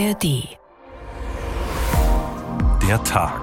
ARD. 0.00 0.48
Der 2.88 3.04
Tag. 3.04 3.42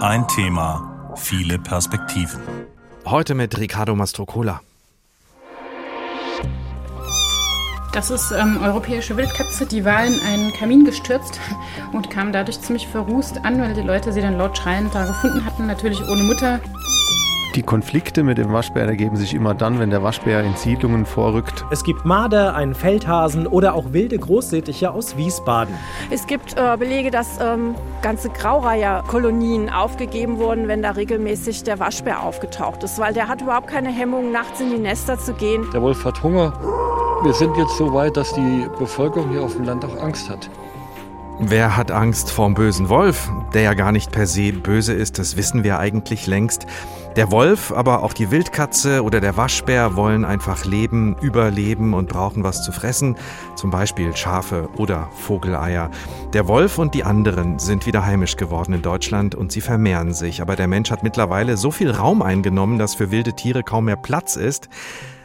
Ein 0.00 0.28
Thema, 0.28 1.14
viele 1.16 1.58
Perspektiven. 1.58 2.40
Heute 3.06 3.34
mit 3.34 3.56
Ricardo 3.58 3.94
Mastrocola. 3.94 4.60
Das 7.92 8.10
ist 8.10 8.30
ähm, 8.32 8.60
europäische 8.62 9.16
Wildkatze, 9.16 9.64
die 9.64 9.86
war 9.86 10.04
in 10.04 10.20
einen 10.20 10.52
Kamin 10.52 10.84
gestürzt 10.84 11.40
und 11.92 12.10
kam 12.10 12.32
dadurch 12.32 12.60
ziemlich 12.60 12.86
verrußt 12.86 13.38
an, 13.44 13.58
weil 13.60 13.72
die 13.72 13.80
Leute 13.80 14.12
sie 14.12 14.20
dann 14.20 14.36
laut 14.36 14.58
schreiend 14.58 14.94
da 14.94 15.06
gefunden 15.06 15.46
hatten, 15.46 15.66
natürlich 15.66 16.06
ohne 16.08 16.24
Mutter. 16.24 16.60
Die 17.58 17.64
Konflikte 17.64 18.22
mit 18.22 18.38
dem 18.38 18.52
Waschbär 18.52 18.84
ergeben 18.84 19.16
sich 19.16 19.34
immer 19.34 19.52
dann, 19.52 19.80
wenn 19.80 19.90
der 19.90 20.00
Waschbär 20.00 20.44
in 20.44 20.54
Siedlungen 20.54 21.04
vorrückt. 21.04 21.64
Es 21.72 21.82
gibt 21.82 22.04
Marder, 22.04 22.54
einen 22.54 22.72
Feldhasen 22.72 23.48
oder 23.48 23.74
auch 23.74 23.92
wilde 23.92 24.16
Großsittiche 24.16 24.92
aus 24.92 25.16
Wiesbaden. 25.16 25.74
Es 26.08 26.28
gibt 26.28 26.56
äh, 26.56 26.76
Belege, 26.76 27.10
dass 27.10 27.40
ähm, 27.40 27.74
ganze 28.00 28.28
Graureiherkolonien 28.28 29.70
aufgegeben 29.70 30.38
wurden, 30.38 30.68
wenn 30.68 30.82
da 30.82 30.92
regelmäßig 30.92 31.64
der 31.64 31.80
Waschbär 31.80 32.22
aufgetaucht 32.22 32.84
ist, 32.84 33.00
weil 33.00 33.12
der 33.12 33.26
hat 33.26 33.42
überhaupt 33.42 33.66
keine 33.66 33.88
Hemmung, 33.88 34.30
nachts 34.30 34.60
in 34.60 34.70
die 34.70 34.78
Nester 34.78 35.18
zu 35.18 35.32
gehen. 35.32 35.66
Der 35.72 35.82
Wolf 35.82 36.04
hat 36.04 36.22
Hunger. 36.22 36.52
Wir 37.24 37.32
sind 37.32 37.56
jetzt 37.56 37.76
so 37.76 37.92
weit, 37.92 38.16
dass 38.16 38.32
die 38.34 38.68
Bevölkerung 38.78 39.30
hier 39.30 39.42
auf 39.42 39.56
dem 39.56 39.64
Land 39.64 39.84
auch 39.84 40.00
Angst 40.00 40.30
hat. 40.30 40.48
Wer 41.40 41.76
hat 41.76 41.92
Angst 41.92 42.32
vorm 42.32 42.54
bösen 42.54 42.88
Wolf, 42.88 43.30
der 43.54 43.62
ja 43.62 43.74
gar 43.74 43.92
nicht 43.92 44.10
per 44.10 44.26
se 44.26 44.52
böse 44.52 44.92
ist, 44.92 45.20
das 45.20 45.36
wissen 45.36 45.62
wir 45.62 45.78
eigentlich 45.78 46.26
längst. 46.26 46.66
Der 47.14 47.30
Wolf, 47.30 47.70
aber 47.70 48.02
auch 48.02 48.12
die 48.12 48.32
Wildkatze 48.32 49.04
oder 49.04 49.20
der 49.20 49.36
Waschbär 49.36 49.94
wollen 49.94 50.24
einfach 50.24 50.64
leben, 50.64 51.16
überleben 51.20 51.94
und 51.94 52.08
brauchen 52.08 52.42
was 52.42 52.64
zu 52.64 52.72
fressen, 52.72 53.16
zum 53.54 53.70
Beispiel 53.70 54.16
Schafe 54.16 54.68
oder 54.76 55.10
Vogeleier. 55.12 55.92
Der 56.32 56.48
Wolf 56.48 56.76
und 56.76 56.94
die 56.94 57.04
anderen 57.04 57.60
sind 57.60 57.86
wieder 57.86 58.04
heimisch 58.04 58.36
geworden 58.36 58.72
in 58.72 58.82
Deutschland 58.82 59.36
und 59.36 59.52
sie 59.52 59.60
vermehren 59.60 60.14
sich, 60.14 60.42
aber 60.42 60.56
der 60.56 60.66
Mensch 60.66 60.90
hat 60.90 61.04
mittlerweile 61.04 61.56
so 61.56 61.70
viel 61.70 61.92
Raum 61.92 62.20
eingenommen, 62.20 62.80
dass 62.80 62.96
für 62.96 63.12
wilde 63.12 63.34
Tiere 63.34 63.62
kaum 63.62 63.84
mehr 63.84 63.96
Platz 63.96 64.34
ist. 64.34 64.68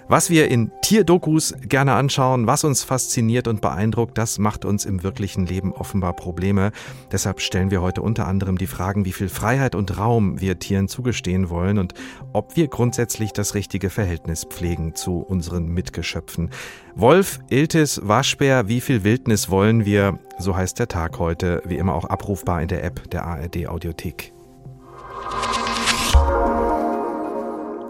Was 0.07 0.29
wir 0.29 0.51
in 0.51 0.71
Tierdokus 0.81 1.53
gerne 1.61 1.93
anschauen, 1.93 2.45
was 2.45 2.65
uns 2.65 2.83
fasziniert 2.83 3.47
und 3.47 3.61
beeindruckt, 3.61 4.17
das 4.17 4.37
macht 4.37 4.65
uns 4.65 4.83
im 4.85 5.01
wirklichen 5.01 5.45
Leben 5.45 5.71
offenbar 5.71 6.13
Probleme. 6.13 6.71
Deshalb 7.11 7.39
stellen 7.39 7.71
wir 7.71 7.81
heute 7.81 8.01
unter 8.01 8.27
anderem 8.27 8.57
die 8.57 8.67
Fragen, 8.67 9.05
wie 9.05 9.13
viel 9.13 9.29
Freiheit 9.29 9.75
und 9.75 9.97
Raum 9.97 10.41
wir 10.41 10.59
Tieren 10.59 10.89
zugestehen 10.89 11.49
wollen 11.49 11.77
und 11.77 11.93
ob 12.33 12.57
wir 12.57 12.67
grundsätzlich 12.67 13.31
das 13.31 13.55
richtige 13.55 13.89
Verhältnis 13.89 14.43
pflegen 14.43 14.93
zu 14.93 15.19
unseren 15.19 15.67
Mitgeschöpfen. 15.67 16.49
Wolf, 16.95 17.39
Iltis, 17.49 18.01
Waschbär, 18.03 18.67
wie 18.67 18.81
viel 18.81 19.03
Wildnis 19.03 19.49
wollen 19.49 19.85
wir? 19.85 20.19
So 20.37 20.55
heißt 20.55 20.79
der 20.79 20.89
Tag 20.89 21.17
heute, 21.19 21.61
wie 21.65 21.77
immer 21.77 21.95
auch 21.95 22.05
abrufbar 22.05 22.61
in 22.61 22.67
der 22.67 22.83
App 22.83 23.09
der 23.09 23.25
ARD 23.25 23.67
Audiothek. 23.67 24.33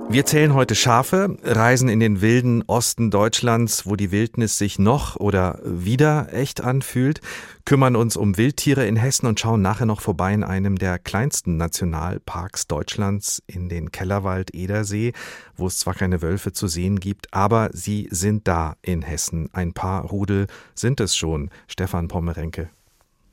Wir 0.09 0.25
zählen 0.25 0.53
heute 0.53 0.75
Schafe, 0.75 1.37
reisen 1.43 1.89
in 1.89 1.99
den 1.99 2.21
wilden 2.21 2.61
Osten 2.67 3.09
Deutschlands, 3.09 3.87
wo 3.87 3.95
die 3.95 4.11
Wildnis 4.11 4.57
sich 4.57 4.77
noch 4.77 5.15
oder 5.15 5.59
wieder 5.63 6.31
echt 6.31 6.61
anfühlt, 6.61 7.19
kümmern 7.65 7.95
uns 7.95 8.15
um 8.15 8.37
Wildtiere 8.37 8.85
in 8.85 8.95
Hessen 8.95 9.25
und 9.25 9.39
schauen 9.39 9.61
nachher 9.61 9.87
noch 9.87 10.01
vorbei 10.01 10.33
in 10.33 10.43
einem 10.43 10.77
der 10.77 10.99
kleinsten 10.99 11.57
Nationalparks 11.57 12.67
Deutschlands 12.67 13.41
in 13.47 13.69
den 13.69 13.91
Kellerwald 13.91 14.53
Edersee, 14.53 15.13
wo 15.55 15.65
es 15.67 15.79
zwar 15.79 15.95
keine 15.95 16.21
Wölfe 16.21 16.51
zu 16.51 16.67
sehen 16.67 16.99
gibt, 16.99 17.33
aber 17.33 17.69
sie 17.73 18.07
sind 18.11 18.47
da 18.47 18.75
in 18.83 19.01
Hessen. 19.01 19.49
Ein 19.51 19.73
paar 19.73 20.05
Rudel 20.05 20.47
sind 20.75 20.99
es 20.99 21.15
schon. 21.15 21.49
Stefan 21.67 22.07
Pommerenke. 22.07 22.69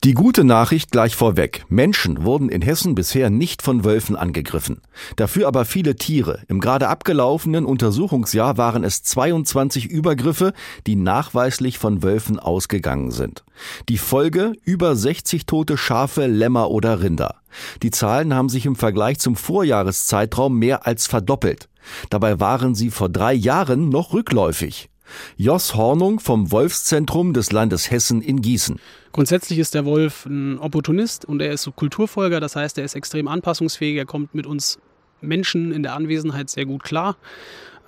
Die 0.02 0.14
gute 0.14 0.44
Nachricht 0.44 0.92
gleich 0.92 1.14
vorweg. 1.14 1.66
Menschen 1.68 2.24
wurden 2.24 2.48
in 2.48 2.62
Hessen 2.62 2.94
bisher 2.94 3.28
nicht 3.28 3.60
von 3.60 3.84
Wölfen 3.84 4.16
angegriffen. 4.16 4.80
Dafür 5.16 5.46
aber 5.46 5.66
viele 5.66 5.94
Tiere. 5.94 6.40
Im 6.48 6.60
gerade 6.60 6.88
abgelaufenen 6.88 7.66
Untersuchungsjahr 7.66 8.56
waren 8.56 8.82
es 8.82 9.02
22 9.02 9.90
Übergriffe, 9.90 10.54
die 10.86 10.96
nachweislich 10.96 11.76
von 11.76 12.02
Wölfen 12.02 12.38
ausgegangen 12.38 13.10
sind. 13.10 13.44
Die 13.90 13.98
Folge 13.98 14.54
über 14.64 14.96
60 14.96 15.44
tote 15.44 15.76
Schafe, 15.76 16.26
Lämmer 16.26 16.70
oder 16.70 17.02
Rinder. 17.02 17.34
Die 17.82 17.90
Zahlen 17.90 18.32
haben 18.32 18.48
sich 18.48 18.64
im 18.64 18.76
Vergleich 18.76 19.18
zum 19.18 19.36
Vorjahreszeitraum 19.36 20.58
mehr 20.58 20.86
als 20.86 21.08
verdoppelt. 21.08 21.68
Dabei 22.08 22.40
waren 22.40 22.74
sie 22.74 22.90
vor 22.90 23.10
drei 23.10 23.34
Jahren 23.34 23.90
noch 23.90 24.14
rückläufig. 24.14 24.88
Jos 25.36 25.74
Hornung 25.74 26.20
vom 26.20 26.50
Wolfszentrum 26.50 27.32
des 27.32 27.52
Landes 27.52 27.90
Hessen 27.90 28.22
in 28.22 28.40
Gießen. 28.40 28.78
Grundsätzlich 29.12 29.58
ist 29.58 29.74
der 29.74 29.84
Wolf 29.84 30.26
ein 30.26 30.58
Opportunist 30.58 31.24
und 31.24 31.42
er 31.42 31.52
ist 31.52 31.62
so 31.62 31.72
Kulturfolger, 31.72 32.40
das 32.40 32.56
heißt, 32.56 32.78
er 32.78 32.84
ist 32.84 32.94
extrem 32.94 33.28
anpassungsfähig, 33.28 33.96
er 33.96 34.06
kommt 34.06 34.34
mit 34.34 34.46
uns 34.46 34.78
Menschen 35.20 35.72
in 35.72 35.82
der 35.82 35.94
Anwesenheit 35.94 36.50
sehr 36.50 36.66
gut 36.66 36.82
klar. 36.82 37.16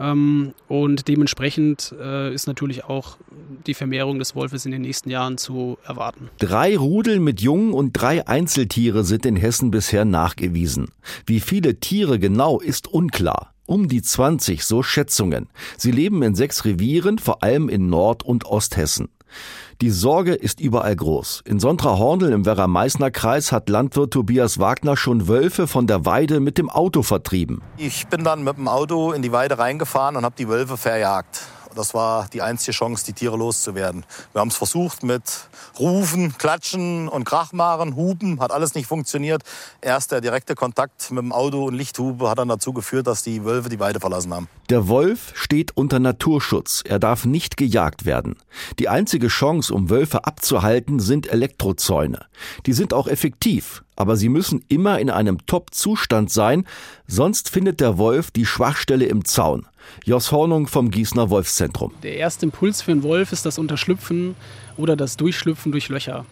Ähm, 0.01 0.55
und 0.69 1.09
dementsprechend 1.09 1.95
äh, 2.01 2.33
ist 2.33 2.47
natürlich 2.47 2.85
auch 2.85 3.19
die 3.67 3.75
Vermehrung 3.75 4.19
des 4.19 4.35
Wolfes 4.35 4.65
in 4.65 4.73
den 4.73 4.83
nächsten 4.83 5.11
Jahren 5.11 5.39
zu 5.39 5.79
erwarten. 5.85 6.31
Drei 6.39 6.77
Rudel 6.77 7.21
mit 7.21 7.41
Jungen 7.41 7.73
und 7.73 7.93
drei 7.93 8.27
Einzeltiere 8.27 9.05
sind 9.05 9.27
in 9.27 9.37
Hessen 9.37 9.71
bisher 9.71 10.05
nachgewiesen. 10.05 10.89
Wie 11.27 11.41
viele 11.41 11.79
Tiere 11.79 12.19
genau 12.19 12.59
ist 12.59 12.89
unklar. 12.89 13.53
Um 13.73 13.89
die 13.89 14.03
20, 14.03 14.67
so 14.67 14.83
Schätzungen. 14.83 15.49
Sie 15.79 15.93
leben 15.93 16.23
in 16.23 16.35
sechs 16.35 16.67
Revieren, 16.67 17.19
vor 17.19 17.43
allem 17.43 17.71
in 17.71 17.89
Nord- 17.89 18.23
und 18.23 18.45
Osthessen. 18.45 19.09
Die 19.81 19.89
Sorge 19.89 20.35
ist 20.35 20.61
überall 20.61 20.95
groß. 20.95 21.43
In 21.47 21.59
Sontra-Hornl 21.59 22.35
im 22.35 22.45
Werra-Meißner-Kreis 22.45 23.51
hat 23.51 23.71
Landwirt 23.71 24.13
Tobias 24.13 24.59
Wagner 24.59 24.95
schon 24.95 25.27
Wölfe 25.27 25.67
von 25.67 25.87
der 25.87 26.05
Weide 26.05 26.41
mit 26.41 26.59
dem 26.59 26.69
Auto 26.69 27.03
vertrieben. 27.03 27.63
Ich 27.79 28.09
bin 28.09 28.25
dann 28.25 28.45
mit 28.45 28.59
dem 28.59 28.69
Auto 28.69 29.13
in 29.13 29.23
die 29.23 29.33
Weide 29.33 29.59
reingefahren 29.59 30.17
und 30.17 30.27
habe 30.27 30.35
die 30.37 30.49
Wölfe 30.49 30.77
verjagt. 30.77 31.41
Das 31.75 31.95
war 31.95 32.29
die 32.31 32.43
einzige 32.43 32.73
Chance, 32.73 33.07
die 33.07 33.15
Tiere 33.15 33.39
loszuwerden. 33.39 34.05
Wir 34.35 34.43
haben 34.43 34.49
es 34.49 34.57
versucht 34.57 35.03
mit 35.03 35.23
Rufen, 35.79 36.37
Klatschen 36.37 37.09
und 37.09 37.25
Krachmachen, 37.25 37.97
Hupen, 37.97 38.41
hat 38.41 38.53
alles 38.53 38.75
nicht 38.75 38.87
funktioniert. 38.87 39.43
Erst 39.81 40.13
der 40.13 40.21
direkte 40.21 40.55
Kontakt 40.55 41.11
mit 41.11 41.23
dem 41.23 41.33
Auto 41.33 41.65
und 41.65 41.75
Lichthupe 41.75 42.29
hat 42.29 42.39
dann 42.39 42.49
dazu 42.49 42.73
geführt, 42.73 43.07
dass 43.07 43.23
die 43.23 43.45
Wölfe 43.45 43.69
die 43.69 43.81
Weide 43.81 44.01
verlassen 44.01 44.35
haben. 44.35 44.49
Der 44.71 44.89
Wolf 44.89 45.33
steht 45.35 45.77
unter 45.77 45.99
Naturschutz. 45.99 46.83
Er 46.87 46.99
darf 46.99 47.25
nicht 47.25 47.57
gejagt 47.57 48.05
werden. 48.05 48.37
Die 48.79 48.89
einzige 48.89 49.29
Chance, 49.29 49.75
um 49.75 49.91
Wölfe 49.91 50.25
abzuhalten, 50.25 51.01
sind 51.01 51.27
Elektrozäune. 51.27 52.27
Die 52.67 52.73
sind 52.73 52.95
auch 52.95 53.07
effektiv, 53.07 53.83
aber 53.97 54.17
sie 54.17 54.29
müssen 54.29 54.65
immer 54.69 54.99
in 54.99 55.11
einem 55.11 55.47
Top-Zustand 55.47 56.31
sein, 56.31 56.67
sonst 57.07 57.51
findet 57.51 57.81
der 57.81 57.99
Wolf 57.99 58.31
die 58.31 58.47
Schwachstelle 58.47 59.07
im 59.07 59.25
Zaun. 59.25 59.67
Jos 60.05 60.33
Hornung 60.33 60.67
vom 60.67 60.91
Gießener 60.91 61.31
Wolfszentrum. 61.31 61.93
Der 62.03 62.17
erste 62.17 62.47
Impuls 62.47 62.83
für 62.83 62.93
einen 62.93 63.03
Wolf 63.03 63.33
ist 63.33 63.45
das 63.45 63.59
Unterschlüpfen 63.59 64.35
oder 64.77 64.97
das 64.97 65.17
Durchschlüpfen 65.17 65.73
durch 65.73 65.89
Löcher. 65.89 66.25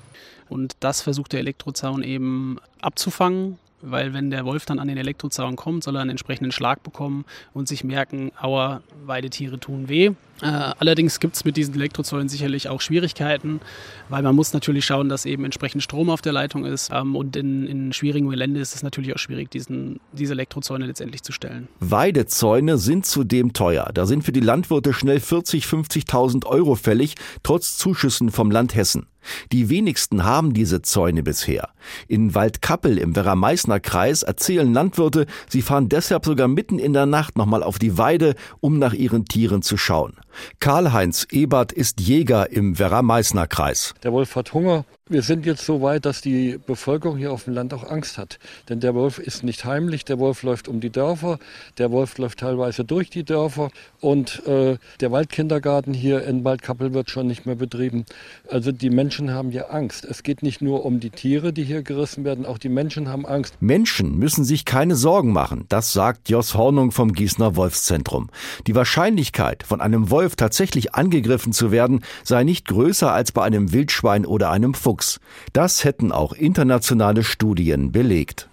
Und 0.49 0.77
das 0.81 1.01
versucht 1.01 1.33
der 1.33 1.41
Elektrozaun 1.41 2.03
eben 2.03 2.59
abzufangen, 2.81 3.59
weil 3.83 4.13
wenn 4.13 4.31
der 4.31 4.45
Wolf 4.45 4.67
dann 4.67 4.79
an 4.79 4.89
den 4.89 4.97
Elektrozaun 4.97 5.57
kommt, 5.57 5.85
soll 5.85 5.97
er 5.97 6.03
einen 6.03 6.11
entsprechenden 6.11 6.53
Schlag 6.53 6.83
bekommen 6.83 7.25
und 7.53 7.69
sich 7.69 7.85
merken, 7.85 8.33
aua, 8.41 8.83
Weidetiere 9.05 9.59
tun 9.59 9.89
weh. 9.89 10.13
Äh, 10.43 10.73
allerdings 10.79 11.21
gibt 11.21 11.37
es 11.37 11.45
mit 11.45 11.57
diesen 11.57 11.75
Elektrozäunen 11.75 12.29
sicherlich 12.29 12.69
auch 12.69 12.81
Schwierigkeiten, 12.81 13.61
weil 14.09 14.23
man 14.23 14.35
muss 14.35 14.53
natürlich 14.53 14.87
schauen, 14.87 15.09
dass 15.09 15.27
eben 15.27 15.45
entsprechend 15.45 15.83
Strom 15.83 16.09
auf 16.09 16.23
der 16.23 16.33
Leitung 16.33 16.65
ist. 16.65 16.91
Ähm, 16.93 17.15
und 17.15 17.37
in, 17.37 17.67
in 17.67 17.93
schwierigen 17.93 18.29
Gelände 18.31 18.61
ist 18.61 18.75
es 18.75 18.83
natürlich 18.83 19.15
auch 19.15 19.19
schwierig, 19.19 19.51
diesen, 19.51 20.01
diese 20.13 20.33
Elektrozäune 20.33 20.87
letztendlich 20.87 21.23
zu 21.23 21.33
stellen. 21.33 21.69
Weidezäune 21.81 22.79
sind 22.79 23.05
zudem 23.05 23.53
teuer. 23.53 23.91
Da 23.93 24.07
sind 24.07 24.25
für 24.25 24.33
die 24.33 24.41
Landwirte 24.41 24.93
schnell 24.93 25.21
40, 25.21 25.65
50.000 25.65 26.47
Euro 26.47 26.75
fällig, 26.75 27.17
trotz 27.43 27.77
Zuschüssen 27.77 28.31
vom 28.31 28.51
Land 28.51 28.75
Hessen. 28.75 29.07
Die 29.53 29.69
wenigsten 29.69 30.25
haben 30.25 30.53
diese 30.55 30.83
Zäune 30.83 31.23
bisher. 31.23 31.71
In 32.09 32.35
Waldkappel 32.35 32.99
im 32.99 33.17
Werra-Meißner 33.17 33.81
Kreis 33.81 34.23
erzählen 34.23 34.73
Landwirte, 34.73 35.27
sie 35.49 35.63
fahren 35.63 35.89
deshalb 35.89 36.25
sogar 36.25 36.49
mitten 36.49 36.79
in 36.79 36.93
der 36.93 37.07
Nacht 37.07 37.37
nochmal 37.37 37.63
auf 37.63 37.79
die 37.79 37.99
Weide, 37.99 38.35
um 38.61 38.79
nach 38.79 38.93
ihren 38.93 39.25
Tieren 39.25 39.63
zu 39.63 39.77
schauen. 39.77 40.15
Karl-Heinz 40.59 41.27
Ebert 41.31 41.73
ist 41.73 42.01
Jäger 42.01 42.51
im 42.51 42.79
Werra-Meißner-Kreis. 42.79 43.95
Der 44.03 44.13
Wolf 44.13 44.37
hat 44.37 44.55
Hunger. 44.55 44.85
Wir 45.13 45.23
sind 45.23 45.45
jetzt 45.45 45.67
so 45.67 45.83
weit, 45.83 46.05
dass 46.05 46.21
die 46.21 46.57
Bevölkerung 46.65 47.17
hier 47.17 47.33
auf 47.33 47.43
dem 47.43 47.55
Land 47.55 47.75
auch 47.75 47.83
Angst 47.83 48.17
hat. 48.17 48.39
Denn 48.69 48.79
der 48.79 48.95
Wolf 48.95 49.19
ist 49.19 49.43
nicht 49.43 49.65
heimlich, 49.65 50.05
der 50.05 50.21
Wolf 50.21 50.45
läuft 50.45 50.69
um 50.69 50.79
die 50.79 50.91
Dörfer, 50.91 51.41
der 51.79 51.91
Wolf 51.91 52.17
läuft 52.19 52.39
teilweise 52.39 52.85
durch 52.85 53.11
die 53.11 53.25
Dörfer 53.25 53.71
und 53.99 54.47
äh, 54.47 54.77
der 55.01 55.11
Waldkindergarten 55.11 55.95
hier 55.95 56.23
in 56.23 56.45
Waldkappel 56.45 56.95
wird 56.95 57.11
schon 57.11 57.27
nicht 57.27 57.45
mehr 57.45 57.57
betrieben. 57.57 58.05
Also 58.49 58.71
die 58.71 58.89
Menschen 58.89 59.33
haben 59.33 59.51
hier 59.51 59.75
Angst. 59.75 60.05
Es 60.05 60.23
geht 60.23 60.45
nicht 60.45 60.63
nur 60.63 60.85
um 60.85 61.01
die 61.01 61.11
Tiere, 61.11 61.53
die 61.53 61.65
hier 61.65 61.83
gerissen 61.83 62.23
werden, 62.23 62.47
auch 62.47 62.59
die 62.59 62.69
Menschen 62.69 63.09
haben 63.09 63.27
Angst. 63.27 63.57
Menschen 63.59 64.17
müssen 64.17 64.45
sich 64.45 64.65
keine 64.65 64.95
Sorgen 64.95 65.33
machen, 65.33 65.65
das 65.69 65.93
sagt 65.93 66.29
Jos 66.29 66.55
Hornung 66.55 66.93
vom 66.93 67.15
Gießener 67.15 67.57
Wolfszentrum. 67.57 68.31
Die 68.69 68.77
Wahrscheinlichkeit, 68.77 69.65
von 69.65 69.81
einem 69.81 70.09
Wolf 70.13 70.20
Wolf 70.21 70.37
tatsächlich 70.37 70.95
angegriffen 70.95 71.55
zu 71.55 71.71
werden, 71.71 72.03
sei 72.25 72.45
nicht 72.45 72.69
größer 72.69 73.11
als 73.11 73.33
bei 73.33 73.43
einem 73.43 73.73
Wildschwein 73.73 74.27
oder 74.27 74.51
einem 74.51 74.75
Fuchs. 74.75 75.19
Das 75.55 75.83
hätten 75.83 76.13
auch 76.13 76.35
internationale 76.35 77.25
Studien 77.25 77.91
belegt. 77.91 78.47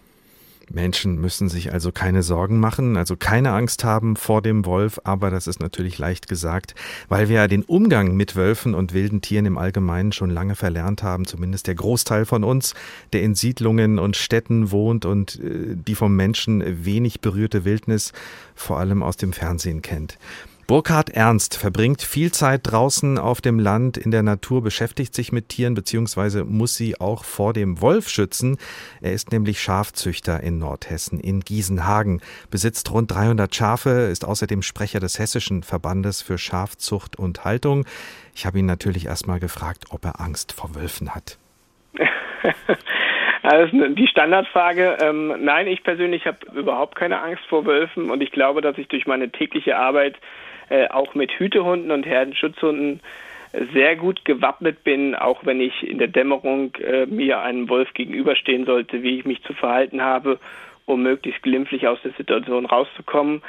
Menschen 0.72 1.20
müssen 1.20 1.50
sich 1.50 1.74
also 1.74 1.92
keine 1.92 2.24
Sorgen 2.24 2.62
machen, 2.62 2.96
also 2.96 3.18
keine 3.18 3.52
Angst 3.52 3.84
haben 3.84 4.16
vor 4.16 4.42
dem 4.42 4.66
Wolf, 4.66 5.02
aber 5.04 5.30
das 5.30 5.48
ist 5.48 5.60
natürlich 5.60 5.98
leicht 5.98 6.30
gesagt, 6.30 6.74
weil 7.10 7.28
wir 7.28 7.36
ja 7.36 7.48
den 7.50 7.64
Umgang 7.64 8.16
mit 8.16 8.38
Wölfen 8.38 8.74
und 8.74 8.94
wilden 8.94 9.20
Tieren 9.20 9.46
im 9.46 9.58
Allgemeinen 9.58 10.14
schon 10.14 10.30
lange 10.30 10.56
verlernt 10.56 11.04
haben, 11.04 11.26
zumindest 11.26 11.68
der 11.68 11.76
Großteil 11.76 12.24
von 12.24 12.46
uns, 12.46 12.76
der 13.12 13.24
in 13.24 13.36
Siedlungen 13.36 14.00
und 14.00 14.16
Städten 14.16 14.72
wohnt 14.72 15.06
und 15.06 15.38
äh, 15.42 15.76
die 15.76 15.96
vom 15.96 16.16
Menschen 16.16 16.86
wenig 16.86 17.20
berührte 17.20 17.66
Wildnis 17.66 18.14
vor 18.56 18.80
allem 18.80 19.04
aus 19.04 19.18
dem 19.18 19.34
Fernsehen 19.34 19.82
kennt. 19.82 20.18
Burkhard 20.68 21.12
Ernst 21.12 21.58
verbringt 21.58 22.02
viel 22.02 22.34
Zeit 22.34 22.60
draußen 22.66 23.18
auf 23.18 23.40
dem 23.40 23.58
Land 23.58 23.96
in 23.96 24.12
der 24.12 24.22
Natur, 24.22 24.62
beschäftigt 24.62 25.14
sich 25.14 25.32
mit 25.32 25.48
Tieren 25.48 25.76
beziehungsweise 25.76 26.44
muss 26.44 26.76
sie 26.76 27.00
auch 27.00 27.24
vor 27.24 27.54
dem 27.54 27.82
Wolf 27.82 28.10
schützen. 28.10 28.58
Er 29.02 29.14
ist 29.14 29.32
nämlich 29.32 29.62
Schafzüchter 29.62 30.44
in 30.44 30.60
Nordhessen 30.60 31.22
in 31.22 31.40
Giesenhagen, 31.40 32.20
besitzt 32.52 32.92
rund 32.92 33.10
300 33.10 33.56
Schafe, 33.56 34.10
ist 34.12 34.26
außerdem 34.26 34.62
Sprecher 34.62 35.00
des 35.00 35.20
Hessischen 35.20 35.64
Verbandes 35.64 36.22
für 36.22 36.38
Schafzucht 36.38 37.18
und 37.18 37.46
Haltung. 37.46 37.86
Ich 38.36 38.46
habe 38.46 38.60
ihn 38.60 38.66
natürlich 38.66 39.06
erstmal 39.06 39.40
gefragt, 39.40 39.86
ob 39.92 40.04
er 40.04 40.20
Angst 40.20 40.52
vor 40.52 40.76
Wölfen 40.76 41.16
hat. 41.16 41.38
Also 43.44 43.72
die 43.72 44.08
Standardfrage, 44.08 44.98
ähm, 45.00 45.34
nein, 45.40 45.68
ich 45.68 45.82
persönlich 45.82 46.26
habe 46.26 46.40
überhaupt 46.54 46.96
keine 46.96 47.22
Angst 47.22 47.46
vor 47.48 47.66
Wölfen 47.66 48.10
und 48.10 48.22
ich 48.22 48.32
glaube, 48.32 48.60
dass 48.60 48.78
ich 48.78 48.90
durch 48.90 49.08
meine 49.08 49.30
tägliche 49.30 49.78
Arbeit 49.78 50.18
äh, 50.70 50.88
auch 50.88 51.16
mit 51.16 51.32
Hütehunden 51.32 51.92
und 51.92 52.06
Herdenschutzhunden 52.06 53.02
sehr 53.74 53.96
gut 53.96 54.26
gewappnet 54.26 54.84
bin, 54.84 55.16
auch 55.16 55.46
wenn 55.46 55.62
ich 55.62 55.88
in 55.88 55.98
der 55.98 56.08
Dämmerung 56.08 56.76
äh, 56.76 57.06
mir 57.06 57.40
einem 57.40 57.70
Wolf 57.70 57.94
gegenüberstehen 57.94 58.66
sollte, 58.66 59.04
wie 59.04 59.20
ich 59.20 59.26
mich 59.26 59.42
zu 59.44 59.54
verhalten 59.54 60.02
habe, 60.02 60.40
um 60.86 61.04
möglichst 61.04 61.44
glimpflich 61.44 61.88
aus 61.88 62.00
der 62.04 62.12
Situation 62.12 62.66
rauszukommen. 62.66 63.42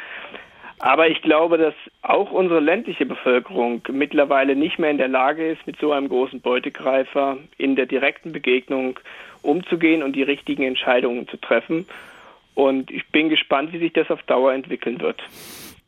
Aber 0.81 1.09
ich 1.09 1.23
glaube, 1.23 1.59
dass 1.59 1.75
auch 2.03 2.31
unsere 2.31 2.61
ländliche 2.61 3.05
Bevölkerung 3.05 3.83
mittlerweile 3.91 4.55
nicht 4.55 4.79
mehr 4.79 4.91
in 4.91 4.99
der 4.99 5.09
Lage 5.09 5.51
ist, 5.51 5.67
mit 5.67 5.79
so 5.81 5.91
einem 5.91 6.09
großen 6.09 6.41
Beutegreifer 6.41 7.39
in 7.57 7.75
der 7.75 7.87
direkten 7.87 8.31
Begegnung 8.33 9.01
umzugehen 9.43 10.05
und 10.05 10.15
die 10.15 10.23
richtigen 10.23 10.63
Entscheidungen 10.63 11.27
zu 11.27 11.37
treffen. 11.37 11.87
Und 12.55 12.91
ich 12.93 13.07
bin 13.09 13.29
gespannt, 13.29 13.73
wie 13.73 13.79
sich 13.79 13.93
das 13.93 14.11
auf 14.11 14.23
Dauer 14.23 14.53
entwickeln 14.53 15.01
wird. 15.01 15.21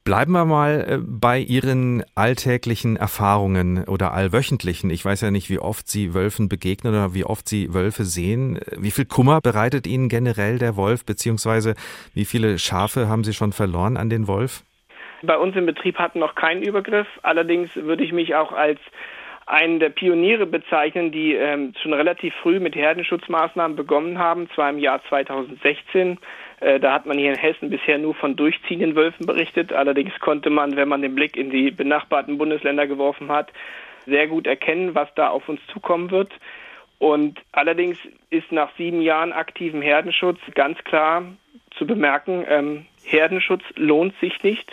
Bleiben 0.04 0.32
wir 0.32 0.46
mal 0.46 0.86
äh, 0.88 0.98
bei 0.98 1.38
Ihren 1.38 2.02
alltäglichen 2.14 2.96
Erfahrungen 2.96 3.84
oder 3.84 4.12
allwöchentlichen. 4.12 4.88
Ich 4.90 5.04
weiß 5.04 5.20
ja 5.20 5.30
nicht, 5.30 5.50
wie 5.50 5.58
oft 5.58 5.88
Sie 5.88 6.14
Wölfen 6.14 6.48
begegnen 6.48 6.94
oder 6.94 7.12
wie 7.14 7.24
oft 7.24 7.48
Sie 7.48 7.74
Wölfe 7.74 8.04
sehen. 8.04 8.58
Wie 8.78 8.90
viel 8.90 9.04
Kummer 9.04 9.40
bereitet 9.40 9.86
Ihnen 9.86 10.08
generell 10.08 10.58
der 10.58 10.76
Wolf, 10.76 11.04
beziehungsweise 11.04 11.74
wie 12.14 12.24
viele 12.24 12.58
Schafe 12.58 13.08
haben 13.08 13.24
Sie 13.24 13.34
schon 13.34 13.52
verloren 13.52 13.96
an 13.98 14.08
den 14.08 14.26
Wolf? 14.26 14.64
Bei 15.22 15.36
uns 15.36 15.54
im 15.54 15.66
Betrieb 15.66 15.98
hatten 15.98 16.18
noch 16.18 16.34
keinen 16.34 16.62
Übergriff. 16.62 17.06
Allerdings 17.22 17.76
würde 17.76 18.02
ich 18.02 18.12
mich 18.12 18.34
auch 18.34 18.52
als 18.52 18.80
einen 19.50 19.80
der 19.80 19.90
Pioniere 19.90 20.46
bezeichnen, 20.46 21.12
die 21.12 21.34
ähm, 21.34 21.72
schon 21.82 21.92
relativ 21.92 22.34
früh 22.42 22.60
mit 22.60 22.74
Herdenschutzmaßnahmen 22.76 23.76
begonnen 23.76 24.18
haben, 24.18 24.48
zwar 24.54 24.70
im 24.70 24.78
Jahr 24.78 25.02
2016 25.08 26.18
äh, 26.60 26.78
da 26.78 26.92
hat 26.92 27.06
man 27.06 27.18
hier 27.18 27.32
in 27.32 27.38
Hessen 27.38 27.70
bisher 27.70 27.98
nur 27.98 28.14
von 28.14 28.36
durchziehenden 28.36 28.94
Wölfen 28.94 29.26
berichtet. 29.26 29.72
Allerdings 29.72 30.18
konnte 30.20 30.50
man, 30.50 30.76
wenn 30.76 30.88
man 30.88 31.02
den 31.02 31.14
Blick 31.14 31.36
in 31.36 31.50
die 31.50 31.70
benachbarten 31.70 32.38
Bundesländer 32.38 32.86
geworfen 32.86 33.30
hat, 33.30 33.50
sehr 34.06 34.28
gut 34.28 34.46
erkennen, 34.46 34.94
was 34.94 35.08
da 35.14 35.28
auf 35.28 35.48
uns 35.48 35.60
zukommen 35.72 36.10
wird. 36.10 36.32
Und 36.98 37.40
allerdings 37.52 37.98
ist 38.28 38.52
nach 38.52 38.70
sieben 38.76 39.00
Jahren 39.00 39.32
aktivem 39.32 39.80
Herdenschutz 39.80 40.38
ganz 40.54 40.78
klar 40.84 41.24
zu 41.78 41.86
bemerken, 41.86 42.44
ähm, 42.46 42.86
Herdenschutz 43.04 43.62
lohnt 43.76 44.14
sich 44.20 44.42
nicht. 44.42 44.70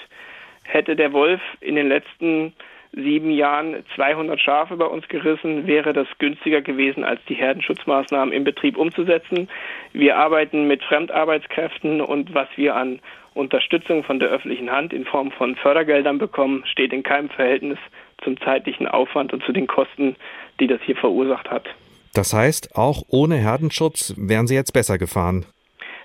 Hätte 0.63 0.97
der 0.97 1.13
Wolf 1.13 1.41
in 1.61 1.75
den 1.75 1.87
letzten 1.87 2.53
sieben 2.97 3.31
Jahren 3.31 3.83
200 3.95 4.39
Schafe 4.39 4.75
bei 4.75 4.85
uns 4.85 5.07
gerissen, 5.07 5.67
wäre 5.67 5.93
das 5.93 6.07
günstiger 6.19 6.61
gewesen, 6.61 7.03
als 7.03 7.19
die 7.29 7.35
Herdenschutzmaßnahmen 7.35 8.33
im 8.33 8.43
Betrieb 8.43 8.77
umzusetzen. 8.77 9.49
Wir 9.93 10.17
arbeiten 10.17 10.67
mit 10.67 10.83
Fremdarbeitskräften 10.83 12.01
und 12.01 12.33
was 12.33 12.47
wir 12.55 12.75
an 12.75 12.99
Unterstützung 13.33 14.03
von 14.03 14.19
der 14.19 14.29
öffentlichen 14.29 14.71
Hand 14.71 14.93
in 14.93 15.05
Form 15.05 15.31
von 15.31 15.55
Fördergeldern 15.55 16.17
bekommen, 16.17 16.63
steht 16.65 16.91
in 16.91 17.03
keinem 17.03 17.29
Verhältnis 17.29 17.77
zum 18.23 18.39
zeitlichen 18.41 18.87
Aufwand 18.87 19.31
und 19.31 19.43
zu 19.43 19.51
den 19.51 19.67
Kosten, 19.67 20.15
die 20.59 20.67
das 20.67 20.81
hier 20.81 20.95
verursacht 20.95 21.49
hat. 21.51 21.67
Das 22.13 22.33
heißt, 22.33 22.75
auch 22.75 23.03
ohne 23.09 23.35
Herdenschutz 23.35 24.15
wären 24.17 24.47
Sie 24.47 24.55
jetzt 24.55 24.73
besser 24.73 24.97
gefahren? 24.97 25.45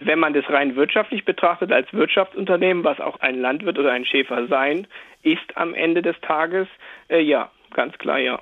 Wenn 0.04 0.18
man 0.18 0.32
das 0.32 0.48
rein 0.48 0.76
wirtschaftlich 0.76 1.24
betrachtet 1.24 1.72
als 1.72 1.92
Wirtschaftsunternehmen, 1.92 2.84
was 2.84 3.00
auch 3.00 3.20
ein 3.20 3.40
Landwirt 3.40 3.78
oder 3.78 3.92
ein 3.92 4.04
Schäfer 4.04 4.46
sein 4.48 4.86
ist 5.22 5.56
am 5.56 5.74
Ende 5.74 6.02
des 6.02 6.16
Tages, 6.20 6.66
äh, 7.08 7.20
ja, 7.20 7.50
ganz 7.74 7.96
klar 7.98 8.18
ja. 8.18 8.40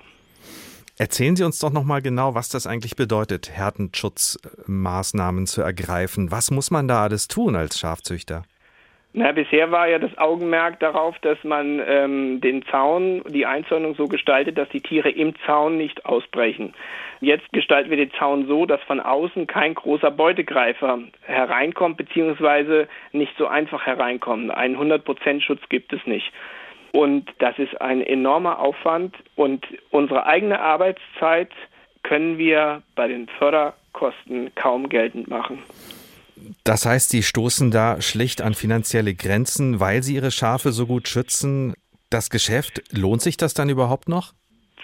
Erzählen 0.98 1.34
Sie 1.34 1.44
uns 1.44 1.58
doch 1.58 1.72
noch 1.72 1.84
mal 1.84 2.02
genau, 2.02 2.34
was 2.34 2.50
das 2.50 2.66
eigentlich 2.66 2.94
bedeutet, 2.94 3.50
Härtenschutzmaßnahmen 3.50 5.46
zu 5.46 5.62
ergreifen. 5.62 6.30
Was 6.30 6.50
muss 6.50 6.70
man 6.70 6.88
da 6.88 7.02
alles 7.02 7.26
tun 7.26 7.56
als 7.56 7.78
Schafzüchter? 7.78 8.42
Na, 9.12 9.32
bisher 9.32 9.72
war 9.72 9.88
ja 9.88 9.98
das 9.98 10.16
Augenmerk 10.18 10.78
darauf, 10.78 11.18
dass 11.18 11.42
man 11.42 11.82
ähm, 11.84 12.40
den 12.40 12.64
Zaun, 12.66 13.22
die 13.26 13.44
Einzäunung 13.44 13.96
so 13.96 14.06
gestaltet, 14.06 14.56
dass 14.56 14.68
die 14.68 14.80
Tiere 14.80 15.10
im 15.10 15.34
Zaun 15.46 15.76
nicht 15.76 16.06
ausbrechen. 16.06 16.74
Jetzt 17.20 17.52
gestalten 17.52 17.90
wir 17.90 17.96
den 17.96 18.12
Zaun 18.12 18.46
so, 18.46 18.66
dass 18.66 18.80
von 18.82 19.00
außen 19.00 19.48
kein 19.48 19.74
großer 19.74 20.12
Beutegreifer 20.12 21.00
hereinkommt, 21.22 21.96
beziehungsweise 21.96 22.86
nicht 23.10 23.32
so 23.36 23.48
einfach 23.48 23.84
hereinkommt. 23.84 24.52
Einen 24.52 24.76
100% 24.76 25.40
Schutz 25.40 25.60
gibt 25.68 25.92
es 25.92 26.06
nicht. 26.06 26.32
Und 26.92 27.28
das 27.38 27.58
ist 27.58 27.80
ein 27.80 28.02
enormer 28.02 28.60
Aufwand 28.60 29.16
und 29.34 29.66
unsere 29.90 30.26
eigene 30.26 30.60
Arbeitszeit 30.60 31.50
können 32.04 32.38
wir 32.38 32.82
bei 32.94 33.08
den 33.08 33.28
Förderkosten 33.28 34.54
kaum 34.54 34.88
geltend 34.88 35.28
machen. 35.28 35.58
Das 36.70 36.86
heißt, 36.86 37.10
Sie 37.10 37.24
stoßen 37.24 37.72
da 37.72 38.00
schlicht 38.00 38.40
an 38.40 38.54
finanzielle 38.54 39.12
Grenzen, 39.12 39.80
weil 39.80 40.04
Sie 40.04 40.14
Ihre 40.14 40.30
Schafe 40.30 40.70
so 40.70 40.86
gut 40.86 41.08
schützen. 41.08 41.74
Das 42.10 42.30
Geschäft, 42.30 42.80
lohnt 42.96 43.22
sich 43.22 43.36
das 43.36 43.54
dann 43.54 43.68
überhaupt 43.68 44.08
noch? 44.08 44.34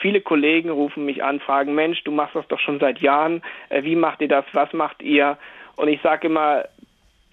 Viele 0.00 0.20
Kollegen 0.20 0.70
rufen 0.70 1.04
mich 1.04 1.22
an, 1.22 1.38
fragen, 1.38 1.76
Mensch, 1.76 2.02
du 2.02 2.10
machst 2.10 2.34
das 2.34 2.48
doch 2.48 2.58
schon 2.58 2.80
seit 2.80 2.98
Jahren. 2.98 3.40
Äh, 3.68 3.84
wie 3.84 3.94
macht 3.94 4.20
ihr 4.20 4.26
das? 4.26 4.44
Was 4.52 4.72
macht 4.72 5.00
ihr? 5.00 5.38
Und 5.76 5.86
ich 5.86 6.02
sage 6.02 6.26
immer, 6.26 6.64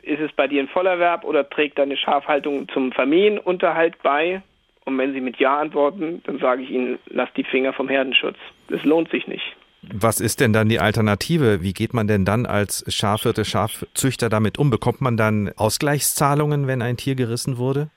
ist 0.04 0.22
es 0.22 0.32
bei 0.34 0.48
dir 0.48 0.62
ein 0.62 0.68
Vollerwerb 0.68 1.24
oder 1.24 1.50
trägt 1.50 1.80
deine 1.80 1.98
Schafhaltung 1.98 2.70
zum 2.70 2.92
Familienunterhalt 2.92 4.04
bei? 4.04 4.44
Und 4.86 5.00
wenn 5.00 5.14
sie 5.14 5.22
mit 5.22 5.38
Ja 5.38 5.60
antworten, 5.60 6.22
dann 6.28 6.38
sage 6.38 6.62
ich 6.62 6.70
ihnen, 6.70 7.00
lass 7.08 7.34
die 7.34 7.44
Finger 7.44 7.74
vom 7.74 7.90
Herdenschutz. 7.90 8.38
Das 8.68 8.84
lohnt 8.84 9.10
sich 9.10 9.26
nicht. 9.26 9.56
Was 9.92 10.22
ist 10.22 10.40
denn 10.40 10.54
dann 10.54 10.70
die 10.70 10.80
Alternative? 10.80 11.62
Wie 11.62 11.74
geht 11.74 11.94
man 11.94 12.08
denn 12.08 12.24
dann 12.24 12.46
als 12.46 12.86
Schafhirte, 12.88 13.44
Schafzüchter 13.44 14.30
damit 14.30 14.58
um? 14.58 14.70
Bekommt 14.70 15.02
man 15.02 15.18
dann 15.18 15.52
Ausgleichszahlungen, 15.58 16.68
wenn 16.68 16.82
ein 16.82 16.96
Tier 16.96 17.16
gerissen 17.16 17.58
wurde? 17.58 17.90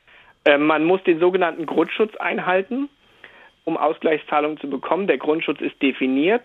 Äh, 0.45 0.59
man 0.59 0.85
muss 0.85 1.03
den 1.05 1.21
sogenannten 1.21 1.67
Grundschutz 1.67 2.17
einhalten, 2.17 2.89
um 3.65 3.77
Ausgleichszahlungen 3.77 4.59
zu 4.59 4.69
bekommen. 4.69 5.07
Der 5.07 5.19
Grundschutz 5.19 5.61
ist 5.61 5.81
definiert. 5.81 6.45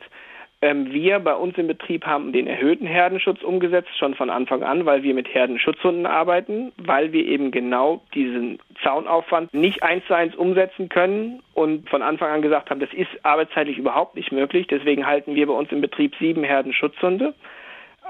Ähm, 0.64 0.92
wir 0.92 1.18
bei 1.20 1.34
uns 1.34 1.58
im 1.58 1.66
Betrieb 1.66 2.06
haben 2.06 2.34
den 2.34 2.46
erhöhten 2.46 2.86
Herdenschutz 2.86 3.42
umgesetzt, 3.42 3.90
schon 3.98 4.14
von 4.14 4.30
Anfang 4.30 4.62
an, 4.62 4.86
weil 4.86 5.02
wir 5.02 5.16
mit 5.16 5.34
Herdenschutzhunden 5.34 6.06
arbeiten, 6.06 6.72
weil 6.78 7.12
wir 7.14 7.26
eben 7.26 7.50
genau 7.50 8.04
diesen 8.14 8.60
Zaunaufwand 8.84 9.52
nicht 9.56 9.82
eins 9.82 10.06
zu 10.06 10.14
eins 10.14 10.36
umsetzen 10.36 10.88
können 10.88 11.42
und 11.56 11.90
von 11.90 12.04
Anfang 12.04 12.30
an 12.30 12.44
gesagt 12.44 12.70
haben, 12.70 12.80
das 12.80 12.94
ist 12.94 13.10
arbeitszeitlich 13.24 13.80
überhaupt 13.80 14.16
nicht 14.16 14.32
möglich. 14.32 14.68
Deswegen 14.68 15.08
halten 15.08 15.34
wir 15.34 15.48
bei 15.48 15.54
uns 15.54 15.72
im 15.72 15.82
Betrieb 15.82 16.14
sieben 16.20 16.44
Herdenschutzhunde. 16.44 17.34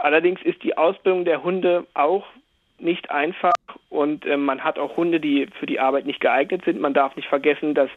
Allerdings 0.01 0.41
ist 0.41 0.61
die 0.63 0.77
Ausbildung 0.77 1.23
der 1.23 1.43
Hunde 1.43 1.85
auch 1.93 2.25
nicht 2.79 3.11
einfach 3.11 3.53
und 3.89 4.25
äh, 4.25 4.35
man 4.35 4.61
hat 4.61 4.77
auch 4.77 4.97
Hunde, 4.97 5.21
die 5.21 5.47
für 5.57 5.67
die 5.67 5.79
Arbeit 5.79 6.05
nicht 6.05 6.19
geeignet 6.19 6.65
sind. 6.65 6.81
Man 6.81 6.93
darf 6.93 7.15
nicht 7.15 7.29
vergessen, 7.29 7.75
dass 7.75 7.89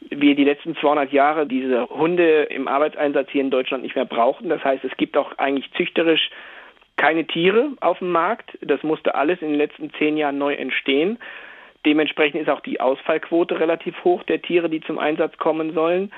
wir 0.00 0.34
die 0.34 0.44
letzten 0.44 0.76
200 0.76 1.12
Jahre 1.12 1.46
diese 1.46 1.88
Hunde 1.88 2.44
im 2.44 2.68
Arbeitseinsatz 2.68 3.30
hier 3.30 3.42
in 3.42 3.50
Deutschland 3.50 3.82
nicht 3.82 3.96
mehr 3.96 4.04
brauchen. 4.04 4.48
Das 4.48 4.62
heißt, 4.64 4.84
es 4.84 4.96
gibt 4.96 5.16
auch 5.16 5.36
eigentlich 5.38 5.70
züchterisch 5.72 6.30
keine 6.96 7.26
Tiere 7.26 7.72
auf 7.80 7.98
dem 7.98 8.10
Markt. 8.10 8.58
Das 8.60 8.82
musste 8.82 9.14
alles 9.14 9.40
in 9.40 9.48
den 9.48 9.58
letzten 9.58 9.92
zehn 9.94 10.16
Jahren 10.16 10.38
neu 10.38 10.54
entstehen. 10.54 11.18
Dementsprechend 11.86 12.42
ist 12.42 12.50
auch 12.50 12.60
die 12.60 12.80
Ausfallquote 12.80 13.60
relativ 13.60 13.94
hoch 14.04 14.22
der 14.24 14.42
Tiere, 14.42 14.68
die 14.68 14.80
zum 14.80 14.98
Einsatz 14.98 15.38
kommen 15.38 15.72
sollen. 15.72 16.12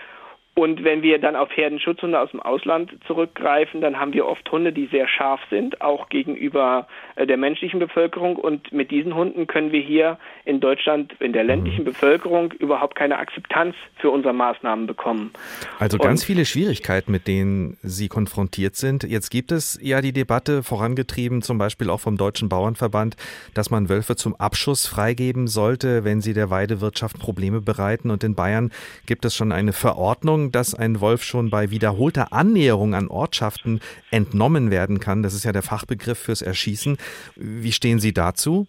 Und 0.55 0.85
wenn 0.85 1.03
wir 1.03 1.19
dann 1.19 1.37
auf 1.37 1.49
Herdenschutzhunde 1.57 2.21
aus 2.21 2.33
dem 2.33 2.41
Ausland 2.41 2.93
zurückgreifen, 3.07 3.81
dann 3.81 3.99
haben 3.99 4.13
wir 4.13 4.27
oft 4.27 4.51
Hunde, 4.51 4.73
die 4.73 4.89
sehr 4.89 5.09
scharf 5.09 5.41
sind, 5.49 5.81
auch 5.81 6.09
gegenüber 6.09 6.89
äh, 7.15 7.27
der 7.27 7.37
menschlichen 7.37 7.79
Bevölkerung. 7.79 8.37
Und 8.37 8.73
mit 8.73 8.91
diesen 8.91 9.15
Hunden 9.15 9.47
können 9.47 9.73
wir 9.73 9.81
hier 9.81 10.19
in 10.45 10.61
Deutschland, 10.61 11.15
in 11.21 11.33
der 11.33 11.45
ländlichen 11.45 11.83
mhm. 11.83 11.87
Bevölkerung, 11.87 12.53
überhaupt 12.53 12.97
keine 12.97 13.19
Akzeptanz 13.19 13.75
für 13.97 14.11
unsere 14.11 14.35
Maßnahmen 14.35 14.87
bekommen. 14.87 15.33
Also 15.79 15.99
ganz 15.99 16.23
Und, 16.23 16.27
viele 16.27 16.45
Schwierigkeiten, 16.45 17.13
mit 17.13 17.27
denen 17.27 17.79
Sie 17.83 18.09
konfrontiert 18.09 18.77
sind. 18.77 19.05
Jetzt 19.05 19.31
gibt 19.31 19.53
es 19.53 19.79
ja 19.81 20.01
die 20.01 20.13
Debatte 20.13 20.63
vorangetrieben, 20.63 21.43
zum 21.43 21.59
Beispiel 21.59 21.89
auch 21.89 22.01
vom 22.01 22.17
Deutschen 22.17 22.49
Bauernverband, 22.49 23.17
dass 23.55 23.71
man 23.71 23.89
Wölfe 23.89 24.17
zum 24.17 24.35
Abschuss 24.35 24.87
freigeben 24.87 25.47
sollte, 25.47 26.05
wenn 26.05 26.21
sie 26.21 26.35
der 26.35 26.51
Weidewirtschaft 26.51 27.19
Probleme 27.19 27.61
bereiten. 27.61 28.11
Und 28.11 28.25
in 28.25 28.35
Bayern 28.35 28.73
gibt 29.07 29.25
es 29.25 29.35
schon 29.35 29.53
eine 29.53 29.73
Verordnung, 29.73 30.50
dass 30.51 30.75
ein 30.75 31.01
Wolf 31.01 31.23
schon 31.23 31.51
bei 31.51 31.71
wiederholter 31.71 32.33
Annäherung 32.33 32.95
an 32.95 33.09
Ortschaften 33.09 33.81
entnommen 34.11 34.71
werden 34.71 35.01
kann. 35.01 35.23
Das 35.23 35.35
ist 35.35 35.45
ja 35.45 35.53
der 35.53 35.63
Fachbegriff 35.63 36.19
fürs 36.19 36.43
Erschießen. 36.43 36.97
Wie 37.37 37.73
stehen 37.73 37.99
Sie 37.99 38.13
dazu? 38.13 38.67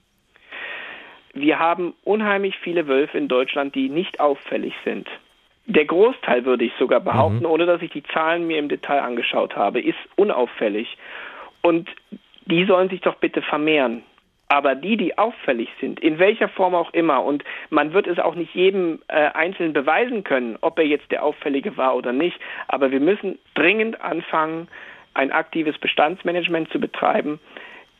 Wir 1.33 1.59
haben 1.59 1.93
unheimlich 2.03 2.55
viele 2.61 2.88
Wölfe 2.88 3.17
in 3.17 3.27
Deutschland, 3.27 3.75
die 3.75 3.89
nicht 3.89 4.19
auffällig 4.19 4.73
sind. 4.83 5.07
Der 5.65 5.85
Großteil, 5.85 6.43
würde 6.45 6.65
ich 6.65 6.73
sogar 6.77 7.00
behaupten, 7.00 7.39
mhm. 7.39 7.45
ohne 7.45 7.65
dass 7.65 7.81
ich 7.81 7.91
die 7.91 8.03
Zahlen 8.03 8.47
mir 8.47 8.59
im 8.59 8.67
Detail 8.67 9.01
angeschaut 9.01 9.55
habe, 9.55 9.79
ist 9.79 9.97
unauffällig. 10.15 10.97
Und 11.61 11.89
die 12.45 12.65
sollen 12.65 12.89
sich 12.89 13.01
doch 13.01 13.15
bitte 13.15 13.41
vermehren. 13.41 14.03
Aber 14.51 14.75
die, 14.75 14.98
die 14.98 15.17
auffällig 15.17 15.70
sind, 15.79 16.01
in 16.01 16.20
welcher 16.20 16.50
Form 16.50 16.75
auch 16.75 16.93
immer, 16.93 17.24
und 17.24 17.46
man 17.70 17.93
wird 17.93 18.05
es 18.05 18.20
auch 18.20 18.36
nicht 18.36 18.53
jedem 18.53 19.01
äh, 19.08 19.29
einzeln 19.29 19.72
beweisen 19.72 20.25
können, 20.25 20.58
ob 20.60 20.77
er 20.77 20.86
jetzt 20.86 21.10
der 21.10 21.24
Auffällige 21.24 21.77
war 21.77 21.96
oder 21.96 22.12
nicht, 22.12 22.38
aber 22.67 22.91
wir 22.91 23.00
müssen 23.00 23.39
dringend 23.53 24.01
anfangen, 24.01 24.67
ein 25.13 25.31
aktives 25.31 25.77
Bestandsmanagement 25.77 26.70
zu 26.70 26.81
betreiben. 26.81 27.39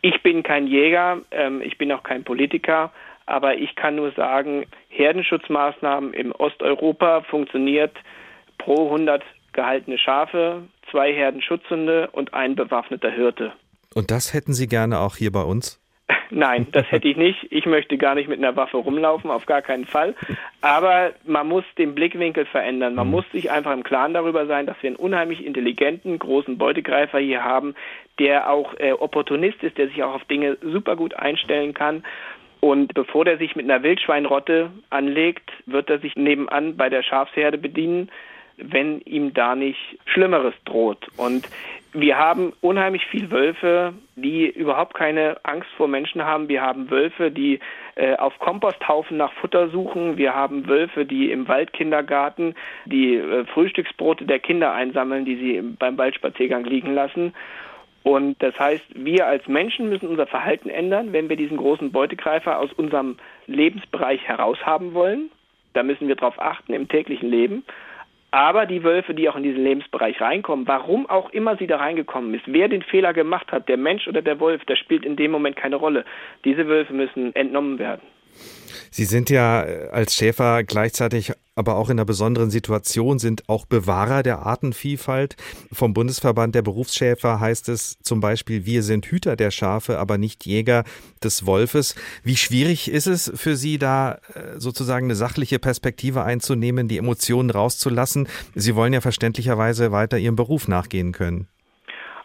Ich 0.01 0.22
bin 0.24 0.43
kein 0.43 0.67
Jäger, 0.67 1.22
ähm, 1.31 1.62
ich 1.62 1.77
bin 1.77 1.89
auch 1.93 2.03
kein 2.03 2.25
Politiker, 2.25 2.91
aber 3.27 3.55
ich 3.55 3.74
kann 3.75 3.96
nur 3.96 4.12
sagen, 4.12 4.65
Herdenschutzmaßnahmen 4.89 6.13
im 6.13 6.34
Osteuropa 6.34 7.22
funktioniert 7.22 7.96
pro 8.58 8.88
100 8.88 9.24
gehaltene 9.53 9.98
Schafe, 9.98 10.63
zwei 10.91 11.13
Herdenschutzhunde 11.13 12.10
und 12.12 12.34
ein 12.34 12.55
bewaffneter 12.55 13.10
Hirte. 13.10 13.53
Und 13.96 14.12
das 14.12 14.34
hätten 14.34 14.51
Sie 14.51 14.67
gerne 14.67 15.00
auch 15.00 15.15
hier 15.15 15.31
bei 15.31 15.43
uns? 15.43 15.80
Nein, 16.29 16.67
das 16.71 16.89
hätte 16.91 17.07
ich 17.07 17.17
nicht. 17.17 17.47
Ich 17.49 17.65
möchte 17.65 17.97
gar 17.97 18.15
nicht 18.15 18.29
mit 18.29 18.39
einer 18.39 18.55
Waffe 18.55 18.77
rumlaufen, 18.77 19.29
auf 19.29 19.45
gar 19.45 19.61
keinen 19.61 19.85
Fall. 19.85 20.15
Aber 20.61 21.11
man 21.25 21.47
muss 21.47 21.63
den 21.77 21.95
Blickwinkel 21.95 22.45
verändern. 22.45 22.95
Man 22.95 23.07
mhm. 23.07 23.11
muss 23.11 23.31
sich 23.31 23.51
einfach 23.51 23.73
im 23.73 23.83
Klaren 23.83 24.13
darüber 24.13 24.45
sein, 24.45 24.65
dass 24.65 24.81
wir 24.81 24.89
einen 24.89 24.97
unheimlich 24.97 25.45
intelligenten, 25.45 26.19
großen 26.19 26.57
Beutegreifer 26.57 27.19
hier 27.19 27.43
haben, 27.43 27.75
der 28.19 28.49
auch 28.49 28.73
äh, 28.79 28.93
Opportunist 28.93 29.61
ist, 29.63 29.77
der 29.77 29.87
sich 29.87 30.03
auch 30.03 30.15
auf 30.15 30.25
Dinge 30.25 30.57
super 30.61 30.95
gut 30.95 31.13
einstellen 31.13 31.73
kann. 31.73 32.03
Und 32.59 32.93
bevor 32.93 33.25
der 33.25 33.37
sich 33.37 33.55
mit 33.55 33.69
einer 33.69 33.81
Wildschweinrotte 33.81 34.69
anlegt, 34.91 35.49
wird 35.65 35.89
er 35.89 35.99
sich 35.99 36.15
nebenan 36.15 36.77
bei 36.77 36.89
der 36.89 37.01
Schafsherde 37.01 37.57
bedienen 37.57 38.09
wenn 38.61 39.01
ihm 39.01 39.33
da 39.33 39.55
nicht 39.55 39.79
Schlimmeres 40.05 40.53
droht. 40.65 41.07
Und 41.17 41.47
wir 41.93 42.17
haben 42.17 42.53
unheimlich 42.62 43.05
viel 43.07 43.31
Wölfe, 43.31 43.93
die 44.15 44.48
überhaupt 44.48 44.93
keine 44.93 45.38
Angst 45.43 45.69
vor 45.75 45.88
Menschen 45.88 46.24
haben. 46.24 46.48
Wir 46.48 46.62
haben 46.62 46.89
Wölfe, 46.89 47.31
die 47.31 47.60
äh, 47.95 48.15
auf 48.15 48.39
Komposthaufen 48.39 49.17
nach 49.17 49.33
Futter 49.33 49.69
suchen. 49.69 50.17
Wir 50.17 50.33
haben 50.33 50.67
Wölfe, 50.67 51.05
die 51.05 51.31
im 51.31 51.48
Waldkindergarten 51.48 52.55
die 52.86 53.15
äh, 53.15 53.45
Frühstücksbrote 53.45 54.25
der 54.25 54.39
Kinder 54.39 54.71
einsammeln, 54.71 55.25
die 55.25 55.36
sie 55.36 55.62
beim 55.62 55.98
Waldspaziergang 55.98 56.63
liegen 56.63 56.93
lassen. 56.93 57.33
Und 58.03 58.41
das 58.41 58.57
heißt, 58.57 58.86
wir 58.95 59.27
als 59.27 59.48
Menschen 59.48 59.89
müssen 59.89 60.07
unser 60.07 60.27
Verhalten 60.27 60.69
ändern, 60.69 61.12
wenn 61.12 61.29
wir 61.29 61.36
diesen 61.36 61.57
großen 61.57 61.91
Beutegreifer 61.91 62.57
aus 62.57 62.71
unserem 62.74 63.17
Lebensbereich 63.48 64.21
heraushaben 64.24 64.93
wollen. 64.93 65.29
Da 65.74 65.83
müssen 65.83 66.07
wir 66.07 66.15
darauf 66.15 66.41
achten 66.41 66.74
im 66.74 66.88
täglichen 66.88 67.29
Leben. 67.29 67.63
Aber 68.31 68.65
die 68.65 68.83
Wölfe, 68.83 69.13
die 69.13 69.27
auch 69.27 69.35
in 69.35 69.43
diesen 69.43 69.63
Lebensbereich 69.63 70.21
reinkommen, 70.21 70.65
warum 70.65 71.09
auch 71.09 71.31
immer 71.31 71.57
sie 71.57 71.67
da 71.67 71.77
reingekommen 71.77 72.33
ist, 72.33 72.43
wer 72.45 72.69
den 72.69 72.81
Fehler 72.81 73.13
gemacht 73.13 73.51
hat, 73.51 73.67
der 73.67 73.75
Mensch 73.75 74.07
oder 74.07 74.21
der 74.21 74.39
Wolf, 74.39 74.63
das 74.65 74.79
spielt 74.79 75.03
in 75.03 75.17
dem 75.17 75.31
Moment 75.31 75.57
keine 75.57 75.75
Rolle. 75.75 76.05
Diese 76.45 76.65
Wölfe 76.67 76.93
müssen 76.93 77.35
entnommen 77.35 77.77
werden. 77.77 78.01
Sie 78.89 79.05
sind 79.05 79.29
ja 79.29 79.63
äh, 79.63 79.89
als 79.91 80.15
Schäfer 80.15 80.63
gleichzeitig 80.63 81.33
aber 81.55 81.75
auch 81.75 81.89
in 81.89 82.00
einer 82.00 82.05
besonderen 82.05 82.50
Situation, 82.50 83.19
sind 83.19 83.47
auch 83.50 83.65
Bewahrer 83.65 84.23
der 84.23 84.39
Artenvielfalt. 84.39 85.35
Vom 85.71 85.93
Bundesverband 85.93 86.55
der 86.55 86.61
Berufsschäfer 86.61 87.39
heißt 87.39 87.69
es 87.69 88.00
zum 88.00 88.19
Beispiel, 88.19 88.65
wir 88.65 88.83
sind 88.83 89.05
Hüter 89.05 89.35
der 89.35 89.51
Schafe, 89.51 90.00
aber 90.00 90.17
nicht 90.17 90.45
Jäger 90.45 90.85
des 91.23 91.45
Wolfes. 91.45 91.95
Wie 92.23 92.35
schwierig 92.35 92.89
ist 92.89 93.07
es 93.07 93.31
für 93.35 93.55
Sie 93.55 93.77
da 93.77 94.19
äh, 94.33 94.59
sozusagen 94.59 95.05
eine 95.05 95.15
sachliche 95.15 95.59
Perspektive 95.59 96.23
einzunehmen, 96.23 96.88
die 96.88 96.97
Emotionen 96.97 97.50
rauszulassen? 97.50 98.27
Sie 98.55 98.75
wollen 98.75 98.93
ja 98.93 99.01
verständlicherweise 99.01 99.91
weiter 99.91 100.17
Ihrem 100.17 100.35
Beruf 100.35 100.67
nachgehen 100.67 101.11
können. 101.11 101.47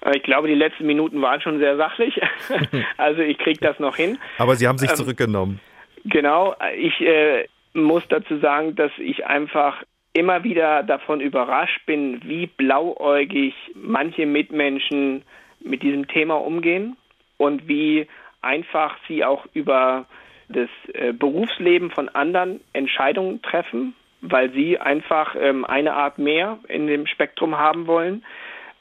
Äh, 0.03 0.17
ich 0.17 0.23
glaube, 0.23 0.47
die 0.49 0.55
letzten 0.55 0.87
Minuten 0.87 1.21
waren 1.21 1.41
schon 1.41 1.59
sehr 1.59 1.77
sachlich. 1.77 2.19
also 2.97 3.21
ich 3.23 3.39
kriege 3.39 3.59
das 3.61 3.79
noch 3.81 3.97
hin. 3.97 4.19
Aber 4.39 4.55
Sie 4.55 4.69
haben 4.69 4.79
sich 4.79 4.91
ähm, 4.91 4.97
zurückgenommen. 4.97 5.61
Genau, 6.09 6.55
ich 6.77 7.01
äh, 7.01 7.49
muss 7.73 8.05
dazu 8.09 8.39
sagen, 8.39 8.77
dass 8.77 8.93
ich 8.99 9.27
einfach 9.27 9.83
immer 10.13 10.45
wieder 10.45 10.85
davon 10.85 11.21
überrascht 11.21 11.85
bin, 11.85 12.21
wie 12.25 12.47
blauäugig 12.47 13.55
manche 13.75 14.25
Mitmenschen 14.25 15.23
mit 15.61 15.83
diesem 15.83 16.07
Thema 16.07 16.37
umgehen 16.37 16.97
und 17.39 17.67
wie 17.67 18.07
einfach 18.41 18.97
sie 19.09 19.25
auch 19.25 19.47
über 19.53 20.07
das 20.49 20.69
äh, 20.95 21.13
Berufsleben 21.13 21.91
von 21.91 22.09
anderen 22.09 22.61
Entscheidungen 22.73 23.43
treffen, 23.43 23.95
weil 24.21 24.53
sie 24.53 24.79
einfach 24.79 25.35
ähm, 25.37 25.65
eine 25.65 25.95
Art 25.95 26.19
mehr 26.19 26.59
in 26.69 26.87
dem 26.87 27.09
Spektrum 27.09 27.59
haben 27.59 27.89
wollen. 27.89 28.25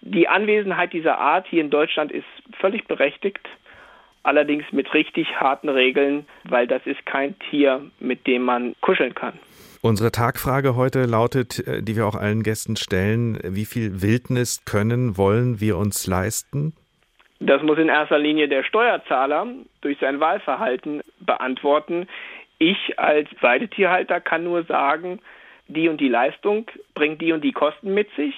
Die 0.01 0.27
Anwesenheit 0.27 0.93
dieser 0.93 1.17
Art 1.17 1.47
hier 1.47 1.61
in 1.61 1.71
Deutschland 1.71 2.11
ist 2.11 2.27
völlig 2.59 2.87
berechtigt 2.87 3.49
allerdings 4.25 4.65
mit 4.71 4.93
richtig 4.93 5.39
harten 5.39 5.69
Regeln, 5.69 6.25
weil 6.43 6.67
das 6.67 6.85
ist 6.85 7.05
kein 7.05 7.37
Tier, 7.49 7.81
mit 7.99 8.27
dem 8.27 8.43
man 8.43 8.75
kuscheln 8.81 9.15
kann. 9.15 9.33
Unsere 9.81 10.11
Tagfrage 10.11 10.75
heute 10.75 11.05
lautet, 11.05 11.59
äh, 11.67 11.83
die 11.83 11.95
wir 11.95 12.07
auch 12.07 12.15
allen 12.15 12.41
Gästen 12.41 12.75
stellen, 12.75 13.39
wie 13.43 13.65
viel 13.65 14.01
Wildnis 14.01 14.65
können, 14.65 15.17
wollen 15.17 15.61
wir 15.61 15.77
uns 15.77 16.07
leisten? 16.07 16.73
Das 17.39 17.61
muss 17.61 17.77
in 17.77 17.89
erster 17.89 18.17
Linie 18.17 18.47
der 18.47 18.63
Steuerzahler 18.63 19.47
durch 19.81 19.99
sein 19.99 20.19
Wahlverhalten 20.19 21.01
beantworten. 21.19 22.07
Ich 22.57 22.97
als 22.97 23.29
Weidetierhalter 23.41 24.21
kann 24.21 24.43
nur 24.43 24.63
sagen, 24.63 25.19
die 25.67 25.89
und 25.89 25.99
die 25.99 26.09
Leistung 26.09 26.65
bringt 26.93 27.21
die 27.21 27.33
und 27.33 27.43
die 27.43 27.51
Kosten 27.51 27.93
mit 27.93 28.09
sich 28.15 28.33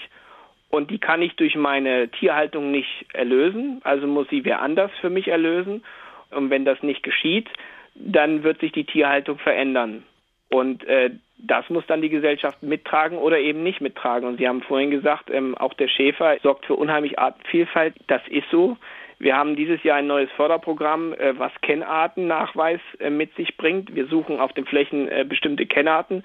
und 0.69 0.91
die 0.91 0.99
kann 0.99 1.21
ich 1.21 1.35
durch 1.35 1.55
meine 1.55 2.09
Tierhaltung 2.09 2.71
nicht 2.71 3.05
erlösen, 3.13 3.79
also 3.83 4.05
muss 4.07 4.27
sie 4.29 4.43
wer 4.45 4.61
anders 4.61 4.91
für 4.99 5.09
mich 5.09 5.27
erlösen. 5.27 5.83
Und 6.29 6.49
wenn 6.49 6.65
das 6.65 6.83
nicht 6.83 7.03
geschieht, 7.03 7.47
dann 7.95 8.43
wird 8.43 8.59
sich 8.59 8.73
die 8.73 8.83
Tierhaltung 8.83 9.39
verändern. 9.39 10.03
Und 10.49 10.83
äh, 10.85 11.11
das 11.37 11.69
muss 11.69 11.85
dann 11.87 12.01
die 12.01 12.09
Gesellschaft 12.09 12.63
mittragen 12.63 13.17
oder 13.17 13.39
eben 13.39 13.63
nicht 13.63 13.81
mittragen. 13.81 14.27
Und 14.27 14.37
Sie 14.37 14.47
haben 14.47 14.61
vorhin 14.61 14.91
gesagt, 14.91 15.29
ähm, 15.29 15.57
auch 15.57 15.73
der 15.73 15.87
Schäfer 15.87 16.37
sorgt 16.41 16.65
für 16.65 16.75
unheimlich 16.75 17.19
Artenvielfalt. 17.19 17.95
Das 18.07 18.21
ist 18.27 18.49
so. 18.51 18.77
Wir 19.19 19.35
haben 19.35 19.55
dieses 19.55 19.83
Jahr 19.83 19.97
ein 19.97 20.07
neues 20.07 20.29
Förderprogramm, 20.31 21.13
äh, 21.13 21.37
was 21.37 21.51
Kennartennachweis 21.61 22.79
äh, 22.99 23.09
mit 23.09 23.35
sich 23.35 23.57
bringt. 23.57 23.95
Wir 23.95 24.07
suchen 24.07 24.39
auf 24.39 24.53
den 24.53 24.65
Flächen 24.65 25.09
äh, 25.09 25.25
bestimmte 25.27 25.65
Kennarten 25.65 26.23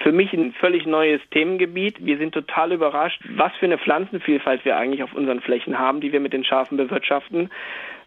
für 0.00 0.12
mich 0.12 0.32
ein 0.32 0.52
völlig 0.52 0.86
neues 0.86 1.20
Themengebiet. 1.30 2.04
Wir 2.04 2.18
sind 2.18 2.32
total 2.32 2.72
überrascht, 2.72 3.20
was 3.36 3.52
für 3.56 3.66
eine 3.66 3.78
Pflanzenvielfalt 3.78 4.64
wir 4.64 4.76
eigentlich 4.76 5.02
auf 5.02 5.14
unseren 5.14 5.40
Flächen 5.40 5.78
haben, 5.78 6.00
die 6.00 6.12
wir 6.12 6.20
mit 6.20 6.32
den 6.32 6.44
Schafen 6.44 6.76
bewirtschaften. 6.76 7.50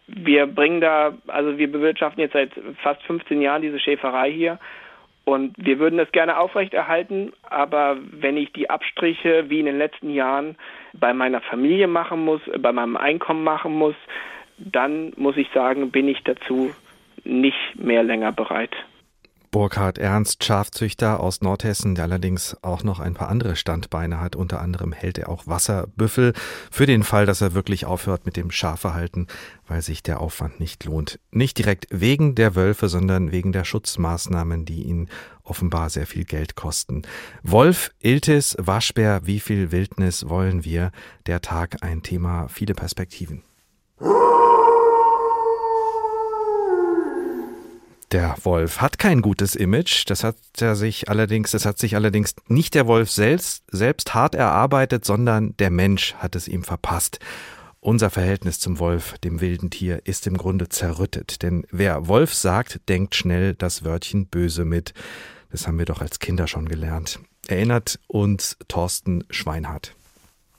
Wir 0.06 0.46
bringen 0.46 0.80
da, 0.80 1.12
also 1.26 1.58
wir 1.58 1.70
bewirtschaften 1.70 2.20
jetzt 2.20 2.32
seit 2.32 2.50
fast 2.82 3.02
15 3.02 3.42
Jahren 3.42 3.62
diese 3.62 3.78
Schäferei 3.78 4.30
hier 4.32 4.58
und 5.28 5.54
wir 5.58 5.78
würden 5.78 5.98
das 5.98 6.10
gerne 6.10 6.38
aufrechterhalten, 6.38 7.34
aber 7.42 7.98
wenn 8.12 8.38
ich 8.38 8.50
die 8.54 8.70
Abstriche 8.70 9.50
wie 9.50 9.60
in 9.60 9.66
den 9.66 9.76
letzten 9.76 10.08
Jahren 10.08 10.56
bei 10.94 11.12
meiner 11.12 11.42
Familie 11.42 11.86
machen 11.86 12.24
muss, 12.24 12.40
bei 12.58 12.72
meinem 12.72 12.96
Einkommen 12.96 13.44
machen 13.44 13.74
muss, 13.74 13.94
dann 14.56 15.12
muss 15.16 15.36
ich 15.36 15.50
sagen, 15.52 15.90
bin 15.90 16.08
ich 16.08 16.24
dazu 16.24 16.74
nicht 17.24 17.74
mehr 17.74 18.02
länger 18.02 18.32
bereit. 18.32 18.74
Burkhard 19.50 19.98
Ernst, 19.98 20.44
Schafzüchter 20.44 21.20
aus 21.20 21.40
Nordhessen, 21.40 21.94
der 21.94 22.04
allerdings 22.04 22.56
auch 22.62 22.84
noch 22.84 23.00
ein 23.00 23.14
paar 23.14 23.28
andere 23.28 23.56
Standbeine 23.56 24.20
hat. 24.20 24.36
Unter 24.36 24.60
anderem 24.60 24.92
hält 24.92 25.18
er 25.18 25.28
auch 25.28 25.46
Wasserbüffel 25.46 26.34
für 26.70 26.86
den 26.86 27.02
Fall, 27.02 27.26
dass 27.26 27.40
er 27.40 27.54
wirklich 27.54 27.86
aufhört 27.86 28.26
mit 28.26 28.36
dem 28.36 28.50
Schafverhalten, 28.50 29.26
weil 29.66 29.82
sich 29.82 30.02
der 30.02 30.20
Aufwand 30.20 30.60
nicht 30.60 30.84
lohnt. 30.84 31.18
Nicht 31.30 31.58
direkt 31.58 31.86
wegen 31.90 32.34
der 32.34 32.54
Wölfe, 32.54 32.88
sondern 32.88 33.32
wegen 33.32 33.52
der 33.52 33.64
Schutzmaßnahmen, 33.64 34.64
die 34.64 34.82
ihn 34.82 35.08
offenbar 35.42 35.90
sehr 35.90 36.06
viel 36.06 36.24
Geld 36.24 36.54
kosten. 36.54 37.02
Wolf, 37.42 37.90
Iltis, 38.00 38.56
Waschbär, 38.58 39.20
wie 39.24 39.40
viel 39.40 39.72
Wildnis 39.72 40.28
wollen 40.28 40.64
wir? 40.64 40.92
Der 41.26 41.40
Tag 41.40 41.82
ein 41.82 42.02
Thema, 42.02 42.48
viele 42.48 42.74
Perspektiven. 42.74 43.42
Der 48.10 48.36
Wolf 48.42 48.80
hat 48.80 48.98
kein 48.98 49.20
gutes 49.20 49.54
Image. 49.54 50.04
Das 50.06 50.24
hat 50.24 50.36
er 50.60 50.76
sich 50.76 51.10
allerdings, 51.10 51.50
das 51.50 51.66
hat 51.66 51.78
sich 51.78 51.94
allerdings 51.94 52.34
nicht 52.46 52.74
der 52.74 52.86
Wolf 52.86 53.10
selbst, 53.10 53.64
selbst 53.70 54.14
hart 54.14 54.34
erarbeitet, 54.34 55.04
sondern 55.04 55.54
der 55.58 55.70
Mensch 55.70 56.14
hat 56.14 56.34
es 56.34 56.48
ihm 56.48 56.64
verpasst. 56.64 57.18
Unser 57.80 58.10
Verhältnis 58.10 58.60
zum 58.60 58.78
Wolf, 58.78 59.18
dem 59.18 59.40
wilden 59.40 59.70
Tier, 59.70 60.00
ist 60.04 60.26
im 60.26 60.36
Grunde 60.36 60.68
zerrüttet. 60.68 61.42
Denn 61.42 61.64
wer 61.70 62.08
Wolf 62.08 62.34
sagt, 62.34 62.80
denkt 62.88 63.14
schnell 63.14 63.54
das 63.54 63.84
Wörtchen 63.84 64.26
böse 64.26 64.64
mit. 64.64 64.94
Das 65.50 65.66
haben 65.66 65.78
wir 65.78 65.86
doch 65.86 66.00
als 66.00 66.18
Kinder 66.18 66.46
schon 66.46 66.68
gelernt. 66.68 67.20
Erinnert 67.46 67.98
uns 68.06 68.56
Thorsten 68.68 69.24
Schweinhardt. 69.30 69.94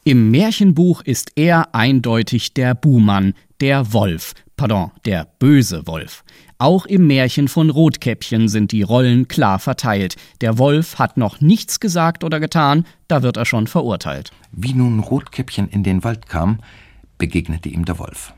Im 0.03 0.31
Märchenbuch 0.31 1.01
ist 1.01 1.33
er 1.35 1.75
eindeutig 1.75 2.53
der 2.53 2.73
Buhmann, 2.73 3.33
der 3.59 3.91
Wolf, 3.91 4.33
pardon, 4.55 4.91
der 5.05 5.27
böse 5.39 5.85
Wolf. 5.85 6.23
Auch 6.61 6.85
im 6.85 7.07
Märchen 7.07 7.47
von 7.47 7.69
Rotkäppchen 7.69 8.49
sind 8.49 8.73
die 8.73 8.81
Rollen 8.81 9.29
klar 9.29 9.59
verteilt. 9.59 10.17
Der 10.41 10.57
Wolf 10.57 10.99
hat 10.99 11.15
noch 11.15 11.39
nichts 11.39 11.79
gesagt 11.79 12.25
oder 12.25 12.41
getan, 12.41 12.85
da 13.07 13.23
wird 13.23 13.37
er 13.37 13.45
schon 13.45 13.65
verurteilt. 13.65 14.31
Wie 14.51 14.73
nun 14.73 14.99
Rotkäppchen 14.99 15.69
in 15.69 15.83
den 15.83 16.03
Wald 16.03 16.27
kam, 16.27 16.59
begegnete 17.17 17.69
ihm 17.69 17.85
der 17.85 17.97
Wolf. 17.97 18.33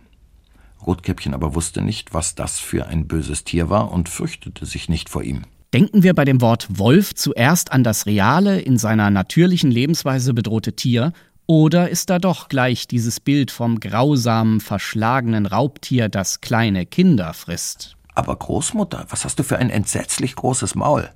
Rotkäppchen 0.86 1.34
aber 1.34 1.56
wusste 1.56 1.82
nicht, 1.82 2.14
was 2.14 2.36
das 2.36 2.60
für 2.60 2.86
ein 2.86 3.08
böses 3.08 3.44
Tier 3.44 3.72
war 3.72 3.92
und 3.92 4.08
fürchtete 4.08 4.68
sich 4.68 4.88
nicht 4.88 5.10
vor 5.10 5.24
ihm. 5.24 5.42
Denken 5.74 6.04
wir 6.04 6.14
bei 6.14 6.24
dem 6.24 6.42
Wort 6.42 6.68
Wolf 6.70 7.16
zuerst 7.16 7.72
an 7.72 7.84
das 7.84 8.06
reale, 8.06 8.62
in 8.62 8.78
seiner 8.78 9.10
natürlichen 9.10 9.72
Lebensweise 9.72 10.36
bedrohte 10.36 10.74
Tier 10.74 11.12
oder 11.48 11.90
ist 11.90 12.12
da 12.12 12.20
doch 12.20 12.50
gleich 12.50 12.88
dieses 12.88 13.20
Bild 13.20 13.50
vom 13.50 13.80
grausamen, 13.80 14.60
verschlagenen 14.60 15.48
Raubtier, 15.48 16.08
das 16.08 16.40
kleine 16.40 16.86
Kinder 16.86 17.34
frisst? 17.34 17.98
Aber 18.14 18.36
Großmutter, 18.36 19.06
was 19.10 19.26
hast 19.26 19.40
du 19.40 19.44
für 19.44 19.58
ein 19.58 19.70
entsetzlich 19.70 20.36
großes 20.36 20.76
Maul, 20.76 21.10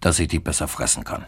dass 0.00 0.18
ich 0.18 0.28
dich 0.28 0.42
besser 0.42 0.68
fressen 0.68 1.04
kann? 1.04 1.24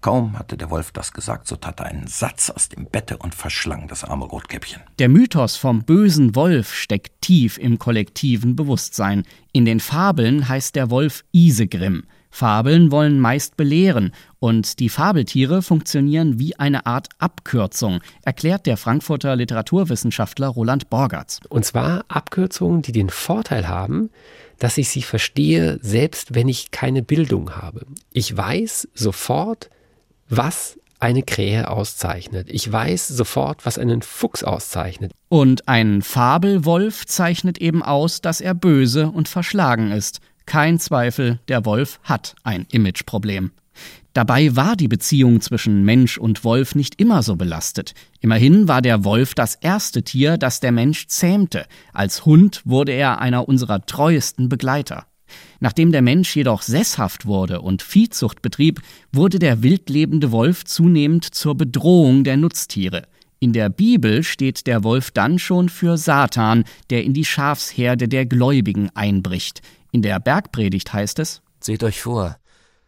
Kaum 0.00 0.38
hatte 0.38 0.56
der 0.56 0.70
Wolf 0.70 0.92
das 0.92 1.12
gesagt, 1.12 1.46
so 1.46 1.56
tat 1.56 1.80
er 1.80 1.86
einen 1.86 2.06
Satz 2.06 2.48
aus 2.48 2.70
dem 2.70 2.86
Bette 2.86 3.18
und 3.18 3.34
verschlang 3.34 3.86
das 3.86 4.02
arme 4.02 4.24
Rotkäppchen. 4.24 4.80
Der 4.98 5.10
Mythos 5.10 5.56
vom 5.56 5.82
bösen 5.84 6.34
Wolf 6.34 6.74
steckt 6.74 7.20
tief 7.20 7.58
im 7.58 7.78
kollektiven 7.78 8.56
Bewusstsein. 8.56 9.24
In 9.52 9.66
den 9.66 9.78
Fabeln 9.78 10.48
heißt 10.48 10.74
der 10.74 10.90
Wolf 10.90 11.22
Isegrim. 11.32 12.04
Fabeln 12.30 12.90
wollen 12.90 13.20
meist 13.20 13.56
belehren 13.56 14.12
und 14.38 14.78
die 14.78 14.88
Fabeltiere 14.88 15.62
funktionieren 15.62 16.38
wie 16.38 16.58
eine 16.58 16.86
Art 16.86 17.08
Abkürzung, 17.18 18.00
erklärt 18.22 18.66
der 18.66 18.76
Frankfurter 18.76 19.36
Literaturwissenschaftler 19.36 20.48
Roland 20.48 20.90
Borgatz. 20.90 21.40
Und 21.48 21.64
zwar 21.64 22.04
Abkürzungen, 22.08 22.82
die 22.82 22.92
den 22.92 23.10
Vorteil 23.10 23.68
haben, 23.68 24.10
dass 24.58 24.78
ich 24.78 24.88
sie 24.88 25.02
verstehe, 25.02 25.78
selbst 25.82 26.34
wenn 26.34 26.48
ich 26.48 26.70
keine 26.70 27.02
Bildung 27.02 27.56
habe. 27.56 27.86
Ich 28.12 28.36
weiß 28.36 28.88
sofort, 28.94 29.70
was 30.28 30.78
eine 31.00 31.22
Krähe 31.22 31.70
auszeichnet. 31.70 32.48
Ich 32.50 32.70
weiß 32.70 33.08
sofort, 33.08 33.64
was 33.64 33.78
einen 33.78 34.02
Fuchs 34.02 34.44
auszeichnet. 34.44 35.12
Und 35.28 35.66
ein 35.66 36.02
Fabelwolf 36.02 37.06
zeichnet 37.06 37.58
eben 37.58 37.82
aus, 37.82 38.20
dass 38.20 38.40
er 38.40 38.54
böse 38.54 39.10
und 39.10 39.28
verschlagen 39.28 39.90
ist. 39.90 40.20
Kein 40.50 40.80
Zweifel, 40.80 41.38
der 41.46 41.64
Wolf 41.64 42.00
hat 42.02 42.34
ein 42.42 42.66
Imageproblem. 42.72 43.52
Dabei 44.14 44.56
war 44.56 44.74
die 44.74 44.88
Beziehung 44.88 45.40
zwischen 45.40 45.84
Mensch 45.84 46.18
und 46.18 46.42
Wolf 46.42 46.74
nicht 46.74 47.00
immer 47.00 47.22
so 47.22 47.36
belastet. 47.36 47.94
Immerhin 48.18 48.66
war 48.66 48.82
der 48.82 49.04
Wolf 49.04 49.36
das 49.36 49.54
erste 49.54 50.02
Tier, 50.02 50.38
das 50.38 50.58
der 50.58 50.72
Mensch 50.72 51.06
zähmte. 51.06 51.66
Als 51.92 52.26
Hund 52.26 52.62
wurde 52.64 52.90
er 52.90 53.20
einer 53.20 53.48
unserer 53.48 53.86
treuesten 53.86 54.48
Begleiter. 54.48 55.06
Nachdem 55.60 55.92
der 55.92 56.02
Mensch 56.02 56.34
jedoch 56.34 56.62
sesshaft 56.62 57.26
wurde 57.26 57.60
und 57.60 57.80
Viehzucht 57.80 58.42
betrieb, 58.42 58.80
wurde 59.12 59.38
der 59.38 59.62
wildlebende 59.62 60.32
Wolf 60.32 60.64
zunehmend 60.64 61.32
zur 61.32 61.54
Bedrohung 61.54 62.24
der 62.24 62.36
Nutztiere. 62.36 63.06
In 63.38 63.52
der 63.52 63.68
Bibel 63.68 64.24
steht 64.24 64.66
der 64.66 64.82
Wolf 64.82 65.12
dann 65.12 65.38
schon 65.38 65.68
für 65.68 65.96
Satan, 65.96 66.64
der 66.90 67.04
in 67.04 67.14
die 67.14 67.24
Schafsherde 67.24 68.08
der 68.08 68.26
Gläubigen 68.26 68.90
einbricht. 68.94 69.62
In 69.92 70.02
der 70.02 70.20
Bergpredigt 70.20 70.92
heißt 70.92 71.18
es 71.18 71.42
Seht 71.60 71.82
euch 71.82 72.00
vor, 72.00 72.36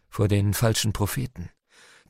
vor 0.08 0.28
den 0.28 0.54
falschen 0.54 0.92
Propheten, 0.92 1.50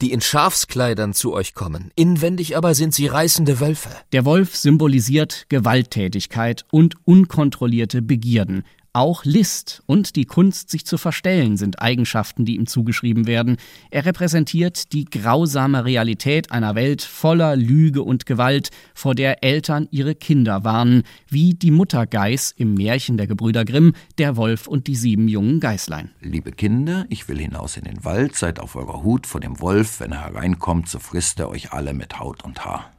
die 0.01 0.13
in 0.13 0.21
Schafskleidern 0.21 1.13
zu 1.13 1.33
euch 1.33 1.55
kommen, 1.55 1.91
inwendig 1.97 2.57
aber 2.57 2.75
sind 2.75 2.95
sie 2.95 3.07
reißende 3.07 3.59
Wölfe. 3.59 3.91
Der 4.13 4.25
Wolf 4.25 4.55
symbolisiert 4.57 5.47
Gewalttätigkeit 5.49 6.65
und 6.71 6.97
unkontrollierte 7.05 8.03
Begierden, 8.03 8.65
auch 8.93 9.25
List 9.25 9.83
und 9.87 10.17
die 10.17 10.27
Kunst, 10.27 10.71
sich 10.71 10.85
zu 10.85 10.99
verstellen, 10.99 11.57
sind 11.57 11.81
Eigenschaften, 11.81 12.45
die 12.45 12.57
ihm 12.57 12.67
zugeschrieben 12.67 13.27
werden. 13.27 13.57
Er 13.91 14.05
repräsentiert 14.05 14.93
die 14.93 15.07
grausame 15.07 15.85
Realität 15.85 16.53
einer 16.53 16.75
Welt 16.75 17.03
voller 17.03 17.57
Lüge 17.57 18.03
und 18.03 18.27
Gewalt, 18.27 18.71
vor 18.95 19.15
der 19.15 19.43
Eltern 19.43 19.89
ihre 19.91 20.15
Kinder 20.15 20.65
warnen, 20.65 21.05
wie 21.29 21.55
die 21.55 21.71
Mutter 21.71 22.07
Geiß 22.07 22.55
im 22.57 22.75
Märchen 22.75 23.17
der 23.17 23.27
Gebrüder 23.27 23.65
Grimm, 23.65 23.95
der 24.19 24.37
Wolf 24.37 24.67
und 24.67 24.87
die 24.87 24.97
sieben 24.97 25.29
jungen 25.29 25.61
Geißlein. 25.61 26.11
Liebe 26.21 26.53
Kinder, 26.53 27.07
ich 27.09 27.29
will 27.29 27.39
hinaus 27.39 27.77
in 27.77 27.85
den 27.85 28.05
Wald, 28.05 28.37
seid 28.37 28.61
auf 28.61 28.77
eurer 28.77 29.03
Hut 29.03 29.27
vor 29.27 29.41
dem 29.41 29.61
Wolf, 29.61 30.01
wenn 30.01 30.13
er 30.13 30.23
hereinkommt, 30.23 30.89
so 30.89 30.99
frisst 30.99 31.41
er 31.41 31.49
euch 31.49 31.73
alle 31.73 31.95
mit 31.95 32.19
Haut 32.19 32.45
und 32.45 32.65
Haar. 32.65 32.93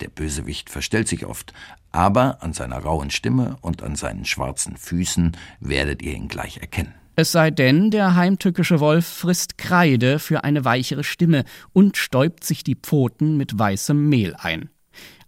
Der 0.00 0.08
Bösewicht 0.08 0.70
verstellt 0.70 1.06
sich 1.06 1.24
oft, 1.24 1.52
aber 1.94 2.42
an 2.42 2.52
seiner 2.52 2.78
rauen 2.78 3.10
Stimme 3.10 3.56
und 3.60 3.82
an 3.82 3.94
seinen 3.94 4.24
schwarzen 4.24 4.76
Füßen 4.76 5.32
werdet 5.60 6.02
ihr 6.02 6.14
ihn 6.14 6.28
gleich 6.28 6.58
erkennen. 6.58 6.92
Es 7.16 7.30
sei 7.30 7.52
denn, 7.52 7.92
der 7.92 8.16
heimtückische 8.16 8.80
Wolf 8.80 9.06
frisst 9.06 9.56
Kreide 9.56 10.18
für 10.18 10.42
eine 10.42 10.64
weichere 10.64 11.04
Stimme 11.04 11.44
und 11.72 11.96
stäubt 11.96 12.42
sich 12.42 12.64
die 12.64 12.74
Pfoten 12.74 13.36
mit 13.36 13.56
weißem 13.56 14.08
Mehl 14.08 14.34
ein. 14.34 14.70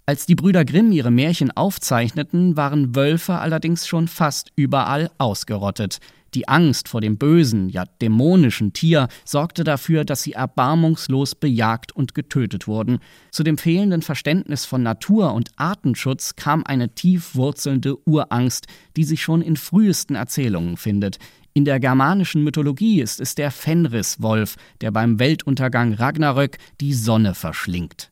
Als 0.06 0.26
die 0.26 0.34
Brüder 0.34 0.64
Grimm 0.64 0.90
ihre 0.90 1.12
Märchen 1.12 1.56
aufzeichneten, 1.56 2.56
waren 2.56 2.96
Wölfe 2.96 3.34
allerdings 3.34 3.86
schon 3.86 4.08
fast 4.08 4.50
überall 4.56 5.10
ausgerottet. 5.18 6.00
Die 6.36 6.48
Angst 6.48 6.90
vor 6.90 7.00
dem 7.00 7.16
bösen, 7.16 7.70
ja 7.70 7.86
dämonischen 8.02 8.74
Tier 8.74 9.08
sorgte 9.24 9.64
dafür, 9.64 10.04
dass 10.04 10.22
sie 10.22 10.34
erbarmungslos 10.34 11.34
bejagt 11.34 11.92
und 11.92 12.14
getötet 12.14 12.68
wurden. 12.68 12.98
Zu 13.30 13.42
dem 13.42 13.56
fehlenden 13.56 14.02
Verständnis 14.02 14.66
von 14.66 14.82
Natur 14.82 15.32
und 15.32 15.48
Artenschutz 15.56 16.36
kam 16.36 16.62
eine 16.66 16.90
tief 16.90 17.36
wurzelnde 17.36 17.96
Urangst, 18.06 18.66
die 18.98 19.04
sich 19.04 19.22
schon 19.22 19.40
in 19.40 19.56
frühesten 19.56 20.14
Erzählungen 20.14 20.76
findet. 20.76 21.18
In 21.54 21.64
der 21.64 21.80
germanischen 21.80 22.44
Mythologie 22.44 23.00
ist 23.00 23.18
es 23.18 23.34
der 23.34 23.50
Fenriswolf, 23.50 24.56
der 24.82 24.90
beim 24.90 25.18
Weltuntergang 25.18 25.94
Ragnarök 25.94 26.58
die 26.82 26.92
Sonne 26.92 27.34
verschlingt. 27.34 28.10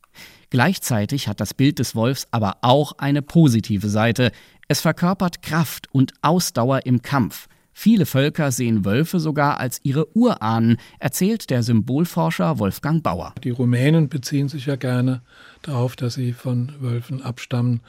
Gleichzeitig 0.49 1.29
hat 1.29 1.41
das 1.41 1.53
Bild 1.53 1.79
des 1.79 1.95
Wolfs 1.95 2.27
aber 2.31 2.57
auch 2.63 2.93
eine 2.97 3.21
positive 3.21 3.91
Seite. 3.91 4.33
Es 4.67 4.81
verkörpert 4.81 5.43
Kraft 5.43 5.89
und 5.93 6.15
Ausdauer 6.23 6.87
im 6.87 7.03
Kampf. 7.03 7.49
Viele 7.77 8.07
Völker 8.07 8.53
sehen 8.53 8.85
Wölfe 8.85 9.19
sogar 9.19 9.59
als 9.59 9.81
ihre 9.83 10.17
Urahnen, 10.17 10.79
erzählt 11.01 11.51
der 11.51 11.65
Symbolforscher 11.65 12.61
Wolfgang 12.61 13.03
Bauer. 13.03 13.35
Die 13.43 13.51
Rumänen 13.51 14.09
beziehen 14.09 14.49
sich 14.49 14.67
ja 14.67 14.77
gerne 14.77 15.23
darauf, 15.63 15.97
dass 15.97 16.15
sie 16.15 16.33
von 16.33 16.73
Wölfen 16.81 17.21
abstammen. 17.21 17.81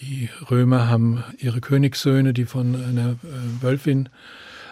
Die 0.00 0.30
Römer 0.50 0.88
haben 0.88 1.24
ihre 1.38 1.60
Königssöhne, 1.60 2.32
die 2.32 2.46
von 2.46 2.76
einer 2.76 3.10
äh, 3.10 3.62
Wölfin 3.62 4.08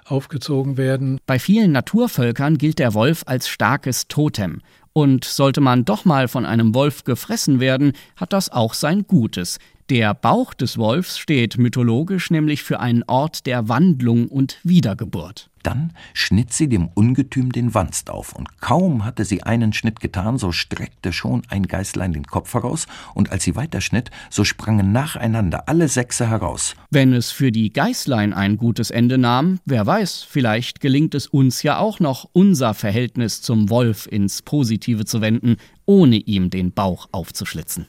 aufgezogen 0.07 0.77
werden. 0.77 1.21
Bei 1.27 1.39
vielen 1.39 1.73
Naturvölkern 1.73 2.57
gilt 2.57 2.79
der 2.79 2.95
Wolf 2.95 3.25
als 3.27 3.49
starkes 3.49 4.09
Totem. 4.09 4.61
Und 4.93 5.25
sollte 5.25 5.61
man 5.61 5.85
doch 5.85 6.05
mal 6.05 6.27
von 6.27 6.45
einem 6.45 6.75
Wolf 6.75 7.05
gefressen 7.05 7.61
werden, 7.61 7.93
hat 8.17 8.33
das 8.33 8.51
auch 8.51 8.75
sein 8.75 9.07
Gutes. 9.07 9.59
Der 9.91 10.15
Bauch 10.15 10.55
des 10.55 10.79
Wolfs 10.79 11.19
steht 11.19 11.59
mythologisch 11.59 12.31
nämlich 12.31 12.63
für 12.63 12.79
einen 12.79 13.03
Ort 13.09 13.45
der 13.45 13.69
Wandlung 13.69 14.29
und 14.29 14.61
Wiedergeburt. 14.63 15.51
Dann 15.65 15.95
schnitt 16.15 16.53
sie 16.53 16.69
dem 16.69 16.87
Ungetüm 16.95 17.51
den 17.51 17.75
Wanst 17.75 18.09
auf, 18.09 18.33
und 18.33 18.61
kaum 18.61 19.05
hatte 19.05 19.25
sie 19.25 19.43
einen 19.43 19.73
Schnitt 19.73 19.99
getan, 19.99 20.39
so 20.39 20.53
streckte 20.53 21.13
schon 21.13 21.43
ein 21.49 21.67
Geißlein 21.67 22.13
den 22.13 22.23
Kopf 22.23 22.55
heraus, 22.55 22.87
und 23.15 23.33
als 23.33 23.43
sie 23.43 23.57
weiterschnitt, 23.57 24.13
so 24.31 24.45
sprangen 24.45 24.93
nacheinander 24.93 25.69
alle 25.69 25.89
Sechse 25.89 26.31
heraus. 26.31 26.77
Wenn 26.93 27.13
es 27.13 27.33
für 27.33 27.51
die 27.51 27.73
Geißlein 27.73 28.33
ein 28.33 28.59
gutes 28.59 28.93
Ende 28.93 29.19
nahm, 29.19 29.59
wer 29.65 29.85
weiß, 29.87 30.23
vielleicht 30.23 30.81
gelingt 30.81 31.17
es 31.17 31.27
uns 31.27 31.65
ja 31.65 31.79
auch 31.79 31.99
noch, 31.99 32.29
unser 32.33 32.75
Verhältnis 32.75 33.43
zum 33.43 33.71
Wolf 33.71 34.07
ins 34.07 34.43
Positive 34.43 35.05
zu 35.05 35.21
wenden, 35.21 35.57
ohne 35.85 36.15
ihm 36.15 36.49
den 36.49 36.71
Bauch 36.71 37.09
aufzuschlitzen. 37.11 37.89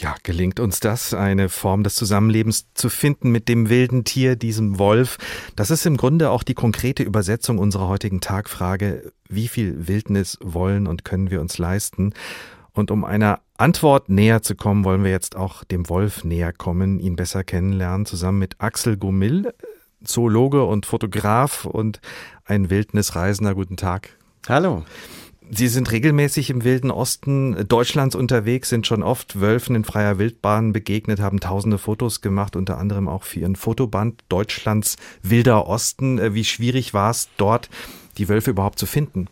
Ja, 0.00 0.14
gelingt 0.22 0.60
uns 0.60 0.80
das, 0.80 1.12
eine 1.12 1.50
Form 1.50 1.82
des 1.84 1.94
Zusammenlebens 1.94 2.72
zu 2.72 2.88
finden 2.88 3.30
mit 3.30 3.50
dem 3.50 3.68
wilden 3.68 4.04
Tier, 4.04 4.34
diesem 4.34 4.78
Wolf? 4.78 5.18
Das 5.56 5.70
ist 5.70 5.84
im 5.84 5.98
Grunde 5.98 6.30
auch 6.30 6.42
die 6.42 6.54
konkrete 6.54 7.02
Übersetzung 7.02 7.58
unserer 7.58 7.86
heutigen 7.86 8.22
Tagfrage, 8.22 9.12
wie 9.28 9.46
viel 9.46 9.88
Wildnis 9.88 10.38
wollen 10.40 10.86
und 10.86 11.04
können 11.04 11.30
wir 11.30 11.42
uns 11.42 11.58
leisten? 11.58 12.14
Und 12.72 12.90
um 12.90 13.04
einer 13.04 13.40
Antwort 13.58 14.08
näher 14.08 14.40
zu 14.40 14.54
kommen, 14.54 14.84
wollen 14.84 15.04
wir 15.04 15.10
jetzt 15.10 15.36
auch 15.36 15.64
dem 15.64 15.90
Wolf 15.90 16.24
näher 16.24 16.54
kommen, 16.54 16.98
ihn 16.98 17.16
besser 17.16 17.44
kennenlernen, 17.44 18.06
zusammen 18.06 18.38
mit 18.38 18.54
Axel 18.58 18.96
Gumill, 18.96 19.52
Zoologe 20.02 20.64
und 20.64 20.86
Fotograf 20.86 21.66
und 21.66 22.00
ein 22.46 22.70
Wildnisreisender. 22.70 23.54
Guten 23.54 23.76
Tag. 23.76 24.16
Hallo. 24.48 24.82
Sie 25.52 25.66
sind 25.66 25.90
regelmäßig 25.90 26.48
im 26.50 26.62
Wilden 26.62 26.92
Osten 26.92 27.66
Deutschlands 27.66 28.14
unterwegs, 28.14 28.68
sind 28.68 28.86
schon 28.86 29.02
oft 29.02 29.40
Wölfen 29.40 29.74
in 29.74 29.82
freier 29.82 30.16
Wildbahn 30.18 30.72
begegnet, 30.72 31.18
haben 31.18 31.40
tausende 31.40 31.76
Fotos 31.76 32.20
gemacht, 32.20 32.54
unter 32.54 32.78
anderem 32.78 33.08
auch 33.08 33.24
für 33.24 33.40
Ihren 33.40 33.56
Fotoband 33.56 34.22
Deutschlands 34.28 34.96
Wilder 35.22 35.66
Osten. 35.66 36.20
Äh, 36.20 36.34
wie 36.34 36.44
schwierig 36.44 36.94
war 36.94 37.10
es 37.10 37.30
dort, 37.36 37.68
die 38.16 38.28
Wölfe 38.28 38.52
überhaupt 38.52 38.78
zu 38.78 38.86
finden? 38.86 39.26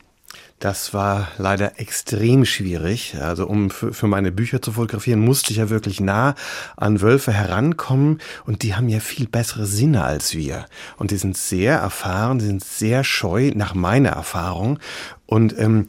Das 0.58 0.92
war 0.92 1.28
leider 1.38 1.78
extrem 1.78 2.44
schwierig. 2.44 3.16
Also 3.20 3.46
um 3.46 3.70
für 3.70 4.08
meine 4.08 4.32
Bücher 4.32 4.60
zu 4.60 4.72
fotografieren, 4.72 5.20
musste 5.20 5.52
ich 5.52 5.58
ja 5.58 5.70
wirklich 5.70 6.00
nah 6.00 6.34
an 6.76 7.00
Wölfe 7.00 7.32
herankommen 7.32 8.18
und 8.44 8.64
die 8.64 8.74
haben 8.74 8.88
ja 8.88 8.98
viel 8.98 9.28
bessere 9.28 9.66
Sinne 9.66 10.02
als 10.02 10.34
wir. 10.34 10.66
Und 10.96 11.12
die 11.12 11.16
sind 11.16 11.36
sehr 11.36 11.76
erfahren, 11.76 12.40
die 12.40 12.46
sind 12.46 12.64
sehr 12.64 13.04
scheu 13.04 13.52
nach 13.54 13.74
meiner 13.74 14.10
Erfahrung. 14.10 14.80
Und 15.26 15.56
ähm, 15.58 15.86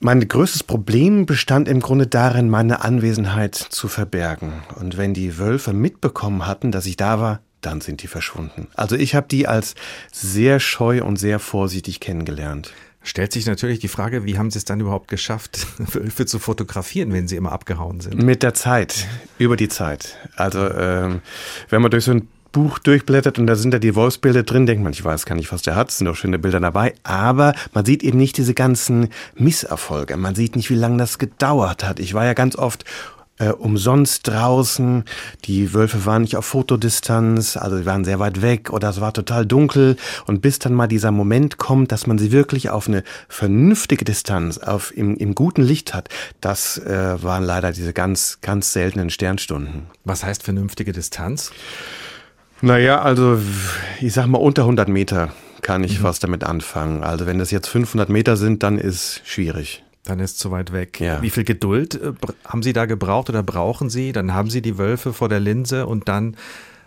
mein 0.00 0.26
größtes 0.26 0.62
Problem 0.62 1.26
bestand 1.26 1.68
im 1.68 1.80
Grunde 1.80 2.06
darin, 2.06 2.48
meine 2.48 2.82
Anwesenheit 2.82 3.54
zu 3.54 3.88
verbergen. 3.88 4.62
Und 4.76 4.96
wenn 4.96 5.12
die 5.12 5.38
Wölfe 5.38 5.74
mitbekommen 5.74 6.46
hatten, 6.46 6.72
dass 6.72 6.86
ich 6.86 6.96
da 6.96 7.20
war, 7.20 7.40
dann 7.60 7.80
sind 7.80 8.02
die 8.02 8.06
verschwunden. 8.06 8.68
Also 8.76 8.96
ich 8.96 9.14
habe 9.14 9.26
die 9.28 9.48
als 9.48 9.74
sehr 10.12 10.60
scheu 10.60 11.02
und 11.02 11.16
sehr 11.16 11.38
vorsichtig 11.38 12.00
kennengelernt. 12.00 12.72
Stellt 13.08 13.32
sich 13.32 13.46
natürlich 13.46 13.78
die 13.78 13.88
Frage, 13.88 14.26
wie 14.26 14.36
haben 14.36 14.50
Sie 14.50 14.58
es 14.58 14.66
dann 14.66 14.80
überhaupt 14.80 15.08
geschafft, 15.08 15.66
Wölfe 15.78 16.26
zu 16.26 16.38
fotografieren, 16.38 17.10
wenn 17.14 17.26
sie 17.26 17.36
immer 17.36 17.52
abgehauen 17.52 18.00
sind? 18.00 18.22
Mit 18.22 18.42
der 18.42 18.52
Zeit, 18.52 19.06
über 19.38 19.56
die 19.56 19.68
Zeit. 19.68 20.18
Also 20.36 20.70
ähm, 20.70 21.22
wenn 21.70 21.80
man 21.80 21.90
durch 21.90 22.04
so 22.04 22.10
ein 22.10 22.28
Buch 22.52 22.78
durchblättert 22.78 23.38
und 23.38 23.46
da 23.46 23.56
sind 23.56 23.72
da 23.72 23.78
die 23.78 23.94
Wolfsbilder 23.94 24.42
drin, 24.42 24.66
denkt 24.66 24.84
man, 24.84 24.92
ich 24.92 25.02
weiß 25.02 25.24
gar 25.24 25.36
nicht, 25.36 25.50
was 25.52 25.62
der 25.62 25.74
hat, 25.74 25.88
es 25.88 25.96
sind 25.96 26.06
auch 26.06 26.16
schöne 26.16 26.38
Bilder 26.38 26.60
dabei, 26.60 26.92
aber 27.02 27.54
man 27.72 27.86
sieht 27.86 28.02
eben 28.02 28.18
nicht 28.18 28.36
diese 28.36 28.52
ganzen 28.52 29.08
Misserfolge, 29.36 30.18
man 30.18 30.34
sieht 30.34 30.54
nicht, 30.54 30.68
wie 30.68 30.74
lange 30.74 30.98
das 30.98 31.16
gedauert 31.16 31.84
hat. 31.84 32.00
Ich 32.00 32.12
war 32.12 32.26
ja 32.26 32.34
ganz 32.34 32.56
oft 32.56 32.84
äh, 33.38 33.50
umsonst 33.50 34.28
draußen. 34.28 35.04
Die 35.44 35.74
Wölfe 35.74 36.04
waren 36.06 36.22
nicht 36.22 36.36
auf 36.36 36.46
Fotodistanz, 36.46 37.56
also 37.56 37.76
sie 37.76 37.86
waren 37.86 38.04
sehr 38.04 38.18
weit 38.18 38.42
weg 38.42 38.70
oder 38.70 38.90
es 38.90 39.00
war 39.00 39.12
total 39.12 39.46
dunkel. 39.46 39.96
Und 40.26 40.40
bis 40.40 40.58
dann 40.58 40.74
mal 40.74 40.88
dieser 40.88 41.10
Moment 41.10 41.58
kommt, 41.58 41.92
dass 41.92 42.06
man 42.06 42.18
sie 42.18 42.32
wirklich 42.32 42.70
auf 42.70 42.88
eine 42.88 43.04
vernünftige 43.28 44.04
Distanz, 44.04 44.58
auf 44.58 44.96
im, 44.96 45.16
im 45.16 45.34
guten 45.34 45.62
Licht 45.62 45.94
hat, 45.94 46.08
das 46.40 46.78
äh, 46.78 47.22
waren 47.22 47.44
leider 47.44 47.72
diese 47.72 47.92
ganz, 47.92 48.38
ganz 48.40 48.72
seltenen 48.72 49.10
Sternstunden. 49.10 49.86
Was 50.04 50.24
heißt 50.24 50.42
vernünftige 50.42 50.92
Distanz? 50.92 51.52
Naja, 52.60 53.00
also 53.02 53.38
ich 54.00 54.12
sag 54.12 54.26
mal 54.26 54.38
unter 54.38 54.62
100 54.62 54.88
Meter 54.88 55.30
kann 55.62 55.84
ich 55.84 56.00
mhm. 56.00 56.04
was 56.04 56.18
damit 56.18 56.44
anfangen. 56.44 57.04
Also 57.04 57.26
wenn 57.26 57.38
das 57.38 57.50
jetzt 57.50 57.68
500 57.68 58.08
Meter 58.08 58.36
sind, 58.36 58.62
dann 58.62 58.78
ist 58.78 59.20
schwierig. 59.24 59.84
Dann 60.08 60.20
ist 60.20 60.32
es 60.32 60.36
zu 60.38 60.50
weit 60.50 60.72
weg. 60.72 61.00
Ja. 61.00 61.20
Wie 61.20 61.28
viel 61.28 61.44
Geduld 61.44 61.94
äh, 61.94 62.12
haben 62.46 62.62
Sie 62.62 62.72
da 62.72 62.86
gebraucht 62.86 63.28
oder 63.28 63.42
brauchen 63.42 63.90
Sie? 63.90 64.12
Dann 64.12 64.32
haben 64.32 64.48
Sie 64.48 64.62
die 64.62 64.78
Wölfe 64.78 65.12
vor 65.12 65.28
der 65.28 65.38
Linse 65.38 65.86
und 65.86 66.08
dann 66.08 66.34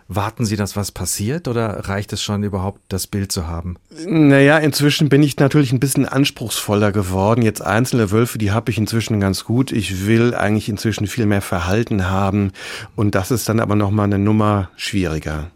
warten 0.08 0.44
Sie, 0.44 0.56
dass 0.56 0.74
was 0.74 0.90
passiert 0.90 1.46
oder 1.46 1.88
reicht 1.88 2.12
es 2.12 2.20
schon 2.20 2.42
überhaupt, 2.42 2.80
das 2.88 3.06
Bild 3.06 3.30
zu 3.30 3.46
haben? 3.46 3.76
Naja, 4.06 4.58
inzwischen 4.58 5.08
bin 5.08 5.22
ich 5.22 5.36
natürlich 5.38 5.72
ein 5.72 5.78
bisschen 5.78 6.06
anspruchsvoller 6.06 6.90
geworden. 6.90 7.42
Jetzt 7.42 7.62
einzelne 7.62 8.10
Wölfe, 8.10 8.38
die 8.38 8.50
habe 8.50 8.72
ich 8.72 8.78
inzwischen 8.78 9.20
ganz 9.20 9.44
gut. 9.44 9.70
Ich 9.70 10.06
will 10.06 10.34
eigentlich 10.34 10.68
inzwischen 10.68 11.06
viel 11.06 11.26
mehr 11.26 11.42
Verhalten 11.42 12.10
haben 12.10 12.50
und 12.96 13.14
das 13.14 13.30
ist 13.30 13.48
dann 13.48 13.60
aber 13.60 13.76
nochmal 13.76 14.06
eine 14.06 14.18
Nummer 14.18 14.70
schwieriger. 14.76 15.50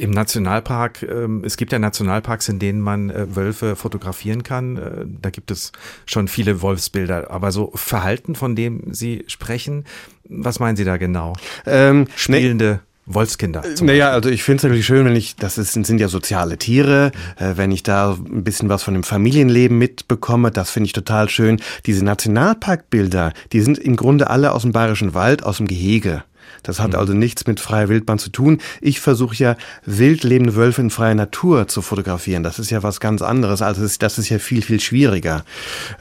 Im 0.00 0.12
Nationalpark, 0.12 1.02
ähm, 1.02 1.42
es 1.44 1.58
gibt 1.58 1.72
ja 1.72 1.78
Nationalparks, 1.78 2.48
in 2.48 2.58
denen 2.58 2.80
man 2.80 3.10
äh, 3.10 3.36
Wölfe 3.36 3.76
fotografieren 3.76 4.42
kann. 4.42 4.78
Äh, 4.78 5.04
da 5.20 5.28
gibt 5.28 5.50
es 5.50 5.72
schon 6.06 6.26
viele 6.26 6.62
Wolfsbilder. 6.62 7.30
Aber 7.30 7.52
so 7.52 7.70
Verhalten, 7.74 8.34
von 8.34 8.56
dem 8.56 8.94
Sie 8.94 9.24
sprechen, 9.26 9.84
was 10.24 10.58
meinen 10.58 10.76
Sie 10.76 10.84
da 10.84 10.96
genau? 10.96 11.34
Ähm, 11.66 12.06
Spielende. 12.16 12.80
Nee. 12.82 12.90
Wolfskinder. 13.14 13.62
Naja, 13.82 14.10
also 14.10 14.30
ich 14.30 14.42
finde 14.42 14.58
es 14.58 14.62
natürlich 14.62 14.86
schön, 14.86 15.04
wenn 15.04 15.16
ich, 15.16 15.36
das 15.36 15.58
ist, 15.58 15.72
sind 15.72 16.00
ja 16.00 16.08
soziale 16.08 16.56
Tiere, 16.56 17.12
äh, 17.36 17.56
wenn 17.56 17.70
ich 17.70 17.82
da 17.82 18.12
ein 18.12 18.44
bisschen 18.44 18.68
was 18.68 18.82
von 18.82 18.94
dem 18.94 19.02
Familienleben 19.02 19.76
mitbekomme, 19.76 20.50
das 20.50 20.70
finde 20.70 20.86
ich 20.86 20.92
total 20.92 21.28
schön. 21.28 21.60
Diese 21.86 22.04
Nationalparkbilder, 22.04 23.32
die 23.52 23.60
sind 23.60 23.78
im 23.78 23.96
Grunde 23.96 24.30
alle 24.30 24.52
aus 24.52 24.62
dem 24.62 24.72
Bayerischen 24.72 25.12
Wald, 25.12 25.42
aus 25.42 25.58
dem 25.58 25.66
Gehege. 25.66 26.24
Das 26.62 26.80
hat 26.80 26.92
mhm. 26.92 26.98
also 26.98 27.12
nichts 27.12 27.46
mit 27.46 27.60
freier 27.60 27.88
Wildbahn 27.88 28.18
zu 28.18 28.30
tun. 28.30 28.60
Ich 28.80 29.00
versuche 29.00 29.34
ja 29.36 29.56
wild 29.84 30.24
lebende 30.24 30.56
Wölfe 30.56 30.80
in 30.80 30.90
freier 30.90 31.14
Natur 31.14 31.68
zu 31.68 31.82
fotografieren. 31.82 32.42
Das 32.42 32.58
ist 32.58 32.70
ja 32.70 32.82
was 32.82 33.00
ganz 33.00 33.22
anderes. 33.22 33.62
Also 33.62 33.86
das 33.98 34.18
ist 34.18 34.28
ja 34.28 34.38
viel, 34.38 34.62
viel 34.62 34.80
schwieriger. 34.80 35.44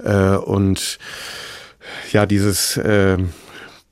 Äh, 0.04 0.36
und 0.36 1.00
ja, 2.12 2.26
dieses, 2.26 2.78
äh, 2.78 3.18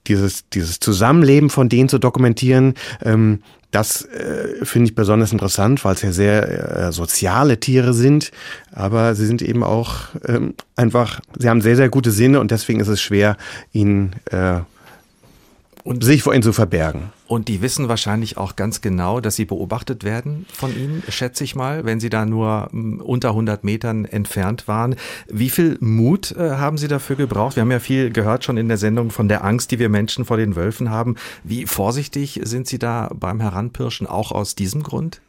dieses, 0.08 0.49
dieses 0.49 0.80
Zusammenleben 0.80 1.49
von 1.49 1.69
denen 1.69 1.89
zu 1.89 1.99
dokumentieren, 1.99 2.75
ähm, 3.03 3.41
das 3.71 4.06
äh, 4.06 4.63
finde 4.65 4.89
ich 4.89 4.95
besonders 4.95 5.34
interessant, 5.34 5.84
weil 5.84 5.93
es 5.93 6.01
ja 6.01 6.12
sehr 6.12 6.88
äh, 6.88 6.91
soziale 6.93 7.60
Tiere 7.60 7.93
sind, 7.93 8.32
aber 8.71 9.13
sie 9.13 9.25
sind 9.25 9.41
eben 9.41 9.63
auch 9.63 10.10
ähm, 10.25 10.53
einfach, 10.75 11.19
sie 11.38 11.49
haben 11.49 11.62
sehr, 11.62 11.75
sehr 11.75 11.89
gute 11.89 12.12
Sinne 12.12 12.39
und 12.39 12.51
deswegen 12.51 12.80
ist 12.80 12.88
es 12.88 13.01
schwer, 13.01 13.36
ihnen 13.73 14.13
äh, 14.32 14.60
und 15.88 16.04
sich 16.04 16.21
vor 16.21 16.34
ihnen 16.34 16.43
zu 16.43 16.52
verbergen. 16.52 17.12
Und 17.28 17.47
die 17.47 17.62
wissen 17.62 17.88
wahrscheinlich 17.88 18.38
auch 18.38 18.58
ganz 18.58 18.82
genau, 18.82 19.21
dass 19.21 19.38
sie 19.38 19.45
beobachtet 19.45 20.04
werden 20.04 20.45
von 20.52 20.76
ihnen, 20.76 21.02
schätze 21.08 21.45
ich 21.45 21.56
mal, 21.56 21.86
wenn 21.86 22.02
sie 22.02 22.10
da 22.10 22.26
nur 22.26 22.67
hm, 22.71 23.00
unter 23.00 23.30
100 23.30 23.63
Metern 23.63 24.04
entfernt 24.04 24.67
waren. 24.67 24.95
Wie 25.30 25.50
viel 25.50 25.78
Mut 25.80 26.34
äh, 26.34 26.52
haben 26.52 26.78
Sie 26.78 26.89
dafür 26.89 27.15
gebraucht? 27.15 27.56
Wir 27.56 27.62
haben 27.62 27.71
ja 27.71 27.80
viel 27.80 28.12
gehört 28.12 28.43
schon 28.43 28.58
in 28.58 28.67
der 28.67 28.78
Sendung 28.78 29.12
von 29.12 29.30
der 29.30 29.45
Angst, 29.45 29.71
die 29.71 29.80
wir 29.80 29.88
Menschen 29.88 30.26
vor 30.26 30.36
den 30.36 30.58
Wölfen 30.58 30.89
haben. 30.89 31.15
Wie 31.45 31.65
vorsichtig 31.65 32.41
sind 32.43 32.67
Sie 32.67 32.80
da 32.80 33.10
beim 33.15 33.39
Heranpirschen 33.39 34.08
auch 34.08 34.34
aus 34.34 34.56
diesem 34.56 34.84
Grund? 34.84 35.21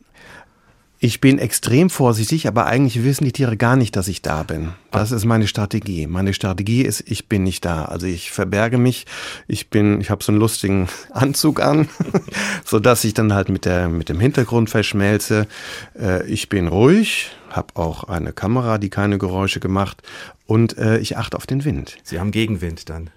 Ich 1.00 1.20
bin 1.20 1.38
extrem 1.38 1.90
vorsichtig, 1.90 2.48
aber 2.48 2.66
eigentlich 2.66 3.04
wissen 3.04 3.24
die 3.24 3.30
Tiere 3.30 3.56
gar 3.56 3.76
nicht, 3.76 3.94
dass 3.94 4.08
ich 4.08 4.20
da 4.20 4.42
bin. 4.42 4.70
Das 4.90 5.12
ist 5.12 5.24
meine 5.24 5.46
Strategie. 5.46 6.08
Meine 6.08 6.34
Strategie 6.34 6.82
ist, 6.82 7.04
ich 7.06 7.28
bin 7.28 7.44
nicht 7.44 7.64
da. 7.64 7.84
Also 7.84 8.06
ich 8.06 8.32
verberge 8.32 8.78
mich. 8.78 9.06
Ich 9.46 9.70
bin, 9.70 10.00
ich 10.00 10.10
habe 10.10 10.24
so 10.24 10.32
einen 10.32 10.40
lustigen 10.40 10.88
Anzug 11.12 11.60
an, 11.60 11.88
so 12.64 12.80
dass 12.80 13.04
ich 13.04 13.14
dann 13.14 13.32
halt 13.32 13.48
mit 13.48 13.64
der 13.64 13.88
mit 13.88 14.08
dem 14.08 14.18
Hintergrund 14.18 14.70
verschmelze. 14.70 15.46
Äh, 15.96 16.26
ich 16.26 16.48
bin 16.48 16.66
ruhig, 16.66 17.30
habe 17.50 17.76
auch 17.76 18.04
eine 18.04 18.32
Kamera, 18.32 18.78
die 18.78 18.90
keine 18.90 19.18
Geräusche 19.18 19.60
gemacht 19.60 20.02
und 20.46 20.76
äh, 20.78 20.98
ich 20.98 21.16
achte 21.16 21.36
auf 21.36 21.46
den 21.46 21.64
Wind. 21.64 21.96
Sie 22.02 22.18
haben 22.18 22.32
Gegenwind 22.32 22.88
dann. 22.88 23.10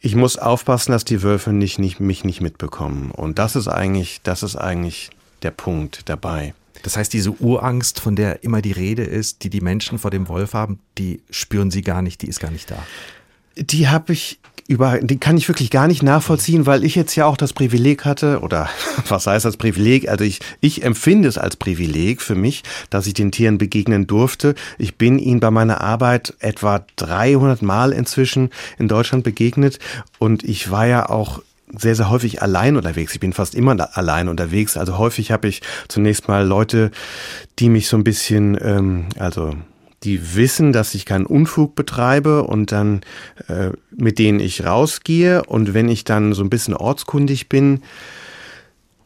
Ich 0.00 0.14
muss 0.14 0.38
aufpassen, 0.38 0.92
dass 0.92 1.04
die 1.04 1.22
Wölfe 1.22 1.52
nicht, 1.52 1.78
nicht, 1.78 2.00
mich 2.00 2.24
nicht 2.24 2.40
mitbekommen. 2.40 3.10
Und 3.10 3.38
das 3.38 3.54
ist 3.54 3.68
eigentlich, 3.68 4.20
das 4.22 4.42
ist 4.42 4.56
eigentlich 4.56 5.10
der 5.42 5.50
Punkt 5.50 6.08
dabei. 6.08 6.54
Das 6.82 6.96
heißt, 6.96 7.12
diese 7.12 7.30
Urangst, 7.30 8.00
von 8.00 8.16
der 8.16 8.44
immer 8.44 8.62
die 8.62 8.72
Rede 8.72 9.02
ist, 9.02 9.44
die 9.44 9.50
die 9.50 9.60
Menschen 9.60 9.98
vor 9.98 10.10
dem 10.10 10.28
Wolf 10.28 10.54
haben, 10.54 10.78
die 10.98 11.22
spüren 11.30 11.70
sie 11.70 11.82
gar 11.82 12.02
nicht, 12.02 12.22
die 12.22 12.28
ist 12.28 12.40
gar 12.40 12.50
nicht 12.50 12.70
da. 12.70 12.78
Die 13.56 13.88
habe 13.88 14.12
ich 14.12 14.38
über, 14.68 14.98
die 14.98 15.18
kann 15.18 15.36
ich 15.36 15.48
wirklich 15.48 15.70
gar 15.70 15.86
nicht 15.86 16.02
nachvollziehen, 16.02 16.66
weil 16.66 16.84
ich 16.84 16.94
jetzt 16.94 17.14
ja 17.14 17.26
auch 17.26 17.36
das 17.36 17.52
Privileg 17.52 18.04
hatte, 18.04 18.40
oder 18.40 18.68
was 19.08 19.26
heißt 19.26 19.44
das 19.44 19.56
Privileg? 19.56 20.08
Also 20.08 20.24
ich, 20.24 20.40
ich 20.60 20.82
empfinde 20.82 21.28
es 21.28 21.38
als 21.38 21.56
Privileg 21.56 22.20
für 22.20 22.34
mich, 22.34 22.62
dass 22.90 23.06
ich 23.06 23.14
den 23.14 23.32
Tieren 23.32 23.58
begegnen 23.58 24.06
durfte. 24.06 24.54
Ich 24.78 24.96
bin 24.96 25.18
ihnen 25.18 25.40
bei 25.40 25.50
meiner 25.50 25.80
Arbeit 25.80 26.34
etwa 26.40 26.84
300 26.96 27.62
Mal 27.62 27.92
inzwischen 27.92 28.50
in 28.78 28.88
Deutschland 28.88 29.24
begegnet 29.24 29.78
und 30.18 30.42
ich 30.42 30.70
war 30.70 30.86
ja 30.86 31.08
auch 31.08 31.42
sehr, 31.76 31.94
sehr 31.94 32.10
häufig 32.10 32.42
allein 32.42 32.76
unterwegs. 32.76 33.14
Ich 33.14 33.20
bin 33.20 33.32
fast 33.32 33.54
immer 33.54 33.76
allein 33.96 34.28
unterwegs. 34.28 34.76
Also 34.76 34.98
häufig 34.98 35.32
habe 35.32 35.48
ich 35.48 35.62
zunächst 35.88 36.28
mal 36.28 36.46
Leute, 36.46 36.90
die 37.58 37.68
mich 37.68 37.88
so 37.88 37.96
ein 37.96 38.04
bisschen, 38.04 38.56
ähm, 38.60 39.06
also 39.18 39.54
die 40.04 40.36
wissen, 40.36 40.72
dass 40.72 40.94
ich 40.94 41.06
keinen 41.06 41.26
Unfug 41.26 41.74
betreibe 41.74 42.44
und 42.44 42.70
dann 42.70 43.00
äh, 43.48 43.70
mit 43.90 44.18
denen 44.18 44.40
ich 44.40 44.64
rausgehe. 44.64 45.42
Und 45.44 45.74
wenn 45.74 45.88
ich 45.88 46.04
dann 46.04 46.32
so 46.32 46.42
ein 46.42 46.50
bisschen 46.50 46.74
ortskundig 46.74 47.48
bin, 47.48 47.82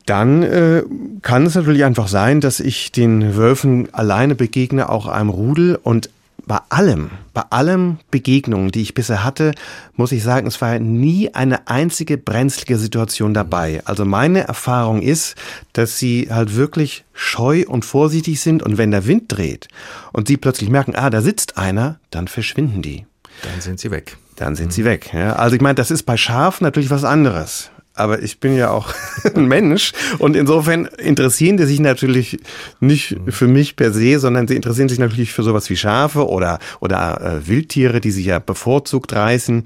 dann 0.07 0.43
äh, 0.43 0.83
kann 1.23 1.47
es 1.47 1.55
natürlich 1.55 1.85
einfach 1.85 2.09
sein, 2.09 2.41
dass 2.41 2.61
ich 2.61 2.93
den 2.93 3.37
Wölfen 3.37 3.93
alleine 3.95 4.35
begegne, 4.35 4.89
auch 4.89 5.07
einem 5.07 5.31
Rudel. 5.31 5.79
Und 5.81 6.11
bei 6.47 6.59
allem, 6.69 7.11
bei 7.35 7.43
allem 7.51 7.99
Begegnungen, 8.11 8.71
die 8.71 8.83
ich 8.83 8.95
bisher 8.95 9.25
hatte, 9.25 9.53
muss 9.95 10.13
ich 10.13 10.23
sagen, 10.23 10.47
es 10.47 10.61
war 10.61 10.79
nie 10.79 11.35
eine 11.35 11.69
einzige 11.69 12.19
brenzlige 12.19 12.79
Situation 12.79 13.35
dabei. 13.35 13.83
Also 13.85 14.05
meine 14.05 14.41
Erfahrung 14.41 15.03
ist, 15.03 15.37
dass 15.73 15.99
sie 15.99 16.29
halt 16.31 16.57
wirklich 16.57 17.05
scheu 17.13 17.65
und 17.67 17.85
vorsichtig 17.85 18.41
sind 18.41 18.63
und 18.63 18.79
wenn 18.79 18.91
der 18.91 19.07
Wind 19.07 19.25
dreht 19.29 19.69
und 20.13 20.29
sie 20.29 20.37
plötzlich 20.37 20.71
merken, 20.71 20.95
ah, 20.95 21.11
da 21.11 21.21
sitzt 21.21 21.59
einer, 21.59 21.99
dann 22.11 22.29
verschwinden 22.29 22.83
die. 22.83 23.07
Dann 23.43 23.61
sind 23.61 23.81
sie 23.81 23.91
weg. 23.91 24.17
Dann 24.37 24.57
sind 24.57 24.73
sie 24.73 24.85
weg. 24.85 25.13
Ja. 25.13 25.35
Also 25.35 25.57
ich 25.57 25.63
meine, 25.63 25.75
das 25.75 25.91
ist 25.91 26.05
bei 26.05 26.17
Schafen 26.17 26.65
natürlich 26.65 26.91
was 26.91 27.05
anderes 27.05 27.71
aber 28.01 28.23
ich 28.23 28.41
bin 28.41 28.57
ja 28.57 28.71
auch 28.71 28.93
ein 29.35 29.47
Mensch 29.47 29.93
und 30.19 30.37
insofern 30.37 30.87
interessieren 30.87 31.57
die 31.57 31.65
sich 31.65 31.81
natürlich 31.81 32.41
nicht 32.81 33.17
für 33.29 33.47
mich 33.47 33.77
per 33.77 33.93
se, 33.93 34.19
sondern 34.19 34.49
sie 34.49 34.57
interessieren 34.57 34.89
sich 34.89 34.99
natürlich 34.99 35.33
für 35.33 35.43
sowas 35.43 35.69
wie 35.71 35.77
Schafe 35.77 36.29
oder, 36.29 36.59
oder 36.81 37.21
äh, 37.21 37.49
Wildtiere, 37.49 38.01
die 38.01 38.11
sich 38.11 38.27
ja 38.27 38.39
bevorzugt 38.39 39.13
reißen. 39.13 39.65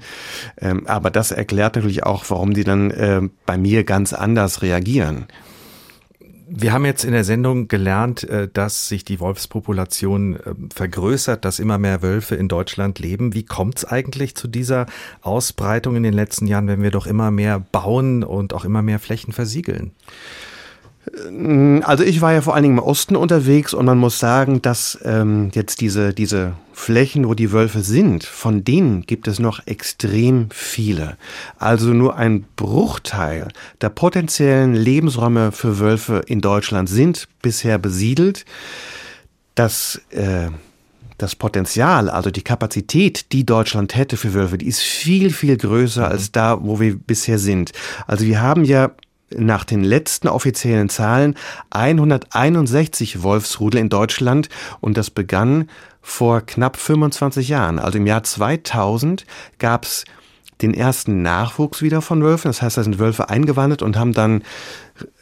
Ähm, 0.59 0.85
aber 0.87 1.09
das 1.09 1.31
erklärt 1.31 1.75
natürlich 1.75 2.03
auch, 2.03 2.25
warum 2.29 2.53
die 2.53 2.63
dann 2.63 2.91
äh, 2.91 3.21
bei 3.45 3.57
mir 3.57 3.83
ganz 3.83 4.13
anders 4.13 4.61
reagieren. 4.61 5.25
Wir 6.47 6.73
haben 6.73 6.85
jetzt 6.85 7.03
in 7.03 7.11
der 7.11 7.23
Sendung 7.23 7.67
gelernt, 7.67 8.23
äh, 8.23 8.47
dass 8.51 8.87
sich 8.87 9.03
die 9.03 9.19
Wolfspopulation 9.19 10.35
äh, 10.35 10.53
vergrößert, 10.73 11.43
dass 11.43 11.59
immer 11.59 11.77
mehr 11.77 12.01
Wölfe 12.01 12.35
in 12.35 12.47
Deutschland 12.47 12.99
leben. 12.99 13.33
Wie 13.33 13.43
kommt 13.43 13.79
es 13.79 13.85
eigentlich 13.85 14.35
zu 14.35 14.47
dieser 14.47 14.85
Ausbreitung 15.21 15.95
in 15.95 16.03
den 16.03 16.13
letzten 16.13 16.45
Jahren, 16.45 16.67
wenn 16.67 16.83
wir 16.83 16.91
doch 16.91 17.07
immer 17.07 17.31
mehr 17.31 17.59
bauen 17.59 18.23
und 18.23 18.53
auch 18.53 18.63
immer 18.63 18.81
mehr 18.81 18.99
Flächen 18.99 19.33
versiegeln? 19.33 19.91
Äh, 21.13 21.81
also 21.83 22.03
ich 22.03 22.21
war 22.21 22.33
ja 22.33 22.41
vor 22.41 22.53
allen 22.53 22.63
Dingen 22.63 22.77
im 22.77 22.83
Osten 22.83 23.15
unterwegs 23.15 23.73
und 23.73 23.85
man 23.85 23.97
muss 23.97 24.19
sagen, 24.19 24.61
dass 24.61 24.97
ähm, 25.03 25.51
jetzt 25.53 25.81
diese, 25.81 26.13
diese 26.13 26.53
Flächen, 26.73 27.27
wo 27.27 27.33
die 27.33 27.51
Wölfe 27.51 27.81
sind, 27.81 28.23
von 28.23 28.63
denen 28.63 29.01
gibt 29.01 29.27
es 29.27 29.39
noch 29.39 29.65
extrem 29.65 30.49
viele. 30.51 31.17
Also 31.57 31.93
nur 31.93 32.17
ein 32.17 32.45
Bruchteil 32.55 33.47
der 33.81 33.89
potenziellen 33.89 34.73
Lebensräume 34.73 35.51
für 35.51 35.79
Wölfe 35.79 36.21
in 36.27 36.41
Deutschland 36.41 36.89
sind 36.89 37.27
bisher 37.41 37.77
besiedelt. 37.77 38.45
Das 39.55 40.01
äh, 40.09 40.49
das 41.17 41.35
Potenzial, 41.35 42.09
also 42.09 42.29
die 42.29 42.41
Kapazität, 42.41 43.31
die 43.31 43.45
Deutschland 43.45 43.95
hätte 43.95 44.17
für 44.17 44.33
Wölfe, 44.33 44.57
die 44.57 44.67
ist 44.67 44.81
viel, 44.81 45.29
viel 45.29 45.57
größer 45.57 46.05
mhm. 46.05 46.11
als 46.11 46.31
da, 46.31 46.57
wo 46.61 46.79
wir 46.79 46.97
bisher 46.97 47.39
sind. 47.39 47.71
Also 48.05 48.25
wir 48.25 48.41
haben 48.41 48.65
ja 48.65 48.91
nach 49.29 49.63
den 49.63 49.83
letzten 49.83 50.27
offiziellen 50.27 50.89
Zahlen 50.89 51.35
161 51.71 53.23
Wolfsrudel 53.23 53.81
in 53.81 53.89
Deutschland 53.89 54.49
und 54.81 54.97
das 54.97 55.09
begann 55.09 55.69
vor 56.01 56.41
knapp 56.41 56.77
25 56.77 57.49
Jahren. 57.49 57.79
Also 57.79 57.97
im 57.97 58.05
Jahr 58.05 58.23
2000 58.23 59.25
gab 59.57 59.85
es 59.85 60.05
den 60.61 60.73
ersten 60.73 61.21
Nachwuchs 61.21 61.81
wieder 61.81 62.01
von 62.01 62.23
Wölfen. 62.23 62.49
Das 62.49 62.61
heißt, 62.61 62.77
da 62.77 62.83
sind 62.83 62.99
Wölfe 62.99 63.29
eingewandert 63.29 63.81
und 63.81 63.97
haben 63.97 64.13
dann 64.13 64.43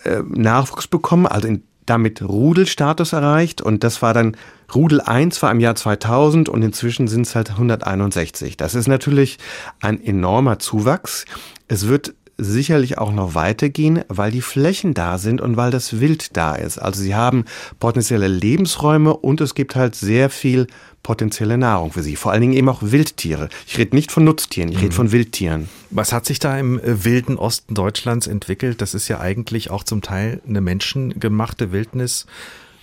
äh, 0.04 0.22
Nachwuchs 0.28 0.88
bekommen, 0.88 1.26
also 1.26 1.48
in, 1.48 1.64
damit 1.86 2.22
Rudelstatus 2.22 3.14
erreicht. 3.14 3.62
Und 3.62 3.84
das 3.84 4.02
war 4.02 4.14
dann 4.14 4.38
Rudel 4.74 5.02
1 5.02 5.42
war 5.42 5.52
im 5.52 5.60
Jahr 5.60 5.76
2000 5.76 6.50
und 6.50 6.62
inzwischen 6.62 7.08
sind 7.08 7.26
es 7.26 7.36
halt 7.36 7.52
161. 7.52 8.58
Das 8.58 8.76
ist 8.76 8.88
natürlich 8.88 9.40
ein 9.82 10.04
enormer 10.04 10.60
Zuwachs. 10.60 11.26
Es 11.68 11.88
wird 11.88 12.14
sicherlich 12.38 12.98
auch 12.98 13.12
noch 13.12 13.36
weitergehen, 13.36 14.04
weil 14.08 14.32
die 14.32 14.42
Flächen 14.42 14.94
da 14.94 15.18
sind 15.18 15.42
und 15.42 15.58
weil 15.58 15.72
das 15.72 16.00
Wild 16.00 16.36
da 16.36 16.56
ist. 16.56 16.78
Also 16.78 17.02
sie 17.02 17.16
haben 17.16 17.46
potenzielle 17.80 18.28
Lebensräume 18.28 19.16
und 19.16 19.42
es 19.42 19.56
gibt 19.56 19.76
halt 19.76 19.96
sehr 19.96 20.30
viel 20.30 20.68
potenzielle 21.04 21.58
Nahrung 21.58 21.92
für 21.92 22.02
sie. 22.02 22.16
Vor 22.16 22.32
allen 22.32 22.42
Dingen 22.42 22.54
eben 22.54 22.70
auch 22.70 22.82
Wildtiere. 22.82 23.50
Ich 23.68 23.78
rede 23.78 23.96
nicht 23.96 24.12
von 24.12 24.24
Nutztieren, 24.24 24.72
ich 24.72 24.78
rede 24.78 24.88
mhm. 24.88 24.94
von 24.94 25.12
Wildtieren. 25.12 25.70
Was 25.90 26.14
hat 26.14 26.26
sich 26.26 26.40
da 26.40 26.58
im 26.58 26.80
äh, 26.80 27.04
wilden 27.04 27.38
Osten 27.38 27.76
Deutschlands 27.76 28.28
entwickelt? 28.28 28.82
Das 28.82 28.94
ist 28.94 29.08
ja 29.10 29.20
eigentlich 29.20 29.70
auch 29.70 29.84
zum 29.84 30.02
Teil 30.02 30.42
eine 30.48 30.62
menschengemachte 30.62 31.72
Wildnis. 31.72 32.26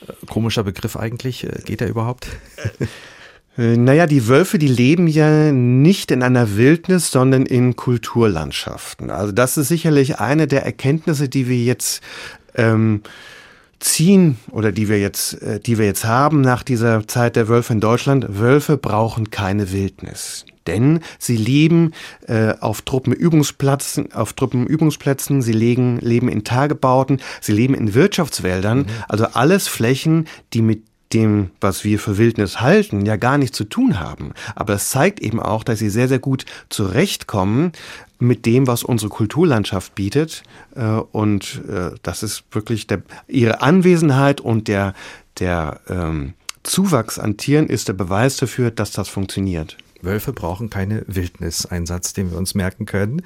Äh, 0.07 0.13
komischer 0.27 0.65
Begriff 0.65 0.97
eigentlich. 0.97 1.45
Äh, 1.45 1.63
geht 1.65 1.81
der 1.81 1.89
überhaupt? 1.89 2.29
Äh, 3.59 3.77
naja, 3.77 4.07
die 4.07 4.29
Wölfe, 4.29 4.59
die 4.59 4.69
leben 4.69 5.07
ja 5.07 5.53
nicht 5.53 6.11
in 6.11 6.23
einer 6.23 6.57
Wildnis, 6.57 7.11
sondern 7.11 7.47
in 7.47 7.77
Kulturlandschaften. 7.77 9.11
Also 9.11 9.33
das 9.33 9.57
ist 9.57 9.69
sicherlich 9.69 10.19
eine 10.19 10.47
der 10.47 10.65
Erkenntnisse, 10.65 11.29
die 11.29 11.49
wir 11.49 11.59
jetzt 11.59 12.03
ähm, 12.55 13.03
ziehen 13.81 14.39
oder 14.51 14.73
die 14.73 14.89
wir 14.89 15.01
jetzt, 15.01 15.43
äh, 15.43 15.59
die 15.59 15.79
wir 15.79 15.87
jetzt 15.87 16.05
haben 16.05 16.43
nach 16.43 16.63
dieser 16.63 17.09
Zeit 17.09 17.37
der 17.37 17.49
Wölfe 17.49 17.73
in 17.73 17.81
Deutschland. 17.81 18.27
Wölfe 18.29 18.77
brauchen 18.77 19.31
keine 19.31 19.73
Wildnis. 19.73 20.45
Denn 20.67 21.01
sie 21.19 21.37
leben 21.37 21.93
äh, 22.29 22.55
auf 22.61 22.83
Truppenübungsplätzen, 22.83 24.13
auf 24.13 24.35
Truppenübungsplätzen, 24.35 25.43
sie 25.43 25.53
legen, 25.53 25.99
leben 26.01 26.29
in 26.29 26.45
Tagebauten, 26.45 27.21
sie 27.41 27.53
leben 27.53 27.75
in 27.75 27.95
Wirtschaftswäldern, 27.95 28.81
mhm. 28.81 28.87
also 29.09 29.25
alles 29.33 29.67
Flächen, 29.69 30.29
die 30.53 30.63
mit 30.63 30.83
dem, 31.13 31.51
was 31.61 31.85
wir 31.85 31.99
für 31.99 32.19
Wildnis 32.19 32.61
halten, 32.61 33.05
ja 33.05 33.17
gar 33.17 33.39
nichts 33.39 33.57
zu 33.57 33.65
tun 33.65 33.99
haben. 33.99 34.33
Aber 34.55 34.75
es 34.75 34.91
zeigt 34.91 35.21
eben 35.21 35.41
auch, 35.41 35.65
dass 35.65 35.79
sie 35.79 35.91
sehr, 35.91 36.09
sehr 36.09 36.21
gut 36.21 36.45
zurechtkommen 36.69 37.73
mit 38.19 38.47
dem, 38.47 38.67
was 38.67 38.85
unsere 38.85 39.09
Kulturlandschaft 39.09 39.95
bietet. 39.95 40.43
Äh, 40.77 40.85
und 40.85 41.63
äh, 41.69 41.91
das 42.03 42.23
ist 42.23 42.45
wirklich 42.53 42.87
der, 42.87 43.03
ihre 43.27 43.63
Anwesenheit 43.63 44.41
und 44.41 44.69
der, 44.69 44.95
der 45.39 45.81
ähm, 45.89 46.35
Zuwachs 46.63 47.19
an 47.19 47.37
Tieren 47.37 47.67
ist 47.67 47.89
der 47.89 47.95
Beweis 47.95 48.37
dafür, 48.37 48.71
dass 48.71 48.93
das 48.93 49.09
funktioniert. 49.09 49.77
Wölfe 50.03 50.33
brauchen 50.33 50.71
keine 50.71 51.05
Wildnis, 51.07 51.67
ein 51.67 51.87
Satz, 51.87 52.13
den 52.13 52.31
wir 52.31 52.39
uns 52.39 52.55
merken 52.55 52.87
können. 52.87 53.23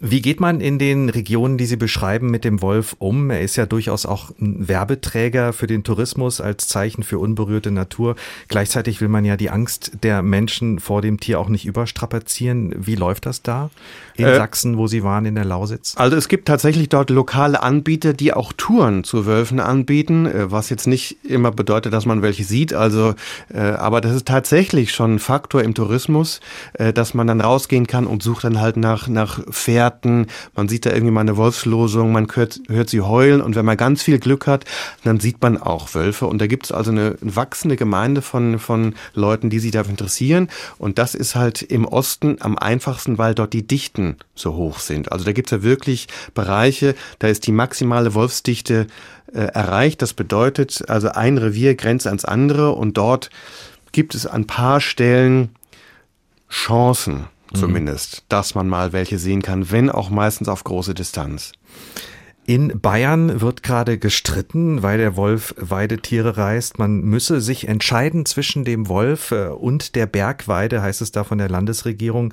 Wie 0.00 0.22
geht 0.22 0.38
man 0.38 0.60
in 0.60 0.78
den 0.78 1.08
Regionen, 1.08 1.58
die 1.58 1.66
Sie 1.66 1.76
beschreiben, 1.76 2.30
mit 2.30 2.44
dem 2.44 2.62
Wolf 2.62 2.94
um? 3.00 3.30
Er 3.30 3.40
ist 3.40 3.56
ja 3.56 3.66
durchaus 3.66 4.06
auch 4.06 4.30
ein 4.40 4.68
Werbeträger 4.68 5.52
für 5.52 5.66
den 5.66 5.82
Tourismus 5.82 6.40
als 6.40 6.68
Zeichen 6.68 7.02
für 7.02 7.18
unberührte 7.18 7.72
Natur. 7.72 8.14
Gleichzeitig 8.46 9.00
will 9.00 9.08
man 9.08 9.24
ja 9.24 9.36
die 9.36 9.50
Angst 9.50 9.92
der 10.04 10.22
Menschen 10.22 10.78
vor 10.78 11.02
dem 11.02 11.18
Tier 11.18 11.40
auch 11.40 11.48
nicht 11.48 11.66
überstrapazieren. 11.66 12.74
Wie 12.78 12.94
läuft 12.94 13.26
das 13.26 13.42
da 13.42 13.70
in 14.14 14.26
äh, 14.26 14.36
Sachsen, 14.36 14.76
wo 14.76 14.86
Sie 14.86 15.02
waren, 15.02 15.26
in 15.26 15.34
der 15.34 15.44
Lausitz? 15.44 15.94
Also 15.96 16.16
es 16.16 16.28
gibt 16.28 16.46
tatsächlich 16.46 16.88
dort 16.88 17.10
lokale 17.10 17.60
Anbieter, 17.60 18.12
die 18.12 18.32
auch 18.32 18.52
Touren 18.52 19.02
zu 19.02 19.26
Wölfen 19.26 19.58
anbieten, 19.58 20.26
äh, 20.26 20.52
was 20.52 20.70
jetzt 20.70 20.86
nicht 20.86 21.24
immer 21.24 21.50
bedeutet, 21.50 21.92
dass 21.92 22.06
man 22.06 22.22
welche 22.22 22.44
sieht. 22.44 22.72
Also, 22.72 23.14
äh, 23.52 23.58
aber 23.58 24.00
das 24.00 24.14
ist 24.14 24.28
tatsächlich 24.28 24.92
schon 24.92 25.16
ein 25.16 25.18
Faktor 25.18 25.64
im 25.64 25.74
Tourismus, 25.74 26.40
äh, 26.74 26.92
dass 26.92 27.14
man 27.14 27.26
dann 27.26 27.40
rausgehen 27.40 27.88
kann 27.88 28.06
und 28.06 28.22
sucht 28.22 28.44
dann 28.44 28.60
halt 28.60 28.76
nach, 28.76 29.08
nach 29.08 29.44
Pferden 29.50 29.87
Gärten, 29.88 30.26
man 30.54 30.68
sieht 30.68 30.84
da 30.84 30.90
irgendwie 30.90 31.12
mal 31.12 31.22
eine 31.22 31.36
Wolfslosung, 31.38 32.12
man 32.12 32.28
hört, 32.34 32.60
hört 32.68 32.90
sie 32.90 33.00
heulen 33.00 33.40
und 33.40 33.56
wenn 33.56 33.64
man 33.64 33.76
ganz 33.76 34.02
viel 34.02 34.18
Glück 34.18 34.46
hat, 34.46 34.64
dann 35.02 35.18
sieht 35.18 35.40
man 35.40 35.56
auch 35.56 35.94
Wölfe 35.94 36.26
und 36.26 36.40
da 36.40 36.46
gibt 36.46 36.66
es 36.66 36.72
also 36.72 36.90
eine 36.90 37.16
wachsende 37.20 37.76
Gemeinde 37.76 38.20
von, 38.20 38.58
von 38.58 38.94
Leuten, 39.14 39.48
die 39.48 39.58
sich 39.58 39.70
dafür 39.70 39.90
interessieren 39.90 40.48
und 40.76 40.98
das 40.98 41.14
ist 41.14 41.34
halt 41.34 41.62
im 41.62 41.86
Osten 41.86 42.36
am 42.40 42.58
einfachsten, 42.58 43.16
weil 43.16 43.34
dort 43.34 43.54
die 43.54 43.66
Dichten 43.66 44.16
so 44.34 44.54
hoch 44.54 44.78
sind. 44.78 45.10
Also 45.10 45.24
da 45.24 45.32
gibt 45.32 45.48
es 45.48 45.52
ja 45.52 45.62
wirklich 45.62 46.08
Bereiche, 46.34 46.94
da 47.18 47.28
ist 47.28 47.46
die 47.46 47.52
maximale 47.52 48.12
Wolfsdichte 48.12 48.86
äh, 49.32 49.40
erreicht. 49.40 50.02
Das 50.02 50.12
bedeutet 50.12 50.84
also 50.88 51.08
ein 51.08 51.38
Revier 51.38 51.74
grenzt 51.74 52.06
ans 52.06 52.26
andere 52.26 52.72
und 52.72 52.98
dort 52.98 53.30
gibt 53.92 54.14
es 54.14 54.26
an 54.26 54.46
paar 54.46 54.82
Stellen 54.82 55.48
Chancen 56.50 57.26
zumindest, 57.54 58.16
mhm. 58.16 58.24
dass 58.28 58.54
man 58.54 58.68
mal 58.68 58.92
welche 58.92 59.18
sehen 59.18 59.42
kann, 59.42 59.70
wenn 59.70 59.90
auch 59.90 60.10
meistens 60.10 60.48
auf 60.48 60.64
große 60.64 60.94
Distanz. 60.94 61.52
In 62.48 62.80
Bayern 62.80 63.42
wird 63.42 63.62
gerade 63.62 63.98
gestritten, 63.98 64.82
weil 64.82 64.96
der 64.96 65.16
Wolf 65.16 65.54
Weidetiere 65.58 66.38
reißt. 66.38 66.78
Man 66.78 67.02
müsse 67.02 67.42
sich 67.42 67.68
entscheiden 67.68 68.24
zwischen 68.24 68.64
dem 68.64 68.88
Wolf 68.88 69.32
äh, 69.32 69.48
und 69.48 69.94
der 69.94 70.06
Bergweide, 70.06 70.80
heißt 70.80 71.02
es 71.02 71.12
da 71.12 71.24
von 71.24 71.36
der 71.36 71.50
Landesregierung. 71.50 72.32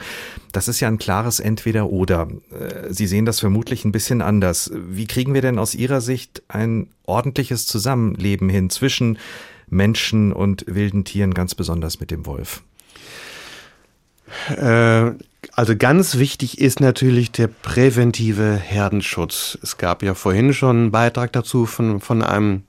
Das 0.54 0.70
ist 0.70 0.80
ja 0.80 0.88
ein 0.88 1.00
klares 1.00 1.42
Entweder-Oder. 1.42 2.30
Äh, 2.50 2.94
Sie 2.94 3.08
sehen 3.08 3.26
das 3.26 3.42
vermutlich 3.42 3.84
ein 3.84 3.92
bisschen 3.92 4.22
anders. 4.22 4.72
Wie 4.74 5.06
kriegen 5.06 5.34
wir 5.34 5.42
denn 5.42 5.60
aus 5.60 5.76
Ihrer 5.76 6.00
Sicht 6.00 6.44
ein 6.48 6.88
ordentliches 7.04 7.68
Zusammenleben 7.68 8.48
hin 8.48 8.70
zwischen 8.70 9.18
Menschen 9.68 10.32
und 10.32 10.64
wilden 10.66 11.04
Tieren, 11.04 11.34
ganz 11.34 11.56
besonders 11.56 12.00
mit 12.00 12.10
dem 12.10 12.26
Wolf? 12.26 12.64
Äh, 14.50 15.12
Also 15.56 15.76
ganz 15.78 16.18
wichtig 16.18 16.60
ist 16.60 16.80
natürlich 16.82 17.32
der 17.32 17.48
präventive 17.48 18.56
Herdenschutz. 18.56 19.58
Es 19.62 19.78
gab 19.78 20.04
ja 20.04 20.14
vorhin 20.16 20.54
schon 20.54 20.76
einen 20.76 20.92
Beitrag 20.92 21.32
dazu 21.34 21.66
von, 21.66 22.02
von 22.02 22.24
einem 22.24 22.64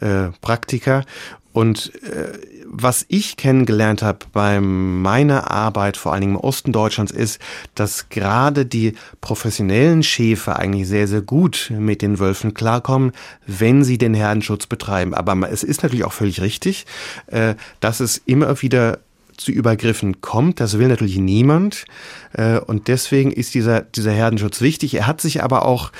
äh, 0.00 0.28
Praktiker. 0.40 1.04
Und 1.52 1.92
äh, 2.04 2.32
was 2.64 3.04
ich 3.08 3.36
kennengelernt 3.36 4.02
habe 4.02 4.20
bei 4.32 4.60
meiner 4.60 5.50
Arbeit, 5.50 5.98
vor 5.98 6.12
allen 6.12 6.22
Dingen 6.22 6.36
im 6.36 6.40
Osten 6.40 6.72
Deutschlands, 6.72 7.12
ist, 7.12 7.38
dass 7.74 8.08
gerade 8.08 8.64
die 8.64 8.94
professionellen 9.20 10.02
Schäfer 10.02 10.58
eigentlich 10.58 10.88
sehr, 10.88 11.08
sehr 11.08 11.20
gut 11.20 11.70
mit 11.76 12.00
den 12.00 12.18
Wölfen 12.18 12.54
klarkommen, 12.54 13.12
wenn 13.46 13.84
sie 13.84 13.98
den 13.98 14.14
Herdenschutz 14.14 14.66
betreiben. 14.66 15.12
Aber 15.12 15.36
es 15.50 15.62
ist 15.64 15.82
natürlich 15.82 16.04
auch 16.04 16.14
völlig 16.14 16.40
richtig, 16.40 16.86
äh, 17.26 17.56
dass 17.80 18.00
es 18.00 18.16
immer 18.24 18.62
wieder 18.62 19.00
zu 19.44 19.52
Übergriffen 19.52 20.20
kommt. 20.20 20.60
Das 20.60 20.78
will 20.78 20.88
natürlich 20.88 21.18
niemand. 21.18 21.84
Äh, 22.32 22.58
und 22.58 22.88
deswegen 22.88 23.30
ist 23.32 23.54
dieser, 23.54 23.82
dieser 23.82 24.12
Herdenschutz 24.12 24.60
wichtig. 24.60 24.94
Er 24.94 25.06
hat 25.06 25.20
sich 25.20 25.42
aber 25.42 25.64
auch 25.64 25.92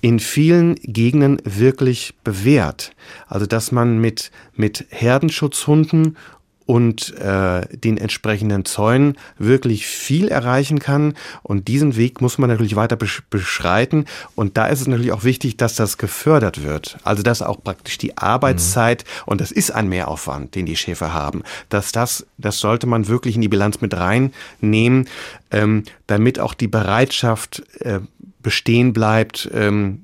in 0.00 0.20
vielen 0.20 0.74
Gegenden 0.76 1.40
wirklich 1.44 2.14
bewährt. 2.24 2.92
Also 3.26 3.46
dass 3.46 3.72
man 3.72 3.98
mit, 3.98 4.30
mit 4.54 4.86
Herdenschutzhunden 4.90 6.16
und 6.66 7.16
äh, 7.18 7.62
den 7.76 7.98
entsprechenden 7.98 8.64
Zäunen 8.64 9.16
wirklich 9.38 9.86
viel 9.86 10.28
erreichen 10.28 10.78
kann. 10.78 11.14
Und 11.42 11.68
diesen 11.68 11.96
Weg 11.96 12.20
muss 12.20 12.38
man 12.38 12.48
natürlich 12.48 12.76
weiter 12.76 12.96
beschreiten. 12.96 14.06
Und 14.34 14.56
da 14.56 14.66
ist 14.66 14.80
es 14.80 14.86
natürlich 14.86 15.12
auch 15.12 15.24
wichtig, 15.24 15.56
dass 15.56 15.76
das 15.76 15.98
gefördert 15.98 16.62
wird. 16.62 16.98
Also 17.04 17.22
dass 17.22 17.42
auch 17.42 17.62
praktisch 17.62 17.98
die 17.98 18.16
Arbeitszeit, 18.16 19.04
mhm. 19.04 19.32
und 19.32 19.40
das 19.40 19.52
ist 19.52 19.70
ein 19.70 19.88
Mehraufwand, 19.88 20.54
den 20.54 20.66
die 20.66 20.76
Schäfer 20.76 21.12
haben, 21.12 21.42
dass 21.68 21.92
das, 21.92 22.26
das 22.38 22.58
sollte 22.60 22.86
man 22.86 23.08
wirklich 23.08 23.34
in 23.34 23.42
die 23.42 23.48
Bilanz 23.48 23.80
mit 23.80 23.94
reinnehmen, 23.94 25.08
ähm, 25.50 25.84
damit 26.06 26.40
auch 26.40 26.54
die 26.54 26.68
Bereitschaft 26.68 27.62
äh, 27.80 28.00
bestehen 28.42 28.92
bleibt, 28.92 29.50
ähm, 29.52 30.03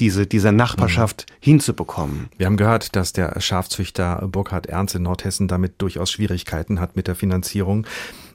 diese, 0.00 0.26
dieser 0.26 0.52
Nachbarschaft 0.52 1.26
mhm. 1.28 1.34
hinzubekommen. 1.40 2.28
Wir 2.36 2.46
haben 2.46 2.56
gehört, 2.56 2.96
dass 2.96 3.12
der 3.12 3.40
Schafzüchter 3.40 4.26
Burkhard 4.30 4.66
Ernst 4.66 4.94
in 4.94 5.02
Nordhessen 5.02 5.48
damit 5.48 5.74
durchaus 5.78 6.10
Schwierigkeiten 6.10 6.80
hat 6.80 6.96
mit 6.96 7.06
der 7.06 7.14
Finanzierung. 7.14 7.86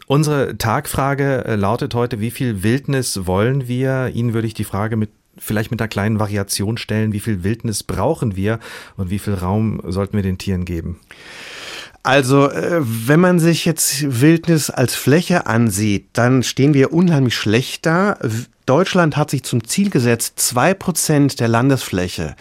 Unsere 0.07 0.57
Tagfrage 0.57 1.45
äh, 1.45 1.55
lautet 1.55 1.95
heute, 1.95 2.19
wie 2.19 2.31
viel 2.31 2.61
Wildnis 2.61 3.25
wollen 3.25 3.67
wir? 3.67 4.11
Ihnen 4.13 4.33
würde 4.33 4.47
ich 4.47 4.53
die 4.53 4.63
Frage 4.63 4.95
mit 4.95 5.09
vielleicht 5.37 5.71
mit 5.71 5.81
einer 5.81 5.89
kleinen 5.89 6.19
Variation 6.19 6.77
stellen, 6.77 7.11
wie 7.11 7.19
viel 7.19 7.43
Wildnis 7.43 7.83
brauchen 7.83 8.37
wir 8.37 8.59
und 8.95 9.09
wie 9.09 9.19
viel 9.19 9.33
Raum 9.33 9.81
sollten 9.85 10.15
wir 10.15 10.23
den 10.23 10.37
Tieren 10.37 10.63
geben? 10.63 10.99
Also, 12.03 12.49
äh, 12.51 12.81
wenn 12.81 13.19
man 13.19 13.39
sich 13.39 13.65
jetzt 13.65 14.21
Wildnis 14.21 14.69
als 14.69 14.93
Fläche 14.93 15.47
ansieht, 15.47 16.09
dann 16.13 16.43
stehen 16.43 16.75
wir 16.75 16.93
unheimlich 16.93 17.35
schlecht 17.35 17.85
da. 17.85 18.17
Deutschland 18.65 19.17
hat 19.17 19.29
sich 19.29 19.43
zum 19.43 19.63
Ziel 19.67 19.89
gesetzt, 19.89 20.39
zwei 20.39 20.73
Prozent 20.73 21.39
der 21.39 21.47
Landesfläche 21.47 22.35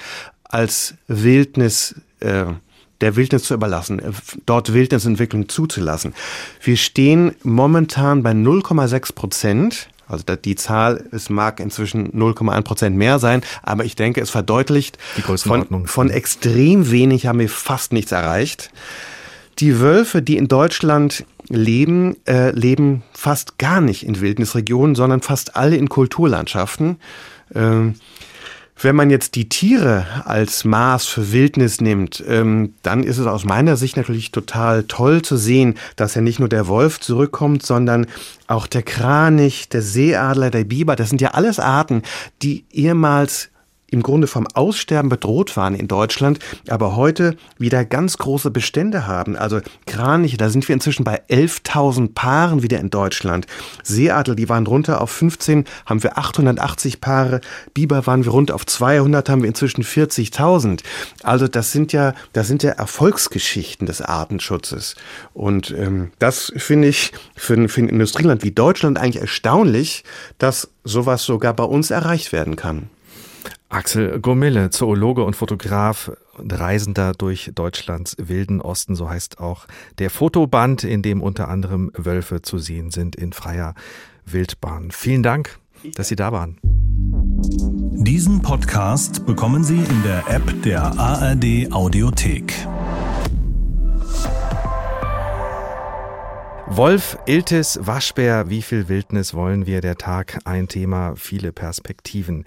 als 0.45 0.95
Wildnis 1.09 1.97
äh, 2.21 2.47
der 3.01 3.17
Wildnis 3.17 3.45
zu 3.45 3.55
überlassen, 3.55 3.99
äh, 3.99 4.13
dort 4.47 4.73
Wildnisentwicklung 4.73 5.49
zuzulassen. 5.49 6.15
Wir 6.63 6.77
stehen 6.77 7.35
momentan 7.43 8.23
bei 8.23 8.31
0,6 8.33 9.15
Prozent. 9.15 9.89
Also 10.07 10.25
die 10.37 10.55
Zahl, 10.55 11.09
es 11.13 11.31
mag 11.31 11.61
inzwischen 11.61 12.13
0,1 12.13 12.63
Prozent 12.63 12.97
mehr 12.97 13.19
sein, 13.19 13.41
aber 13.63 13.87
ich 13.87 13.97
denke, 13.97 14.21
es 14.21 14.29
verdeutlicht, 14.29 14.99
von, 15.25 15.87
von 15.87 16.11
extrem 16.11 16.91
wenig 16.91 17.27
haben 17.27 17.39
wir 17.39 17.49
fast 17.49 17.95
nichts 17.95 18.13
erreicht. 18.13 18.71
Die 19.61 19.81
Wölfe, 19.81 20.21
die 20.21 20.37
in 20.37 20.47
Deutschland 20.47 21.25
leben, 21.49 22.17
äh, 22.27 22.51
leben 22.51 23.03
fast 23.13 23.59
gar 23.59 23.81
nicht 23.81 24.07
in 24.07 24.21
Wildnisregionen, 24.21 24.95
sondern 24.95 25.21
fast 25.21 25.57
alle 25.57 25.77
in 25.77 25.89
Kulturlandschaften. 25.89 26.97
Ähm, 27.55 27.95
wenn 28.81 28.97
man 28.97 29.09
jetzt 29.09 29.37
die 29.37 29.49
Tiere 29.49 30.05
als 30.25 30.65
Maß 30.65 31.07
für 31.07 31.33
Wildnis 31.33 31.81
nimmt, 31.81 32.23
ähm, 32.27 32.75
dann 32.83 33.05
ist 33.05 33.19
es 33.19 33.27
aus 33.27 33.45
meiner 33.45 33.77
Sicht 33.77 33.97
natürlich 33.97 34.33
total 34.33 34.83
toll 34.85 35.23
zu 35.23 35.37
sehen, 35.37 35.75
dass 35.97 36.15
ja 36.15 36.21
nicht 36.21 36.41
nur 36.41 36.49
der 36.49 36.67
Wolf 36.67 36.99
zurückkommt, 36.99 37.65
sondern 37.65 38.07
auch 38.49 38.67
der 38.67 38.83
Kranich, 38.83 39.69
der 39.69 39.83
Seeadler, 39.83 40.51
der 40.51 40.65
Biber. 40.65 40.97
Das 40.97 41.09
sind 41.09 41.21
ja 41.21 41.31
alles 41.31 41.61
Arten, 41.61 42.03
die 42.43 42.65
ehemals 42.73 43.51
im 43.95 44.03
Grunde 44.03 44.27
vom 44.27 44.47
Aussterben 44.55 45.09
bedroht 45.09 45.57
waren 45.57 45.75
in 45.75 45.89
Deutschland, 45.89 46.41
aber 46.69 46.97
heute 46.97 47.37
wieder 47.59 47.85
ganz 47.85 48.19
große 48.19 48.51
Bestände 48.51 49.07
haben. 49.07 49.37
Also 49.37 49.61
Kraniche, 49.87 50.37
da 50.37 50.51
sind 50.51 50.69
wir 50.69 50.75
inzwischen 50.75 51.05
bei 51.05 51.23
11.000 51.31 52.13
Paaren 52.13 52.63
wieder 52.63 52.81
in 52.81 52.91
Deutschland. 52.91 53.47
Seeadel, 53.85 54.35
die 54.35 54.49
waren 54.49 54.67
runter 54.67 55.01
auf 55.01 55.11
15, 55.11 55.65
haben 55.87 56.03
wir 56.03 56.19
880 56.19 57.01
Paare. 57.01 57.41
Biber 57.73 58.07
waren 58.07 58.25
wir 58.25 58.33
runter 58.33 58.57
auf 58.57 58.67
200, 58.67 59.29
haben 59.29 59.43
wir 59.43 59.49
inzwischen 59.49 59.85
40.000. 59.85 60.81
Also 61.23 61.47
das 61.47 61.71
sind 61.71 61.93
ja, 61.93 62.15
das 62.33 62.49
sind 62.49 62.65
ja 62.65 62.73
Erfolgsgeschichten 62.73 63.87
des 63.87 64.03
Artenschutzes. 64.03 64.97
Und 65.33 65.71
ähm, 65.71 66.11
das 66.19 66.53
finde 66.57 66.89
ich 66.89 67.13
für, 67.37 67.69
für 67.69 67.81
ein 67.83 67.89
Industrieland 67.89 68.43
wie 68.43 68.51
Deutschland 68.51 68.99
eigentlich 68.99 69.23
erstaunlich, 69.23 70.03
dass 70.39 70.71
sowas 70.83 71.23
sogar 71.23 71.55
bei 71.55 71.65
uns 71.65 71.93
erreicht 71.93 72.33
werden 72.33 72.57
kann. 72.57 72.91
Axel 73.75 74.21
Gomille, 74.21 74.71
Zoologe 74.71 75.25
und 75.25 75.35
Fotograf 75.35 76.13
und 76.39 76.53
Reisender 76.57 77.13
durch 77.13 77.51
Deutschlands 77.57 78.15
wilden 78.21 78.61
Osten, 78.61 78.95
so 78.95 79.11
heißt 79.11 79.41
auch 79.41 79.67
der 79.99 80.11
Fotoband, 80.11 80.85
in 80.85 81.03
dem 81.03 81.21
unter 81.21 81.49
anderem 81.49 81.91
Wölfe 81.97 82.41
zu 82.41 82.59
sehen 82.59 82.93
sind 82.93 83.17
in 83.17 83.33
freier 83.33 83.75
Wildbahn. 84.27 84.93
Vielen 84.93 85.25
Dank, 85.25 85.59
dass 85.97 86.07
Sie 86.07 86.15
da 86.15 86.31
waren. 86.31 86.59
Diesen 86.63 88.43
Podcast 88.43 89.27
bekommen 89.27 89.65
Sie 89.65 89.79
in 89.79 90.03
der 90.05 90.23
App 90.29 90.63
der 90.63 90.97
ARD 90.97 91.73
Audiothek. 91.73 92.55
Wolf, 96.69 97.19
Iltis, 97.27 97.81
Waschbär, 97.83 98.49
wie 98.51 98.63
viel 98.63 98.89
Wildnis 98.89 99.35
wollen 99.35 99.67
wir? 99.67 99.81
Der 99.81 99.97
Tag, 99.97 100.39
ein 100.45 100.69
Thema, 100.69 101.15
viele 101.17 101.51
Perspektiven. 101.51 102.45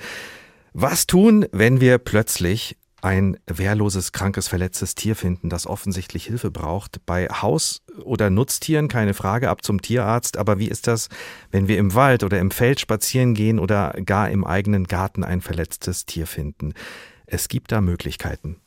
Was 0.80 1.08
tun, 1.08 1.48
wenn 1.52 1.82
wir 1.82 1.98
plötzlich 1.98 2.78
ein 3.02 3.40
wehrloses, 3.48 4.12
krankes, 4.12 4.48
verletztes 4.48 4.94
Tier 4.94 5.16
finden, 5.16 5.50
das 5.50 5.66
offensichtlich 5.66 6.26
Hilfe 6.28 6.52
braucht? 6.52 7.04
Bei 7.08 7.26
Haus- 7.30 7.82
oder 8.04 8.30
Nutztieren 8.30 8.88
keine 8.88 9.16
Frage, 9.16 9.50
ab 9.50 9.64
zum 9.64 9.82
Tierarzt. 9.82 10.38
Aber 10.38 10.60
wie 10.60 10.68
ist 10.68 10.86
das, 10.86 11.10
wenn 11.50 11.68
wir 11.68 11.80
im 11.80 11.96
Wald 11.96 12.24
oder 12.24 12.38
im 12.38 12.52
Feld 12.52 12.80
spazieren 12.80 13.34
gehen 13.34 13.58
oder 13.58 13.92
gar 14.06 14.30
im 14.30 14.46
eigenen 14.46 14.84
Garten 14.84 15.24
ein 15.24 15.42
verletztes 15.42 16.06
Tier 16.06 16.28
finden? 16.28 16.76
Es 17.26 17.48
gibt 17.48 17.72
da 17.72 17.82
Möglichkeiten. 17.82 18.58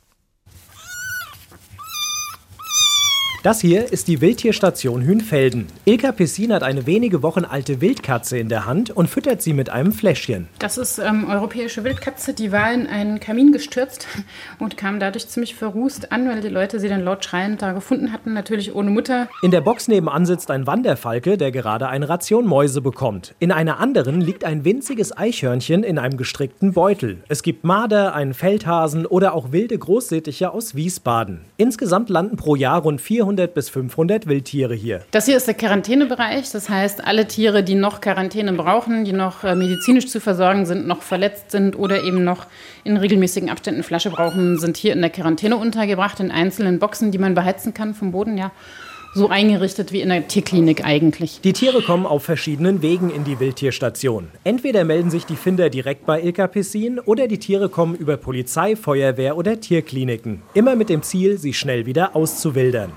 Das 3.43 3.63
hier 3.63 3.91
ist 3.91 4.07
die 4.09 4.21
Wildtierstation 4.21 5.03
Hünfelden. 5.03 5.67
Ilka 5.87 6.13
Pessin 6.13 6.53
hat 6.53 6.63
eine 6.63 6.85
wenige 6.85 7.23
Wochen 7.23 7.47
alte 7.47 7.81
Wildkatze 7.81 8.37
in 8.37 8.51
der 8.51 8.67
Hand 8.67 8.91
und 8.91 9.09
füttert 9.09 9.41
sie 9.41 9.55
mit 9.55 9.71
einem 9.71 9.93
Fläschchen. 9.93 10.47
Das 10.59 10.77
ist 10.77 10.99
ähm, 10.99 11.27
europäische 11.27 11.83
Wildkatze, 11.83 12.35
die 12.35 12.53
war 12.53 12.71
in 12.71 12.87
einen 12.87 13.19
Kamin 13.19 13.51
gestürzt 13.51 14.07
und 14.59 14.77
kam 14.77 15.01
dadurch 15.01 15.27
ziemlich 15.27 15.55
verrußt 15.55 16.13
an, 16.13 16.29
weil 16.29 16.43
die 16.43 16.49
Leute 16.49 16.79
sie 16.81 16.91
dann 16.91 17.03
laut 17.03 17.25
schreiend 17.25 17.63
da 17.63 17.73
gefunden 17.73 18.13
hatten, 18.13 18.35
natürlich 18.35 18.75
ohne 18.75 18.91
Mutter. 18.91 19.27
In 19.41 19.51
der 19.51 19.63
Box 19.63 19.89
nebenan 19.89 20.27
sitzt 20.27 20.51
ein 20.51 20.67
Wanderfalke, 20.67 21.39
der 21.39 21.51
gerade 21.51 21.89
eine 21.89 22.11
Ration 22.11 22.45
Mäuse 22.47 22.83
bekommt. 22.83 23.35
In 23.39 23.53
einer 23.53 23.81
anderen 23.81 24.21
liegt 24.21 24.45
ein 24.45 24.67
winziges 24.67 25.17
Eichhörnchen 25.17 25.83
in 25.83 25.99
einem 25.99 26.19
gestrickten 26.19 26.75
Beutel. 26.75 27.25
Es 27.29 27.43
gibt 27.43 27.65
Marder, 27.65 28.15
einen 28.15 28.35
Feldhasen 28.35 29.07
oder 29.07 29.33
auch 29.33 29.51
wilde 29.51 29.79
Großsittiche 29.79 30.53
aus 30.53 30.75
Wiesbaden. 30.75 31.41
Insgesamt 31.57 32.11
landen 32.11 32.37
pro 32.37 32.55
Jahr 32.55 32.83
rund 32.83 33.01
400 33.01 33.30
400 33.31 33.55
bis 33.55 33.69
500 33.69 34.27
Wildtiere 34.27 34.75
hier. 34.75 35.03
Das 35.13 35.27
hier 35.27 35.37
ist 35.37 35.47
der 35.47 35.55
Quarantänebereich. 35.55 36.51
Das 36.51 36.69
heißt, 36.69 37.05
alle 37.05 37.29
Tiere, 37.29 37.63
die 37.63 37.77
noch 37.77 38.01
Quarantäne 38.01 38.53
brauchen, 38.53 39.05
die 39.05 39.13
noch 39.13 39.45
äh, 39.45 39.55
medizinisch 39.55 40.09
zu 40.09 40.21
versorgen 40.21 40.67
sind, 40.67 40.87
noch 40.87 41.03
verletzt 41.03 41.53
sind 41.53 41.79
oder 41.79 42.03
eben 42.03 42.25
noch 42.25 42.47
in 42.83 42.97
regelmäßigen 42.97 43.49
Abständen 43.49 43.85
Flasche 43.85 44.11
brauchen, 44.11 44.59
sind 44.59 44.77
hier 44.77 44.93
in 44.93 45.01
der 45.01 45.11
Quarantäne 45.11 45.57
untergebracht, 45.57 46.19
in 46.19 46.33
einzelnen 46.33 46.81
Boxen, 46.81 47.13
die 47.13 47.19
man 47.19 47.35
beheizen 47.35 47.73
kann 47.73 47.95
vom 47.95 48.11
Boden, 48.11 48.37
ja 48.37 48.51
so 49.15 49.29
eingerichtet 49.29 49.93
wie 49.93 50.01
in 50.01 50.09
der 50.09 50.29
Tierklinik 50.29 50.85
eigentlich. 50.85 51.41
Die 51.43 51.53
Tiere 51.53 51.83
kommen 51.83 52.07
auf 52.07 52.23
verschiedenen 52.23 52.83
Wegen 52.83 53.11
in 53.11 53.25
die 53.25 53.41
Wildtierstation. 53.41 54.29
Entweder 54.45 54.85
melden 54.85 55.11
sich 55.11 55.27
die 55.27 55.37
Finder 55.37 55.69
direkt 55.71 56.07
bei 56.07 56.23
Ilka 56.23 56.47
Pessin 56.47 57.01
oder 57.01 57.27
die 57.27 57.39
Tiere 57.39 57.69
kommen 57.69 57.97
über 57.97 58.17
Polizei, 58.17 58.77
Feuerwehr 58.77 59.37
oder 59.37 59.61
Tierkliniken. 59.61 60.43
Immer 60.55 60.77
mit 60.77 60.89
dem 60.89 61.03
Ziel, 61.03 61.39
sie 61.39 61.55
schnell 61.55 61.87
wieder 61.87 62.15
auszuwildern. 62.15 62.93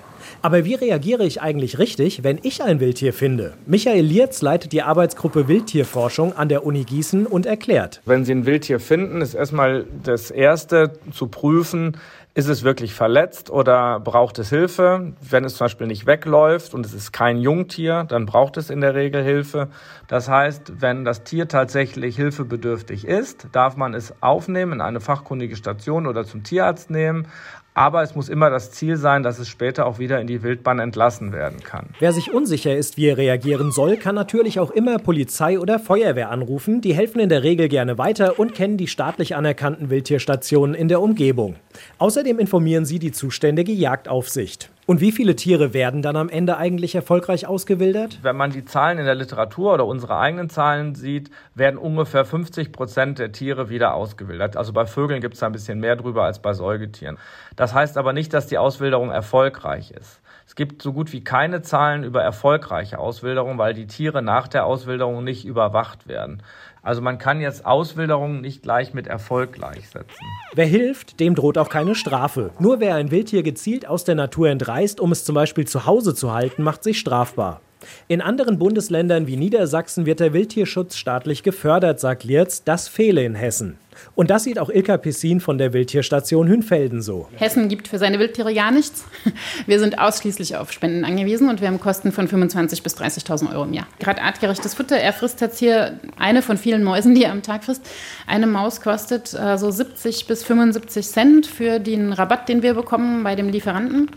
Aber 0.45 0.65
wie 0.65 0.73
reagiere 0.73 1.23
ich 1.23 1.41
eigentlich 1.41 1.79
richtig, 1.79 2.25
wenn 2.25 2.37
ich 2.43 2.61
ein 2.61 2.81
Wildtier 2.81 3.13
finde? 3.13 3.53
Michael 3.65 4.03
Lierz 4.03 4.41
leitet 4.41 4.73
die 4.73 4.81
Arbeitsgruppe 4.81 5.47
Wildtierforschung 5.47 6.35
an 6.35 6.49
der 6.49 6.65
Uni 6.65 6.83
Gießen 6.83 7.25
und 7.25 7.45
erklärt. 7.45 8.01
Wenn 8.03 8.25
Sie 8.25 8.33
ein 8.33 8.45
Wildtier 8.45 8.81
finden, 8.81 9.21
ist 9.21 9.35
erstmal 9.35 9.85
das 10.03 10.31
Erste 10.31 10.99
zu 11.13 11.27
prüfen, 11.27 11.95
ist 12.35 12.49
es 12.49 12.63
wirklich 12.63 12.95
verletzt 12.95 13.51
oder 13.51 13.99
braucht 13.99 14.39
es 14.39 14.49
Hilfe? 14.49 15.13
Wenn 15.21 15.45
es 15.45 15.55
zum 15.55 15.65
Beispiel 15.65 15.85
nicht 15.85 16.07
wegläuft 16.07 16.73
und 16.73 16.83
es 16.83 16.93
ist 16.93 17.13
kein 17.13 17.37
Jungtier, 17.37 18.05
dann 18.09 18.25
braucht 18.25 18.57
es 18.57 18.71
in 18.71 18.81
der 18.81 18.95
Regel 18.95 19.23
Hilfe. 19.23 19.69
Das 20.07 20.29
heißt, 20.29 20.81
wenn 20.81 21.05
das 21.05 21.23
Tier 21.23 21.47
tatsächlich 21.47 22.15
hilfebedürftig 22.15 23.05
ist, 23.05 23.47
darf 23.51 23.77
man 23.77 23.93
es 23.93 24.15
aufnehmen 24.19 24.73
in 24.73 24.81
eine 24.81 24.99
fachkundige 24.99 25.55
Station 25.55 26.07
oder 26.07 26.25
zum 26.25 26.43
Tierarzt 26.43 26.89
nehmen. 26.89 27.27
Aber 27.73 28.03
es 28.03 28.13
muss 28.15 28.29
immer 28.29 28.49
das 28.49 28.71
Ziel 28.71 28.97
sein, 28.97 29.23
dass 29.23 29.39
es 29.39 29.47
später 29.47 29.85
auch 29.85 29.97
wieder 29.97 30.21
in 30.21 30.27
die 30.27 30.43
Wildbahn 30.43 30.79
entlassen 30.79 31.33
werden 31.33 31.61
kann. 31.63 31.87
Wer 31.99 32.13
sich 32.13 32.31
unsicher 32.31 32.75
ist, 32.75 32.97
wie 32.97 33.07
er 33.07 33.17
reagieren 33.17 33.71
soll, 33.71 33.97
kann 33.97 34.15
natürlich 34.15 34.59
auch 34.59 34.69
immer 34.71 34.99
Polizei 34.99 35.59
oder 35.59 35.79
Feuerwehr 35.79 36.29
anrufen. 36.29 36.81
Die 36.81 36.93
helfen 36.93 37.19
in 37.19 37.29
der 37.29 37.43
Regel 37.43 37.69
gerne 37.69 37.97
weiter 37.97 38.37
und 38.37 38.53
kennen 38.53 38.77
die 38.77 38.87
staatlich 38.87 39.35
anerkannten 39.35 39.89
Wildtierstationen 39.89 40.75
in 40.75 40.87
der 40.87 41.01
Umgebung. 41.01 41.55
Außerdem 41.97 42.37
informieren 42.37 42.85
sie 42.85 42.99
die 42.99 43.11
zuständige 43.11 43.71
Jagdaufsicht. 43.71 44.69
Und 44.85 44.99
wie 44.99 45.13
viele 45.13 45.35
Tiere 45.35 45.73
werden 45.73 46.01
dann 46.01 46.17
am 46.17 46.27
Ende 46.27 46.57
eigentlich 46.57 46.93
erfolgreich 46.93 47.47
ausgewildert? 47.47 48.19
Wenn 48.21 48.35
man 48.35 48.51
die 48.51 48.65
Zahlen 48.65 48.97
in 48.97 49.05
der 49.05 49.15
Literatur 49.15 49.73
oder 49.73 49.85
unsere 49.85 50.17
eigenen 50.17 50.49
Zahlen 50.49 50.93
sieht, 50.93 51.31
werden 51.55 51.77
ungefähr 51.77 52.25
50 52.25 52.73
Prozent 52.73 53.17
der 53.17 53.31
Tiere 53.31 53.69
wieder 53.69 53.93
ausgewildert. 53.93 54.57
Also 54.57 54.73
bei 54.73 54.85
Vögeln 54.85 55.21
gibt 55.21 55.35
es 55.35 55.43
ein 55.43 55.53
bisschen 55.53 55.79
mehr 55.79 55.95
drüber 55.95 56.25
als 56.25 56.41
bei 56.41 56.53
Säugetieren. 56.53 57.17
Das 57.55 57.73
heißt 57.73 57.97
aber 57.97 58.11
nicht, 58.11 58.33
dass 58.33 58.47
die 58.47 58.57
Auswilderung 58.57 59.09
erfolgreich 59.09 59.91
ist. 59.91 60.19
Es 60.45 60.55
gibt 60.55 60.81
so 60.81 60.91
gut 60.91 61.13
wie 61.13 61.23
keine 61.23 61.61
Zahlen 61.61 62.03
über 62.03 62.21
erfolgreiche 62.21 62.99
Auswilderung, 62.99 63.57
weil 63.57 63.73
die 63.73 63.87
Tiere 63.87 64.21
nach 64.21 64.49
der 64.49 64.65
Auswilderung 64.65 65.23
nicht 65.23 65.45
überwacht 65.45 66.07
werden. 66.07 66.43
Also 66.83 67.01
man 67.01 67.17
kann 67.17 67.39
jetzt 67.39 67.65
Auswilderung 67.65 68.41
nicht 68.41 68.61
gleich 68.61 68.93
mit 68.93 69.07
Erfolg 69.07 69.53
gleichsetzen. 69.53 70.27
Wer 70.53 70.65
hilft, 70.65 71.21
dem 71.21 71.33
droht 71.33 71.57
auch 71.57 71.69
keine 71.69 71.95
Strafe. 71.95 72.51
Nur 72.59 72.81
wer 72.81 72.95
ein 72.95 73.09
Wildtier 73.09 73.41
gezielt 73.41 73.87
aus 73.87 74.03
der 74.03 74.15
Natur 74.15 74.49
entreißt, 74.49 74.99
um 74.99 75.13
es 75.13 75.23
zum 75.23 75.33
Beispiel 75.33 75.65
zu 75.65 75.85
Hause 75.85 76.13
zu 76.13 76.33
halten, 76.33 76.61
macht 76.61 76.83
sich 76.83 76.99
strafbar. 76.99 77.61
In 78.09 78.21
anderen 78.21 78.59
Bundesländern 78.59 79.27
wie 79.27 79.37
Niedersachsen 79.37 80.05
wird 80.05 80.19
der 80.19 80.33
Wildtierschutz 80.33 80.97
staatlich 80.97 81.41
gefördert, 81.41 82.01
sagt 82.01 82.25
Lierz. 82.25 82.63
Das 82.63 82.89
fehle 82.89 83.23
in 83.23 83.35
Hessen. 83.35 83.77
Und 84.15 84.29
das 84.29 84.43
sieht 84.43 84.59
auch 84.59 84.69
Ilka 84.69 84.97
Pissin 84.97 85.39
von 85.39 85.57
der 85.57 85.73
Wildtierstation 85.73 86.47
Hünfelden 86.47 87.01
so. 87.01 87.27
Hessen 87.35 87.69
gibt 87.69 87.87
für 87.87 87.97
seine 87.97 88.19
Wildtiere 88.19 88.53
gar 88.53 88.71
nichts. 88.71 89.05
Wir 89.65 89.79
sind 89.79 89.99
ausschließlich 89.99 90.55
auf 90.57 90.71
Spenden 90.71 91.05
angewiesen 91.05 91.49
und 91.49 91.61
wir 91.61 91.67
haben 91.67 91.79
Kosten 91.79 92.11
von 92.11 92.27
25.000 92.27 92.83
bis 92.83 92.97
30.000 92.97 93.53
Euro 93.53 93.63
im 93.63 93.73
Jahr. 93.73 93.87
Gerade 93.99 94.21
artgerechtes 94.21 94.73
Futter, 94.73 94.97
er 94.97 95.13
frisst 95.13 95.41
jetzt 95.41 95.59
hier 95.59 95.99
eine 96.17 96.41
von 96.41 96.57
vielen 96.57 96.83
Mäusen, 96.83 97.15
die 97.15 97.23
er 97.23 97.31
am 97.31 97.41
Tag 97.41 97.63
frisst. 97.63 97.85
Eine 98.27 98.47
Maus 98.47 98.81
kostet 98.81 99.33
äh, 99.33 99.57
so 99.57 99.71
70 99.71 100.27
bis 100.27 100.43
75 100.43 101.07
Cent 101.07 101.47
für 101.47 101.79
den 101.79 102.13
Rabatt, 102.13 102.49
den 102.49 102.61
wir 102.61 102.73
bekommen 102.73 103.23
bei 103.23 103.35
dem 103.35 103.49
Lieferanten. 103.49 104.09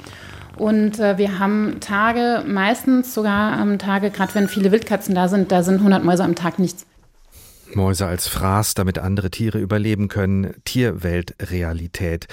Und 0.57 0.99
äh, 0.99 1.18
wir 1.18 1.39
haben 1.39 1.79
Tage, 1.81 2.43
meistens 2.47 3.12
sogar 3.12 3.53
am 3.53 3.79
Tage, 3.79 4.11
gerade 4.11 4.35
wenn 4.35 4.49
viele 4.49 4.72
Wildkatzen 4.72 5.14
da 5.14 5.29
sind, 5.29 5.53
da 5.53 5.62
sind 5.62 5.77
100 5.77 6.03
Mäuse 6.03 6.24
am 6.24 6.35
Tag 6.35 6.59
nichts. 6.59 6.87
Mäuse 7.75 8.07
als 8.07 8.29
Fraß, 8.29 8.75
damit 8.75 8.99
andere 8.99 9.31
Tiere 9.31 9.59
überleben 9.59 10.09
können. 10.09 10.55
Tierweltrealität. 10.64 12.27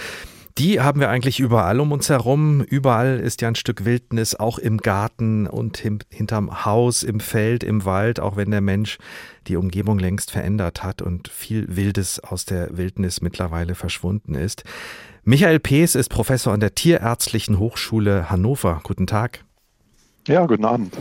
Die 0.60 0.80
haben 0.80 1.00
wir 1.00 1.10
eigentlich 1.10 1.40
überall 1.40 1.80
um 1.80 1.92
uns 1.92 2.10
herum. 2.10 2.62
Überall 2.62 3.20
ist 3.20 3.42
ja 3.42 3.48
ein 3.48 3.56
Stück 3.56 3.86
Wildnis, 3.86 4.36
auch 4.36 4.60
im 4.60 4.78
Garten 4.78 5.48
und 5.48 5.78
hinterm 5.78 6.64
Haus, 6.64 7.02
im 7.02 7.20
Feld, 7.20 7.64
im 7.64 7.86
Wald, 7.86 8.20
auch 8.20 8.36
wenn 8.36 8.52
der 8.52 8.62
Mensch 8.62 9.00
die 9.48 9.56
Umgebung 9.56 9.98
längst 9.98 10.30
verändert 10.30 10.84
hat 10.84 11.02
und 11.02 11.28
viel 11.28 11.76
Wildes 11.76 12.20
aus 12.20 12.46
der 12.46 12.78
Wildnis 12.78 13.22
mittlerweile 13.22 13.74
verschwunden 13.74 14.36
ist. 14.36 14.64
Michael 15.24 15.60
Pees 15.60 15.96
ist 15.96 16.10
Professor 16.10 16.54
an 16.54 16.60
der 16.60 16.76
Tierärztlichen 16.76 17.58
Hochschule 17.58 18.30
Hannover. 18.30 18.82
Guten 18.84 19.08
Tag. 19.08 19.44
Ja, 20.28 20.46
guten 20.46 20.66
Abend. 20.66 20.96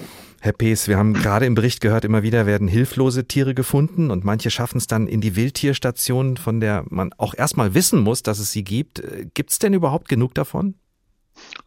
Herr 0.44 0.52
Pees, 0.52 0.88
wir 0.88 0.98
haben 0.98 1.12
gerade 1.22 1.46
im 1.46 1.54
Bericht 1.54 1.80
gehört, 1.80 2.04
immer 2.04 2.24
wieder 2.24 2.46
werden 2.46 2.66
hilflose 2.66 3.28
Tiere 3.28 3.54
gefunden 3.54 4.10
und 4.10 4.24
manche 4.24 4.50
schaffen 4.50 4.78
es 4.78 4.88
dann 4.88 5.06
in 5.06 5.20
die 5.20 5.36
Wildtierstation, 5.36 6.36
von 6.36 6.58
der 6.58 6.84
man 6.90 7.14
auch 7.16 7.34
erstmal 7.34 7.74
wissen 7.74 8.00
muss, 8.00 8.24
dass 8.24 8.40
es 8.40 8.50
sie 8.50 8.64
gibt. 8.64 8.98
Äh, 8.98 9.28
gibt 9.34 9.52
es 9.52 9.60
denn 9.60 9.72
überhaupt 9.72 10.08
genug 10.08 10.34
davon? 10.34 10.74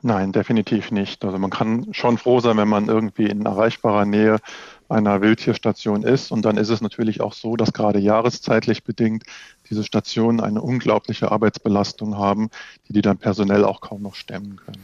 Nein, 0.01 0.33
definitiv 0.33 0.91
nicht. 0.91 1.23
Also 1.23 1.39
man 1.39 1.51
kann 1.51 1.87
schon 1.93 2.17
froh 2.17 2.41
sein, 2.41 2.57
wenn 2.57 2.67
man 2.67 2.89
irgendwie 2.89 3.27
in 3.27 3.45
erreichbarer 3.45 4.03
Nähe 4.03 4.39
einer 4.89 5.21
Wildtierstation 5.21 6.03
ist. 6.03 6.31
Und 6.31 6.43
dann 6.43 6.57
ist 6.57 6.69
es 6.69 6.81
natürlich 6.81 7.21
auch 7.21 7.33
so, 7.33 7.55
dass 7.55 7.71
gerade 7.71 7.99
jahreszeitlich 7.99 8.83
bedingt 8.83 9.23
diese 9.69 9.85
Stationen 9.85 10.41
eine 10.41 10.61
unglaubliche 10.61 11.31
Arbeitsbelastung 11.31 12.17
haben, 12.17 12.49
die 12.89 12.93
die 12.93 13.01
dann 13.01 13.17
personell 13.17 13.63
auch 13.63 13.79
kaum 13.79 14.01
noch 14.01 14.15
stemmen 14.15 14.57
können. 14.57 14.83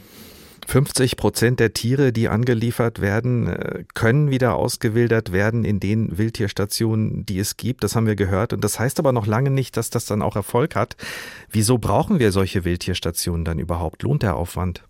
50 0.71 1.17
Prozent 1.17 1.59
der 1.59 1.73
Tiere, 1.73 2.13
die 2.13 2.29
angeliefert 2.29 3.01
werden, 3.01 3.47
äh, 3.47 3.83
können 3.93 4.31
wieder 4.31 4.55
ausgewildert 4.55 5.33
werden 5.33 5.65
in 5.65 5.81
den 5.81 6.17
Wildtierstationen, 6.17 7.25
die 7.25 7.39
es 7.39 7.57
gibt. 7.57 7.83
Das 7.83 7.97
haben 7.97 8.07
wir 8.07 8.15
gehört. 8.15 8.53
Und 8.53 8.63
das 8.63 8.79
heißt 8.79 8.97
aber 8.97 9.11
noch 9.11 9.27
lange 9.27 9.49
nicht, 9.49 9.75
dass 9.75 9.89
das 9.89 10.05
dann 10.05 10.21
auch 10.21 10.37
Erfolg 10.37 10.77
hat. 10.77 10.95
Wieso 11.49 11.77
brauchen 11.77 12.19
wir 12.19 12.31
solche 12.31 12.63
Wildtierstationen 12.63 13.43
dann 13.43 13.59
überhaupt? 13.59 14.03
Lohnt 14.03 14.23
der 14.23 14.37
Aufwand? 14.37 14.85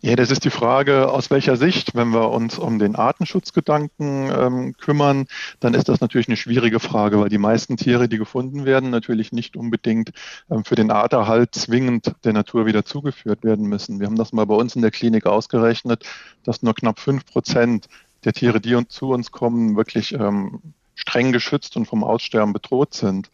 Ja, 0.00 0.16
das 0.16 0.30
ist 0.30 0.44
die 0.44 0.50
Frage, 0.50 1.10
aus 1.10 1.30
welcher 1.30 1.56
Sicht. 1.56 1.94
Wenn 1.94 2.08
wir 2.08 2.30
uns 2.30 2.58
um 2.58 2.78
den 2.78 2.96
Artenschutzgedanken 2.96 4.30
ähm, 4.36 4.76
kümmern, 4.76 5.26
dann 5.60 5.74
ist 5.74 5.88
das 5.88 6.00
natürlich 6.00 6.28
eine 6.28 6.36
schwierige 6.36 6.80
Frage, 6.80 7.20
weil 7.20 7.28
die 7.28 7.38
meisten 7.38 7.76
Tiere, 7.76 8.08
die 8.08 8.18
gefunden 8.18 8.64
werden, 8.64 8.90
natürlich 8.90 9.30
nicht 9.30 9.56
unbedingt 9.56 10.12
ähm, 10.50 10.64
für 10.64 10.74
den 10.74 10.90
Arterhalt 10.90 11.54
zwingend 11.54 12.14
der 12.24 12.32
Natur 12.32 12.66
wieder 12.66 12.84
zugeführt 12.84 13.44
werden 13.44 13.68
müssen. 13.68 14.00
Wir 14.00 14.06
haben 14.06 14.16
das 14.16 14.32
mal 14.32 14.46
bei 14.46 14.54
uns 14.56 14.74
in 14.74 14.82
der 14.82 14.90
Klinik 14.90 15.26
ausgerechnet, 15.26 16.04
dass 16.42 16.62
nur 16.62 16.74
knapp 16.74 16.98
fünf 16.98 17.24
Prozent 17.24 17.86
der 18.24 18.32
Tiere, 18.32 18.60
die 18.60 18.74
uns 18.74 18.88
zu 18.88 19.10
uns 19.10 19.30
kommen, 19.30 19.76
wirklich 19.76 20.12
ähm, 20.14 20.60
streng 20.94 21.32
geschützt 21.32 21.76
und 21.76 21.86
vom 21.86 22.02
Aussterben 22.02 22.52
bedroht 22.52 22.94
sind. 22.94 23.30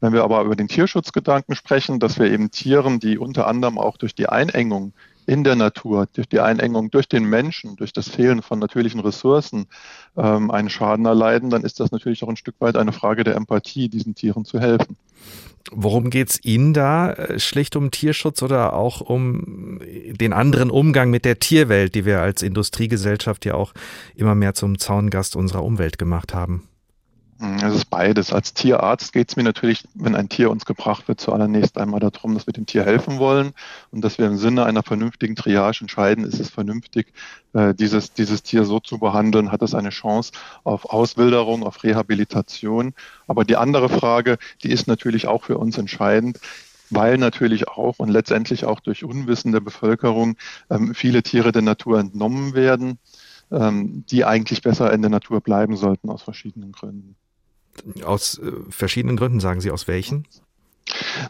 Wenn 0.00 0.12
wir 0.12 0.22
aber 0.22 0.42
über 0.42 0.56
den 0.56 0.68
Tierschutzgedanken 0.68 1.56
sprechen, 1.56 1.98
dass 1.98 2.18
wir 2.18 2.30
eben 2.30 2.50
Tieren, 2.50 3.00
die 3.00 3.18
unter 3.18 3.46
anderem 3.46 3.78
auch 3.78 3.96
durch 3.96 4.14
die 4.14 4.28
Einengung 4.28 4.92
in 5.28 5.44
der 5.44 5.56
Natur, 5.56 6.08
durch 6.14 6.26
die 6.26 6.40
Einengung 6.40 6.90
durch 6.90 7.06
den 7.06 7.24
Menschen, 7.24 7.76
durch 7.76 7.92
das 7.92 8.08
Fehlen 8.08 8.40
von 8.40 8.58
natürlichen 8.58 9.00
Ressourcen 9.00 9.66
ähm, 10.16 10.50
einen 10.50 10.70
Schaden 10.70 11.04
erleiden, 11.04 11.50
dann 11.50 11.64
ist 11.64 11.80
das 11.80 11.92
natürlich 11.92 12.24
auch 12.24 12.30
ein 12.30 12.36
Stück 12.36 12.54
weit 12.60 12.76
eine 12.76 12.92
Frage 12.92 13.24
der 13.24 13.36
Empathie, 13.36 13.90
diesen 13.90 14.14
Tieren 14.14 14.46
zu 14.46 14.58
helfen. 14.58 14.96
Worum 15.70 16.08
geht 16.08 16.30
es 16.30 16.44
Ihnen 16.44 16.72
da? 16.72 17.12
Äh, 17.12 17.38
schlicht 17.38 17.76
um 17.76 17.90
Tierschutz 17.90 18.42
oder 18.42 18.72
auch 18.72 19.02
um 19.02 19.80
den 19.82 20.32
anderen 20.32 20.70
Umgang 20.70 21.10
mit 21.10 21.26
der 21.26 21.38
Tierwelt, 21.38 21.94
die 21.94 22.06
wir 22.06 22.20
als 22.20 22.42
Industriegesellschaft 22.42 23.44
ja 23.44 23.52
auch 23.52 23.74
immer 24.16 24.34
mehr 24.34 24.54
zum 24.54 24.78
Zaungast 24.78 25.36
unserer 25.36 25.62
Umwelt 25.62 25.98
gemacht 25.98 26.32
haben? 26.32 26.67
Mm, 27.38 27.58
es 27.62 27.74
ist 27.74 27.84
beides. 27.90 28.32
Als 28.32 28.52
Tierarzt 28.52 29.12
geht 29.12 29.28
es 29.28 29.36
mir 29.36 29.44
natürlich, 29.44 29.86
wenn 29.94 30.16
ein 30.16 30.28
Tier 30.28 30.50
uns 30.50 30.64
gebracht 30.64 31.06
wird, 31.06 31.20
zuallererst 31.20 31.78
einmal 31.78 32.00
darum, 32.00 32.34
dass 32.34 32.46
wir 32.46 32.52
dem 32.52 32.66
Tier 32.66 32.84
helfen 32.84 33.18
wollen 33.18 33.52
und 33.92 34.02
dass 34.02 34.18
wir 34.18 34.26
im 34.26 34.36
Sinne 34.36 34.64
einer 34.64 34.82
vernünftigen 34.82 35.36
Triage 35.36 35.82
entscheiden, 35.82 36.24
ist 36.24 36.40
es 36.40 36.50
vernünftig, 36.50 37.12
äh, 37.52 37.74
dieses, 37.74 38.12
dieses 38.12 38.42
Tier 38.42 38.64
so 38.64 38.80
zu 38.80 38.98
behandeln, 38.98 39.52
hat 39.52 39.62
es 39.62 39.74
eine 39.74 39.90
Chance 39.90 40.32
auf 40.64 40.86
Auswilderung, 40.86 41.62
auf 41.62 41.84
Rehabilitation. 41.84 42.92
Aber 43.28 43.44
die 43.44 43.56
andere 43.56 43.88
Frage, 43.88 44.38
die 44.64 44.70
ist 44.70 44.88
natürlich 44.88 45.28
auch 45.28 45.44
für 45.44 45.58
uns 45.58 45.78
entscheidend 45.78 46.40
weil 46.90 47.18
natürlich 47.18 47.68
auch 47.68 47.98
und 47.98 48.08
letztendlich 48.08 48.64
auch 48.64 48.80
durch 48.80 49.04
Unwissen 49.04 49.52
der 49.52 49.60
Bevölkerung 49.60 50.36
ähm, 50.70 50.94
viele 50.94 51.22
Tiere 51.22 51.52
der 51.52 51.60
Natur 51.60 52.00
entnommen 52.00 52.54
werden, 52.54 52.98
ähm, 53.50 54.04
die 54.06 54.24
eigentlich 54.24 54.62
besser 54.62 54.90
in 54.92 55.02
der 55.02 55.10
Natur 55.10 55.42
bleiben 55.42 55.76
sollten 55.76 56.08
aus 56.08 56.22
verschiedenen 56.22 56.72
Gründen. 56.72 57.14
Aus 58.04 58.38
äh, 58.38 58.52
verschiedenen 58.70 59.16
Gründen, 59.16 59.40
sagen 59.40 59.60
Sie, 59.60 59.70
aus 59.70 59.88
welchen? 59.88 60.26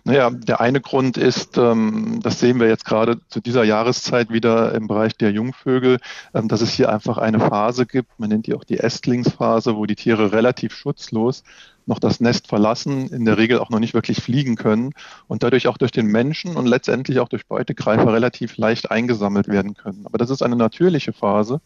Naja, 0.05 0.31
der 0.31 0.61
eine 0.61 0.81
Grund 0.81 1.17
ist, 1.17 1.59
ähm, 1.59 2.21
das 2.23 2.41
sehen 2.41 2.61
wir 2.61 2.69
jetzt 2.69 2.85
gerade 2.85 3.19
zu 3.29 3.41
dieser 3.41 3.65
Jahreszeit 3.65 4.31
wieder 4.31 4.75
im 4.75 4.87
Bereich 4.87 5.17
der 5.17 5.33
Jungvögel, 5.33 5.99
ähm, 6.35 6.49
dass 6.49 6.61
es 6.61 6.73
hier 6.73 6.93
einfach 6.93 7.19
eine 7.19 7.41
Phase 7.41 7.87
gibt, 7.87 8.19
man 8.19 8.29
nennt 8.29 8.47
die 8.47 8.55
auch 8.55 8.65
die 8.65 8.79
Ästlingsphase, 8.79 9.77
wo 9.77 9.87
die 9.87 9.97
Tiere 9.97 10.33
relativ 10.33 10.75
schutzlos 10.75 11.43
noch 11.89 11.99
das 11.99 12.21
Nest 12.21 12.47
verlassen, 12.47 13.09
in 13.09 13.25
der 13.25 13.39
Regel 13.39 13.59
auch 13.59 13.71
noch 13.71 13.81
nicht 13.81 13.95
wirklich 13.95 14.23
fliegen 14.23 14.57
können 14.57 14.93
und 15.27 15.43
dadurch 15.43 15.67
auch 15.67 15.79
durch 15.79 15.91
den 15.91 16.07
Menschen 16.07 16.57
und 16.57 16.67
letztendlich 16.67 17.19
auch 17.19 17.29
durch 17.29 17.47
Beutegreifer 17.47 18.13
relativ 18.13 18.57
leicht 18.57 18.91
eingesammelt 18.91 19.49
werden 19.49 19.75
können. 19.75 20.05
Aber 20.05 20.19
das 20.19 20.31
ist 20.31 20.43
eine 20.43 20.57
natürliche 20.57 21.13
Phase. 21.13 21.61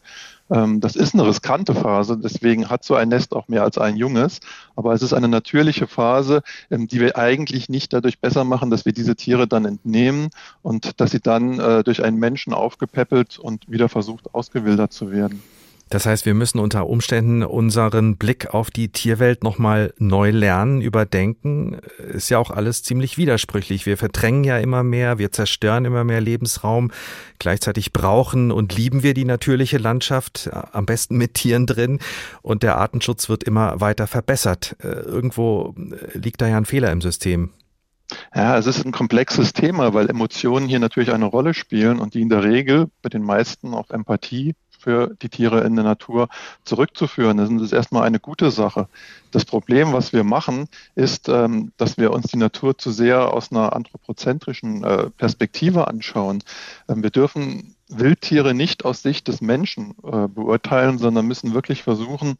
Ähm, 0.49 0.79
das 0.79 0.95
ist 0.95 1.13
eine 1.13 1.27
riskante 1.27 1.75
Phase, 1.75 2.17
deswegen 2.17 2.69
hat 2.69 2.83
so 2.83 2.95
ein 2.95 3.09
Nest 3.09 3.33
auch 3.33 3.47
mehr 3.47 3.63
als 3.63 3.77
ein 3.77 3.97
Junges. 3.97 4.39
Aber 4.75 4.93
es 4.93 5.01
ist 5.01 5.13
eine 5.13 5.27
natürliche 5.27 5.87
Phase, 5.87 6.41
ähm, 6.71 6.87
die 6.87 6.99
wir 6.99 7.17
eigentlich 7.17 7.69
nicht 7.69 7.91
dadurch 7.93 8.19
besser 8.19 8.43
machen, 8.43 8.69
dass 8.69 8.85
wir 8.85 8.93
diese 8.93 9.15
Tiere 9.15 9.47
dann 9.47 9.65
entnehmen 9.65 10.29
und 10.61 11.01
dass 11.01 11.11
sie 11.11 11.21
dann 11.21 11.59
äh, 11.59 11.83
durch 11.83 12.03
einen 12.03 12.17
Menschen 12.17 12.53
aufgepäppelt 12.53 13.39
und 13.39 13.69
wieder 13.69 13.89
versucht 13.89 14.33
ausgewildert 14.33 14.93
zu 14.93 15.11
werden. 15.11 15.41
Das 15.89 16.05
heißt, 16.05 16.25
wir 16.25 16.33
müssen 16.33 16.59
unter 16.59 16.87
Umständen 16.87 17.43
unseren 17.43 18.17
Blick 18.17 18.53
auf 18.53 18.71
die 18.71 18.89
Tierwelt 18.89 19.43
nochmal 19.43 19.93
neu 19.97 20.31
lernen, 20.31 20.81
überdenken. 20.81 21.77
Ist 22.11 22.29
ja 22.29 22.39
auch 22.39 22.49
alles 22.49 22.83
ziemlich 22.83 23.17
widersprüchlich. 23.17 23.85
Wir 23.85 23.97
verdrängen 23.97 24.43
ja 24.43 24.57
immer 24.57 24.83
mehr, 24.83 25.19
wir 25.19 25.31
zerstören 25.31 25.85
immer 25.85 26.03
mehr 26.03 26.21
Lebensraum. 26.21 26.91
Gleichzeitig 27.37 27.93
brauchen 27.93 28.51
und 28.51 28.75
lieben 28.75 29.03
wir 29.03 29.13
die 29.13 29.25
natürliche 29.25 29.77
Landschaft, 29.77 30.49
am 30.51 30.85
besten 30.85 31.17
mit 31.17 31.35
Tieren 31.35 31.67
drin. 31.67 31.99
Und 32.41 32.63
der 32.63 32.77
Artenschutz 32.77 33.29
wird 33.29 33.43
immer 33.43 33.79
weiter 33.79 34.07
verbessert. 34.07 34.75
Äh, 34.81 34.87
irgendwo 34.87 35.75
liegt 36.13 36.41
da 36.41 36.47
ja 36.47 36.57
ein 36.57 36.65
Fehler 36.65 36.91
im 36.91 37.01
System. 37.01 37.51
Ja, 38.35 38.57
es 38.57 38.67
ist 38.67 38.85
ein 38.85 38.91
komplexes 38.91 39.53
Thema, 39.53 39.93
weil 39.93 40.09
Emotionen 40.09 40.67
hier 40.67 40.79
natürlich 40.79 41.11
eine 41.11 41.25
Rolle 41.25 41.53
spielen 41.53 41.99
und 41.99 42.13
die 42.13 42.21
in 42.21 42.29
der 42.29 42.43
Regel 42.43 42.89
bei 43.01 43.09
den 43.09 43.23
meisten 43.23 43.73
auf 43.73 43.89
Empathie 43.89 44.55
für 44.83 45.15
die 45.21 45.29
Tiere 45.29 45.61
in 45.61 45.75
der 45.75 45.85
Natur 45.85 46.27
zurückzuführen. 46.65 47.37
Das 47.37 47.49
ist 47.49 47.71
erstmal 47.71 48.03
eine 48.03 48.19
gute 48.19 48.51
Sache. 48.51 48.87
Das 49.31 49.45
Problem, 49.45 49.93
was 49.93 50.11
wir 50.11 50.23
machen, 50.23 50.67
ist, 50.95 51.29
ähm, 51.29 51.71
dass 51.77 51.97
wir 51.97 52.11
uns 52.11 52.27
die 52.27 52.37
Natur 52.37 52.77
zu 52.77 52.91
sehr 52.91 53.33
aus 53.33 53.51
einer 53.51 53.73
anthropozentrischen 53.73 54.83
äh, 54.83 55.09
Perspektive 55.11 55.87
anschauen. 55.87 56.43
Ähm, 56.89 57.01
wir 57.01 57.11
dürfen 57.11 57.75
Wildtiere 57.99 58.53
nicht 58.53 58.85
aus 58.85 59.01
Sicht 59.01 59.27
des 59.27 59.41
Menschen 59.41 59.95
äh, 60.03 60.27
beurteilen, 60.27 60.97
sondern 60.97 61.27
müssen 61.27 61.53
wirklich 61.53 61.83
versuchen, 61.83 62.35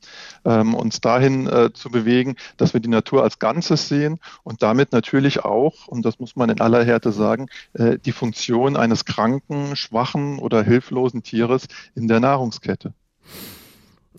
ähm, 0.45 0.73
uns 0.73 1.01
dahin 1.01 1.47
äh, 1.47 1.71
zu 1.73 1.89
bewegen, 1.89 2.35
dass 2.57 2.73
wir 2.73 2.79
die 2.79 2.89
Natur 2.89 3.23
als 3.23 3.39
Ganzes 3.39 3.87
sehen 3.87 4.19
und 4.43 4.63
damit 4.63 4.91
natürlich 4.91 5.43
auch, 5.43 5.87
und 5.87 6.05
das 6.05 6.19
muss 6.19 6.35
man 6.35 6.49
in 6.49 6.61
aller 6.61 6.83
Härte 6.83 7.11
sagen, 7.11 7.47
äh, 7.73 7.97
die 7.97 8.11
Funktion 8.11 8.77
eines 8.77 9.05
kranken, 9.05 9.75
schwachen 9.75 10.39
oder 10.39 10.63
hilflosen 10.63 11.23
Tieres 11.23 11.67
in 11.95 12.07
der 12.07 12.19
Nahrungskette. 12.19 12.93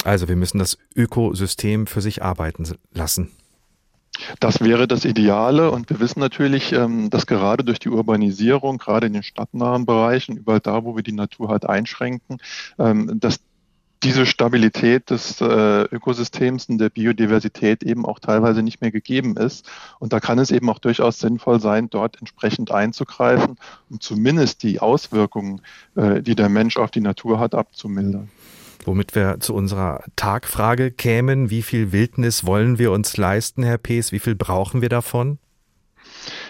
Also 0.04 0.28
wir 0.28 0.36
müssen 0.36 0.58
das 0.58 0.76
Ökosystem 0.94 1.86
für 1.86 2.00
sich 2.00 2.22
arbeiten 2.22 2.66
lassen. 2.92 3.30
Das 4.40 4.60
wäre 4.60 4.86
das 4.86 5.04
Ideale 5.04 5.70
und 5.70 5.90
wir 5.90 6.00
wissen 6.00 6.20
natürlich, 6.20 6.72
ähm, 6.72 7.10
dass 7.10 7.26
gerade 7.26 7.64
durch 7.64 7.78
die 7.78 7.88
Urbanisierung, 7.88 8.78
gerade 8.78 9.06
in 9.08 9.12
den 9.12 9.22
stadtnahen 9.22 9.86
Bereichen, 9.86 10.36
überall 10.36 10.60
da, 10.60 10.84
wo 10.84 10.96
wir 10.96 11.02
die 11.02 11.12
Natur 11.12 11.48
halt 11.48 11.66
einschränken, 11.66 12.38
ähm, 12.78 13.18
dass 13.20 13.40
diese 14.04 14.26
Stabilität 14.26 15.08
des 15.08 15.40
äh, 15.40 15.82
Ökosystems 15.84 16.68
und 16.68 16.78
der 16.78 16.90
Biodiversität 16.90 17.82
eben 17.82 18.04
auch 18.04 18.18
teilweise 18.18 18.62
nicht 18.62 18.82
mehr 18.82 18.90
gegeben 18.90 19.36
ist. 19.36 19.66
Und 19.98 20.12
da 20.12 20.20
kann 20.20 20.38
es 20.38 20.50
eben 20.50 20.68
auch 20.68 20.78
durchaus 20.78 21.18
sinnvoll 21.18 21.58
sein, 21.58 21.88
dort 21.88 22.18
entsprechend 22.20 22.70
einzugreifen, 22.70 23.56
um 23.88 24.00
zumindest 24.00 24.62
die 24.62 24.80
Auswirkungen, 24.80 25.62
äh, 25.96 26.20
die 26.20 26.34
der 26.34 26.50
Mensch 26.50 26.76
auf 26.76 26.90
die 26.90 27.00
Natur 27.00 27.40
hat, 27.40 27.54
abzumildern. 27.54 28.30
Womit 28.84 29.14
wir 29.14 29.40
zu 29.40 29.54
unserer 29.54 30.04
Tagfrage 30.14 30.90
kämen, 30.90 31.50
wie 31.50 31.62
viel 31.62 31.92
Wildnis 31.92 32.44
wollen 32.44 32.78
wir 32.78 32.92
uns 32.92 33.16
leisten, 33.16 33.62
Herr 33.62 33.78
Pees? 33.78 34.12
Wie 34.12 34.18
viel 34.18 34.34
brauchen 34.34 34.82
wir 34.82 34.88
davon? 34.88 35.38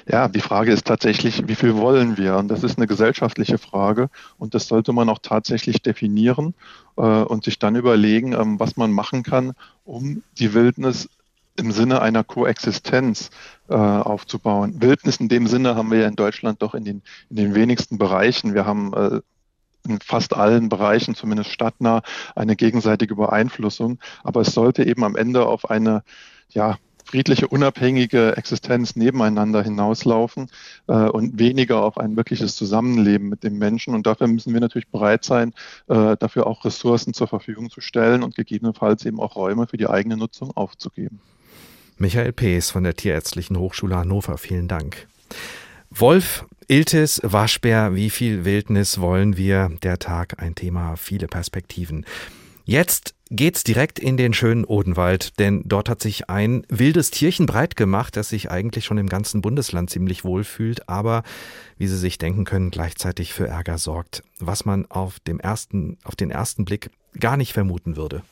Ja, 0.07 0.29
die 0.29 0.41
Frage 0.41 0.73
ist 0.73 0.87
tatsächlich, 0.87 1.47
wie 1.49 1.55
viel 1.55 1.75
wollen 1.77 2.17
wir? 2.17 2.37
Und 2.37 2.49
das 2.49 2.63
ist 2.63 2.77
eine 2.77 2.87
gesellschaftliche 2.87 3.59
Frage 3.59 4.11
und 4.37 4.55
das 4.55 4.69
sollte 4.69 4.93
man 4.93 5.09
auch 5.09 5.19
tatsächlich 5.21 5.83
definieren 5.83 6.55
äh, 6.97 7.01
und 7.01 7.45
sich 7.45 7.59
dann 7.59 7.77
überlegen, 7.77 8.33
ähm, 8.33 8.61
was 8.61 8.77
man 8.77 8.93
machen 8.93 9.23
kann, 9.23 9.55
um 9.85 10.23
die 10.39 10.55
Wildnis 10.55 11.09
im 11.57 11.73
Sinne 11.73 12.03
einer 12.03 12.25
Koexistenz 12.25 13.31
äh, 13.69 13.75
aufzubauen. 13.75 14.83
Wildnis 14.83 15.19
in 15.19 15.29
dem 15.29 15.47
Sinne 15.47 15.77
haben 15.77 15.91
wir 15.91 16.01
ja 16.01 16.09
in 16.09 16.17
Deutschland 16.17 16.63
doch 16.63 16.75
in 16.75 16.85
den, 16.85 17.03
in 17.31 17.37
den 17.37 17.55
wenigsten 17.55 17.97
Bereichen. 17.97 18.55
Wir 18.55 18.67
haben 18.67 18.93
äh, 18.93 19.21
in 19.87 20.01
fast 20.01 20.35
allen 20.35 20.69
Bereichen, 20.69 21.15
zumindest 21.15 21.51
stadtnah, 21.51 22.03
eine 22.35 22.57
gegenseitige 22.57 23.17
Beeinflussung. 23.17 23.99
Aber 24.23 24.41
es 24.41 24.53
sollte 24.53 24.85
eben 24.85 25.05
am 25.05 25.17
Ende 25.17 25.47
auf 25.47 25.71
eine, 25.71 26.03
ja, 26.51 26.79
friedliche, 27.05 27.49
unabhängige 27.49 28.37
Existenz 28.37 28.97
nebeneinander 28.97 29.63
hinauslaufen 29.63 30.51
äh, 30.89 30.95
und 30.95 31.39
weniger 31.39 31.83
auf 31.83 31.99
ein 31.99 32.17
wirkliches 32.17 32.57
Zusammenleben 32.57 33.29
mit 33.29 33.45
dem 33.45 33.59
Menschen. 33.59 33.95
Und 33.95 34.07
dafür 34.07 34.27
müssen 34.27 34.53
wir 34.53 34.61
natürlich 34.61 34.89
bereit 34.89 35.25
sein, 35.25 35.53
äh, 35.89 36.17
dafür 36.17 36.47
auch 36.47 36.65
Ressourcen 36.65 37.15
zur 37.15 37.29
Verfügung 37.29 37.71
zu 37.71 37.81
stellen 37.81 38.23
und 38.23 38.35
gegebenenfalls 38.35 39.05
eben 39.05 39.21
auch 39.21 39.37
Räume 39.37 39.67
für 39.67 39.77
die 39.77 39.89
eigene 39.89 40.17
Nutzung 40.17 40.51
aufzugeben. 40.57 41.21
Michael 41.99 42.33
Pees 42.33 42.71
von 42.71 42.83
der 42.83 42.95
Tierärztlichen 42.97 43.59
Hochschule 43.59 43.97
Hannover, 43.97 44.37
vielen 44.39 44.67
Dank. 44.67 45.07
Wolf 45.91 46.47
Iltis, 46.67 47.21
Waschbär, 47.23 47.95
wie 47.95 48.11
viel 48.11 48.45
Wildnis 48.45 48.99
wollen 49.01 49.37
wir? 49.37 49.71
Der 49.83 49.99
Tag, 49.99 50.43
ein 50.43 50.55
Thema, 50.55 50.97
viele 50.97 51.27
Perspektiven. 51.27 52.07
Jetzt 52.65 53.15
geht's 53.31 53.65
direkt 53.65 53.99
in 53.99 54.17
den 54.17 54.33
schönen 54.33 54.65
Odenwald, 54.65 55.39
denn 55.39 55.63
dort 55.67 55.91
hat 55.91 56.01
sich 56.01 56.31
ein 56.31 56.65
wildes 56.69 57.11
Tierchen 57.11 57.45
breit 57.45 57.77
gemacht, 57.77 58.17
das 58.17 58.31
sich 58.31 58.51
eigentlich 58.51 58.87
schon 58.87 58.97
im 58.97 59.09
ganzen 59.09 59.43
Bundesland 59.43 59.91
ziemlich 59.91 60.25
wohl 60.25 60.45
fühlt, 60.45 60.89
aber 60.89 61.23
wie 61.77 61.87
Sie 61.87 61.99
sich 61.99 62.17
denken 62.17 62.45
können, 62.45 62.71
gleichzeitig 62.71 63.35
für 63.35 63.47
Ärger 63.47 63.77
sorgt, 63.77 64.23
was 64.39 64.65
man 64.65 64.87
auf 64.87 65.21
dem 65.21 65.41
ersten, 65.41 65.99
auf 66.05 66.17
den 66.17 66.31
ersten 66.31 66.65
Blick 66.65 66.91
gar 67.19 67.37
nicht 67.37 67.53
vermuten 67.53 67.97
würde. 67.97 68.23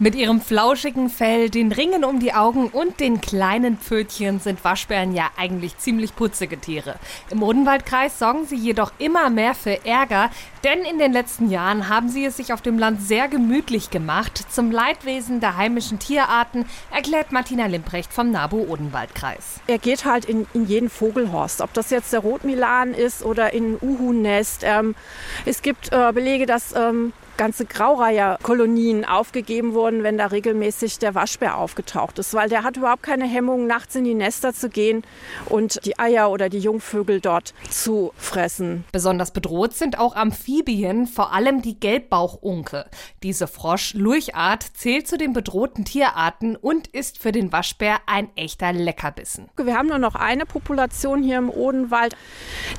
Mit 0.00 0.16
ihrem 0.16 0.40
flauschigen 0.40 1.08
Fell, 1.08 1.50
den 1.50 1.70
Ringen 1.70 2.04
um 2.04 2.18
die 2.18 2.34
Augen 2.34 2.66
und 2.66 2.98
den 2.98 3.20
kleinen 3.20 3.78
Pfötchen 3.78 4.40
sind 4.40 4.64
Waschbären 4.64 5.14
ja 5.14 5.30
eigentlich 5.36 5.78
ziemlich 5.78 6.16
putzige 6.16 6.58
Tiere. 6.58 6.96
Im 7.30 7.44
Odenwaldkreis 7.44 8.18
sorgen 8.18 8.44
sie 8.44 8.56
jedoch 8.56 8.90
immer 8.98 9.30
mehr 9.30 9.54
für 9.54 9.86
Ärger, 9.86 10.30
denn 10.64 10.80
in 10.80 10.98
den 10.98 11.12
letzten 11.12 11.48
Jahren 11.48 11.88
haben 11.88 12.08
sie 12.08 12.24
es 12.24 12.36
sich 12.36 12.52
auf 12.52 12.60
dem 12.60 12.76
Land 12.76 13.02
sehr 13.02 13.28
gemütlich 13.28 13.90
gemacht. 13.90 14.44
Zum 14.50 14.72
Leidwesen 14.72 15.38
der 15.38 15.56
heimischen 15.56 16.00
Tierarten 16.00 16.64
erklärt 16.90 17.30
Martina 17.30 17.66
Limprecht 17.66 18.12
vom 18.12 18.32
NABU 18.32 18.66
Odenwaldkreis. 18.66 19.60
Er 19.68 19.78
geht 19.78 20.04
halt 20.04 20.24
in, 20.24 20.48
in 20.54 20.66
jeden 20.66 20.90
Vogelhorst, 20.90 21.60
ob 21.60 21.72
das 21.72 21.90
jetzt 21.90 22.12
der 22.12 22.18
Rotmilan 22.18 22.94
ist 22.94 23.24
oder 23.24 23.52
in 23.52 23.78
Uhu-Nest. 23.80 24.62
Ähm, 24.64 24.96
es 25.44 25.62
gibt 25.62 25.92
äh, 25.92 26.10
Belege, 26.12 26.46
dass 26.46 26.74
ähm, 26.74 27.12
ganze 27.36 27.64
Graureiherkolonien 27.64 29.04
aufgegeben 29.04 29.74
wurden, 29.74 30.02
wenn 30.02 30.18
da 30.18 30.26
regelmäßig 30.26 30.98
der 30.98 31.14
Waschbär 31.14 31.58
aufgetaucht 31.58 32.18
ist, 32.18 32.34
weil 32.34 32.48
der 32.48 32.62
hat 32.62 32.76
überhaupt 32.76 33.02
keine 33.02 33.26
Hemmung, 33.26 33.66
nachts 33.66 33.94
in 33.94 34.04
die 34.04 34.14
Nester 34.14 34.52
zu 34.52 34.68
gehen 34.68 35.02
und 35.46 35.84
die 35.84 35.98
Eier 35.98 36.30
oder 36.30 36.48
die 36.48 36.58
Jungvögel 36.58 37.20
dort 37.20 37.54
zu 37.70 38.12
fressen. 38.16 38.84
Besonders 38.92 39.32
bedroht 39.32 39.74
sind 39.74 39.98
auch 39.98 40.14
Amphibien, 40.14 41.06
vor 41.06 41.32
allem 41.32 41.62
die 41.62 41.78
Gelbbauchunke. 41.78 42.86
Diese 43.22 43.46
Frosch-Lurchart 43.46 44.62
zählt 44.74 45.08
zu 45.08 45.18
den 45.18 45.32
bedrohten 45.32 45.84
Tierarten 45.84 46.56
und 46.56 46.86
ist 46.88 47.18
für 47.18 47.32
den 47.32 47.52
Waschbär 47.52 47.98
ein 48.06 48.28
echter 48.36 48.72
Leckerbissen. 48.72 49.48
Wir 49.56 49.76
haben 49.76 49.88
nur 49.88 49.98
noch 49.98 50.14
eine 50.14 50.46
Population 50.46 51.22
hier 51.22 51.38
im 51.38 51.50
Odenwald. 51.50 52.16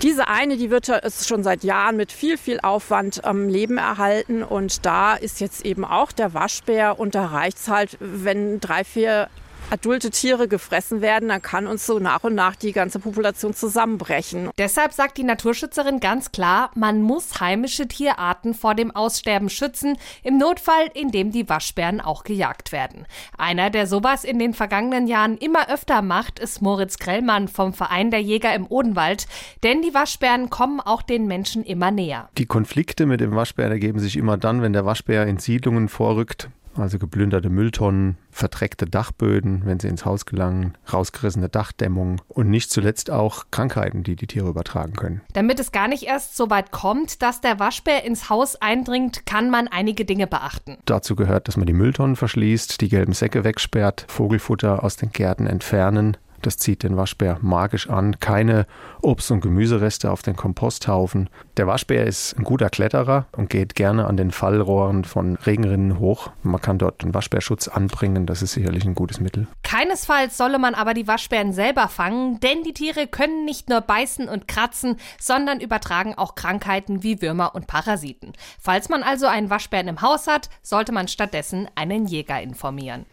Diese 0.02 0.28
eine, 0.28 0.58
die 0.58 0.70
wird 0.70 0.90
schon 1.12 1.44
seit 1.44 1.64
Jahren 1.64 1.98
mit 1.98 2.12
viel, 2.12 2.38
viel 2.38 2.60
Aufwand 2.62 3.26
am 3.26 3.50
Leben 3.50 3.78
erhalten 3.78 4.44
und 4.46 4.86
da 4.86 5.16
ist 5.16 5.40
jetzt 5.40 5.66
eben 5.66 5.84
auch 5.84 6.12
der 6.12 6.34
Waschbär 6.34 7.00
und 7.00 7.16
da 7.16 7.26
reicht 7.26 7.58
es 7.58 7.68
halt, 7.68 7.98
wenn 8.00 8.60
drei, 8.60 8.84
vier 8.84 9.30
adulte 9.70 10.12
Tiere 10.12 10.48
gefressen 10.48 11.02
werden, 11.02 11.30
dann 11.30 11.42
kann 11.42 11.68
uns 11.68 11.86
so 11.86 12.00
nach 12.00 12.24
und 12.24 12.36
nach 12.36 12.56
die 12.56 12.72
ganze 12.72 13.00
Population 13.00 13.54
zusammenbrechen. 13.54 14.50
Deshalb 14.58 14.94
sagt 14.94 15.18
die 15.18 15.24
Naturschützerin 15.24 16.00
ganz 16.00 16.32
klar, 16.32 16.72
man 16.76 17.02
muss 17.02 17.40
heimische 17.40 17.88
Tierarten 17.88 18.54
vor 18.54 18.76
dem 18.76 18.92
Aussterben 18.92 19.50
schützen, 19.50 19.98
im 20.24 20.38
Notfall, 20.38 20.90
indem 20.94 21.32
die 21.32 21.48
Waschbären 21.50 22.02
auch 22.02 22.24
gejagt 22.24 22.72
werden. 22.72 23.06
Einer, 23.38 23.70
der 23.70 23.88
sowas 23.88 24.24
in 24.24 24.40
den 24.40 24.54
vergangenen 24.54 25.08
Jahren 25.08 25.38
immer 25.38 25.70
öfter 25.70 26.02
macht, 26.02 26.40
ist 26.40 26.62
Moritz 26.62 26.98
Grellmann 26.98 27.48
vom 27.48 27.74
Verein 27.74 28.12
der 28.12 28.22
Jäger 28.22 28.54
im 28.54 28.68
Odenwald, 28.68 29.28
denn 29.64 29.82
die 29.82 29.94
Waschbären 29.94 30.50
kommen 30.50 30.80
auch 30.80 31.02
den 31.02 31.28
Menschen 31.28 31.64
immer 31.64 31.92
näher. 31.92 32.30
Die 32.38 32.46
Konflikte 32.46 33.06
mit 33.06 33.22
dem 33.22 33.36
Waschbär 33.36 33.70
ergeben 33.70 34.00
sich 34.00 34.18
immer 34.18 34.38
dann, 34.38 34.62
wenn 34.62 34.74
der 34.74 34.86
Waschbär 34.86 35.26
in 35.28 35.38
Siedlungen 35.38 35.90
vorrückt, 35.90 36.50
also 36.78 37.00
geplünderte 37.00 37.50
Mülltonnen, 37.50 38.18
verdreckte 38.32 38.86
Dachböden, 38.86 39.64
wenn 39.66 39.80
sie 39.80 39.88
ins 39.88 40.06
Haus 40.06 40.26
gelangen, 40.26 40.78
rausgerissene 40.92 41.50
Dachdämmung 41.50 42.22
und 42.28 42.50
nicht 42.50 42.72
zuletzt 42.72 43.10
auch 43.10 43.46
Krankheiten, 43.52 44.04
die 44.04 44.16
die 44.16 44.28
Tiere 44.28 44.50
übertragen 44.50 44.94
können. 44.94 45.22
Damit 45.34 45.60
es 45.60 45.72
gar 45.72 45.88
nicht 45.88 46.04
erst 46.04 46.36
so 46.36 46.50
weit 46.50 46.72
kommt, 46.72 47.22
dass 47.22 47.42
der 47.42 47.60
Waschbär 47.60 48.04
ins 48.04 48.30
Haus 48.30 48.56
eindringt, 48.56 49.26
kann 49.26 49.50
man 49.50 49.68
einige 49.68 50.06
Dinge 50.06 50.28
beachten. 50.28 50.78
Dazu 50.86 51.16
gehört, 51.16 51.48
dass 51.48 51.58
man 51.58 51.66
die 51.66 51.74
Mülltonnen 51.74 52.16
verschließt, 52.16 52.82
die 52.82 52.90
gelben 52.90 53.14
Säcke 53.14 53.44
wegsperrt, 53.44 54.06
Vogelfutter 54.08 54.84
aus 54.84 54.96
den 54.98 55.12
Gärten 55.12 55.48
entfernen, 55.48 56.18
Das 56.46 56.58
zieht 56.58 56.84
den 56.84 56.96
Waschbär 56.96 57.40
magisch 57.42 57.90
an. 57.90 58.20
Keine 58.20 58.68
Obst- 59.02 59.32
und 59.32 59.42
Gemüsereste 59.42 60.12
auf 60.12 60.22
den 60.22 60.36
Komposthaufen. 60.36 61.28
Der 61.58 61.66
Waschbär 61.66 62.06
ist 62.06 62.38
ein 62.38 62.44
guter 62.44 62.70
Kletterer 62.70 63.26
und 63.32 63.50
geht 63.50 63.74
gerne 63.74 64.06
an 64.06 64.16
den 64.16 64.30
Fallrohren 64.30 65.06
von 65.06 65.38
Regenrinnen 65.38 65.98
hoch. 65.98 66.30
Man 66.44 66.62
kann 66.62 66.78
dort 66.78 67.04
einen 67.04 67.16
Waschbärschutz 67.16 67.68
anbringen. 67.68 68.28
Das 68.28 68.44
ist 68.44 68.54
sicherlich 68.54 68.86
ein 68.86 68.94
gutes 68.94 69.20
Mittel. 69.20 69.48
Keinesfalls 69.64 70.38
solle 70.38 70.60
man 70.60 70.76
aber 70.76 70.94
die 70.94 71.08
Waschbären 71.08 71.52
selber 71.52 71.88
fangen, 71.88 72.40
denn 72.42 72.62
die 72.62 72.74
Tiere 72.74 73.08
können 73.08 73.46
nicht 73.46 73.68
nur 73.68 73.82
beißen 73.82 74.30
und 74.30 74.48
kratzen, 74.48 74.98
sondern 75.20 75.60
übertragen 75.60 76.14
auch 76.14 76.36
Krankheiten 76.36 77.02
wie 77.02 77.24
Würmer 77.24 77.56
und 77.56 77.66
Parasiten. 77.66 78.34
Falls 78.60 78.88
man 78.90 79.02
also 79.02 79.26
einen 79.26 79.50
Waschbären 79.50 79.88
im 79.88 80.02
Haus 80.02 80.28
hat, 80.28 80.50
sollte 80.62 80.92
man 80.92 81.08
stattdessen 81.08 81.68
einen 81.74 82.06
Jäger 82.06 82.40
informieren. 82.40 83.08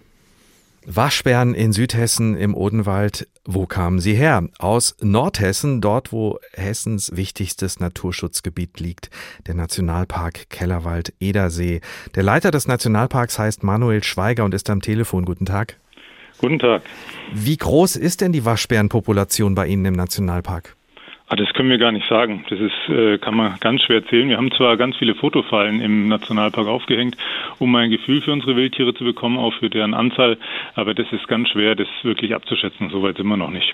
Waschbären 0.84 1.54
in 1.54 1.72
Südhessen 1.72 2.36
im 2.36 2.54
Odenwald. 2.54 3.28
Wo 3.44 3.66
kamen 3.66 4.00
sie 4.00 4.14
her? 4.14 4.48
Aus 4.58 4.96
Nordhessen, 5.00 5.80
dort 5.80 6.12
wo 6.12 6.38
Hessens 6.54 7.14
wichtigstes 7.14 7.78
Naturschutzgebiet 7.78 8.80
liegt, 8.80 9.10
der 9.46 9.54
Nationalpark 9.54 10.50
Kellerwald-Edersee. 10.50 11.80
Der 12.14 12.22
Leiter 12.22 12.50
des 12.50 12.66
Nationalparks 12.66 13.38
heißt 13.38 13.62
Manuel 13.62 14.02
Schweiger 14.02 14.44
und 14.44 14.54
ist 14.54 14.68
am 14.70 14.80
Telefon. 14.80 15.24
Guten 15.24 15.46
Tag. 15.46 15.78
Guten 16.38 16.58
Tag. 16.58 16.82
Wie 17.32 17.56
groß 17.56 17.96
ist 17.96 18.20
denn 18.20 18.32
die 18.32 18.44
Waschbärenpopulation 18.44 19.54
bei 19.54 19.68
Ihnen 19.68 19.84
im 19.84 19.94
Nationalpark? 19.94 20.76
Ah, 21.32 21.36
das 21.36 21.50
können 21.54 21.70
wir 21.70 21.78
gar 21.78 21.92
nicht 21.92 22.06
sagen. 22.10 22.44
Das 22.50 22.60
ist, 22.60 22.90
äh, 22.90 23.16
kann 23.16 23.34
man 23.34 23.54
ganz 23.58 23.80
schwer 23.80 24.04
zählen. 24.04 24.28
Wir 24.28 24.36
haben 24.36 24.52
zwar 24.52 24.76
ganz 24.76 24.98
viele 24.98 25.14
Fotofallen 25.14 25.80
im 25.80 26.06
Nationalpark 26.08 26.66
aufgehängt, 26.66 27.16
um 27.58 27.74
ein 27.74 27.88
Gefühl 27.88 28.20
für 28.20 28.32
unsere 28.32 28.54
Wildtiere 28.54 28.92
zu 28.92 29.02
bekommen, 29.02 29.38
auch 29.38 29.54
für 29.54 29.70
deren 29.70 29.94
Anzahl, 29.94 30.36
aber 30.74 30.92
das 30.92 31.10
ist 31.10 31.26
ganz 31.28 31.48
schwer, 31.48 31.74
das 31.74 31.88
wirklich 32.02 32.34
abzuschätzen. 32.34 32.90
Soweit 32.90 33.16
sind 33.16 33.28
wir 33.28 33.38
noch 33.38 33.50
nicht. 33.50 33.72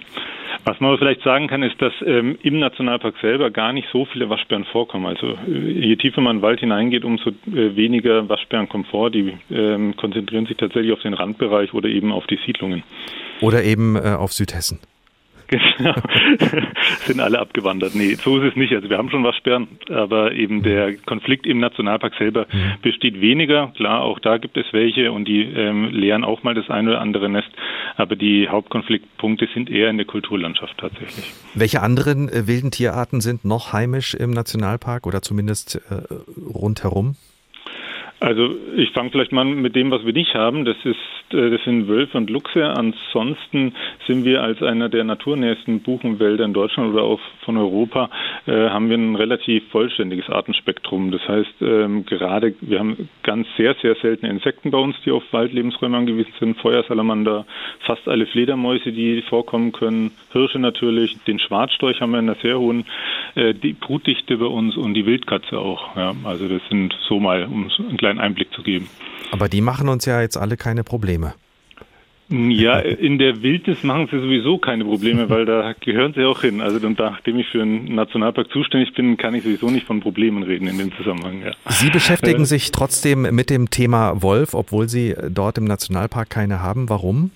Was 0.62 0.78
man 0.78 0.90
aber 0.90 0.98
vielleicht 0.98 1.22
sagen 1.22 1.48
kann, 1.48 1.64
ist, 1.64 1.82
dass 1.82 1.92
ähm, 2.06 2.38
im 2.42 2.60
Nationalpark 2.60 3.16
selber 3.20 3.50
gar 3.50 3.72
nicht 3.72 3.88
so 3.92 4.04
viele 4.04 4.30
Waschbären 4.30 4.64
vorkommen. 4.64 5.06
Also 5.06 5.36
äh, 5.48 5.50
je 5.50 5.96
tiefer 5.96 6.20
man 6.20 6.36
in 6.36 6.38
den 6.38 6.42
Wald 6.42 6.60
hineingeht, 6.60 7.04
umso 7.04 7.30
äh, 7.30 7.74
weniger 7.74 8.28
Waschbärenkomfort. 8.28 9.10
Die 9.10 9.36
ähm, 9.50 9.96
konzentrieren 9.96 10.46
sich 10.46 10.58
tatsächlich 10.58 10.92
auf 10.92 11.02
den 11.02 11.14
Randbereich 11.14 11.74
oder 11.74 11.88
eben 11.88 12.12
auf 12.12 12.28
die 12.28 12.38
Siedlungen. 12.46 12.84
Oder 13.40 13.64
eben 13.64 13.96
äh, 13.96 14.14
auf 14.16 14.32
Südhessen. 14.32 14.78
Genau. 15.48 15.94
Sind 17.06 17.20
alle 17.20 17.38
abgewandert. 17.38 17.94
Nee, 17.94 18.14
so 18.14 18.38
ist 18.38 18.50
es 18.50 18.56
nicht. 18.56 18.72
Also 18.74 18.90
wir 18.90 18.98
haben 18.98 19.10
schon 19.10 19.24
Waschbären, 19.24 19.66
aber 19.88 20.32
eben 20.32 20.62
der 20.62 20.96
Konflikt 20.98 21.46
im 21.46 21.58
Nationalpark 21.58 22.14
selber 22.18 22.46
mhm. 22.52 22.74
besteht 22.82 23.20
weniger. 23.20 23.72
Klar, 23.76 24.02
auch 24.02 24.18
da 24.18 24.36
gibt 24.36 24.56
es 24.58 24.66
welche 24.72 25.10
und 25.10 25.26
die 25.26 25.42
ähm, 25.42 25.86
leeren 25.86 26.22
auch 26.22 26.42
mal 26.42 26.54
das 26.54 26.68
eine 26.68 26.90
oder 26.90 27.00
andere 27.00 27.30
Nest. 27.30 27.48
Aber 27.96 28.14
die 28.14 28.48
Hauptkonfliktpunkte 28.48 29.48
sind 29.54 29.70
eher 29.70 29.88
in 29.88 29.96
der 29.96 30.06
Kulturlandschaft 30.06 30.76
tatsächlich. 30.76 31.32
Welche 31.54 31.80
anderen 31.80 32.28
äh, 32.28 32.46
wilden 32.46 32.70
Tierarten 32.70 33.20
sind 33.22 33.44
noch 33.44 33.72
heimisch 33.72 34.14
im 34.14 34.30
Nationalpark 34.30 35.06
oder 35.06 35.22
zumindest 35.22 35.80
äh, 35.90 36.14
rundherum? 36.54 37.16
Also 38.20 38.56
ich 38.76 38.90
fange 38.90 39.10
vielleicht 39.10 39.30
mal 39.30 39.44
mit 39.44 39.76
dem, 39.76 39.92
was 39.92 40.04
wir 40.04 40.12
nicht 40.12 40.34
haben. 40.34 40.64
Das 40.64 40.76
ist, 40.84 40.96
äh, 41.32 41.50
das 41.50 41.62
sind 41.64 41.86
Wölfe 41.86 42.18
und 42.18 42.30
Luchse. 42.30 42.64
Ansonsten 42.66 43.74
sind 44.06 44.24
wir 44.24 44.42
als 44.42 44.60
einer 44.60 44.88
der 44.88 45.04
naturnächsten 45.04 45.80
Buchenwälder 45.80 46.44
in 46.44 46.52
Deutschland 46.52 46.92
oder 46.92 47.04
auch 47.04 47.20
von 47.44 47.56
Europa 47.56 48.10
äh, 48.46 48.70
haben 48.70 48.90
wir 48.90 48.98
ein 48.98 49.14
relativ 49.14 49.68
vollständiges 49.68 50.28
Artenspektrum. 50.28 51.12
Das 51.12 51.26
heißt, 51.28 51.62
ähm, 51.62 52.06
gerade 52.06 52.54
wir 52.60 52.80
haben 52.80 53.08
ganz 53.22 53.46
sehr 53.56 53.74
sehr 53.82 53.94
seltene 53.96 54.32
Insekten 54.32 54.72
bei 54.72 54.78
uns, 54.78 54.96
die 55.04 55.12
auf 55.12 55.22
Waldlebensräume 55.30 55.96
angewiesen 55.96 56.32
sind. 56.40 56.58
Feuersalamander, 56.58 57.46
fast 57.80 58.08
alle 58.08 58.26
Fledermäuse, 58.26 58.90
die 58.90 59.22
vorkommen 59.22 59.70
können, 59.70 60.10
Hirsche 60.32 60.58
natürlich, 60.58 61.16
den 61.24 61.38
Schwarzstorch 61.38 62.00
haben 62.00 62.10
wir 62.10 62.18
in 62.18 62.28
einer 62.28 62.38
sehr 62.40 62.58
hohen 62.58 62.84
äh, 63.36 63.54
Brutdichte 63.54 64.38
bei 64.38 64.46
uns 64.46 64.76
und 64.76 64.94
die 64.94 65.06
Wildkatze 65.06 65.58
auch. 65.58 65.96
Ja, 65.96 66.14
also 66.24 66.48
das 66.48 66.62
sind 66.68 66.96
so 67.08 67.20
mal 67.20 67.44
um 67.44 67.70
ein 67.78 67.96
kleinen 68.08 68.20
Einblick 68.20 68.52
zu 68.52 68.62
geben. 68.62 68.88
Aber 69.30 69.48
die 69.48 69.60
machen 69.60 69.88
uns 69.88 70.06
ja 70.06 70.20
jetzt 70.20 70.36
alle 70.36 70.56
keine 70.56 70.84
Probleme. 70.84 71.34
Ja, 72.30 72.78
in 72.78 73.18
der 73.18 73.42
Wildnis 73.42 73.82
machen 73.82 74.06
sie 74.10 74.18
sowieso 74.18 74.58
keine 74.58 74.84
Probleme, 74.84 75.30
weil 75.30 75.46
da 75.46 75.72
gehören 75.80 76.12
sie 76.14 76.24
auch 76.24 76.42
hin. 76.42 76.60
Also 76.60 76.78
nachdem 76.86 77.38
ich 77.38 77.46
für 77.48 77.62
einen 77.62 77.94
Nationalpark 77.94 78.50
zuständig 78.50 78.92
bin, 78.92 79.16
kann 79.16 79.34
ich 79.34 79.44
sowieso 79.44 79.70
nicht 79.70 79.86
von 79.86 80.00
Problemen 80.00 80.42
reden 80.42 80.68
in 80.68 80.76
dem 80.76 80.92
Zusammenhang. 80.94 81.40
Ja. 81.42 81.52
Sie 81.70 81.88
beschäftigen 81.88 82.42
äh, 82.42 82.46
sich 82.46 82.70
trotzdem 82.70 83.22
mit 83.34 83.48
dem 83.48 83.70
Thema 83.70 84.22
Wolf, 84.22 84.52
obwohl 84.52 84.90
Sie 84.90 85.14
dort 85.30 85.56
im 85.56 85.64
Nationalpark 85.64 86.28
keine 86.28 86.60
haben. 86.60 86.90
Warum? 86.90 87.30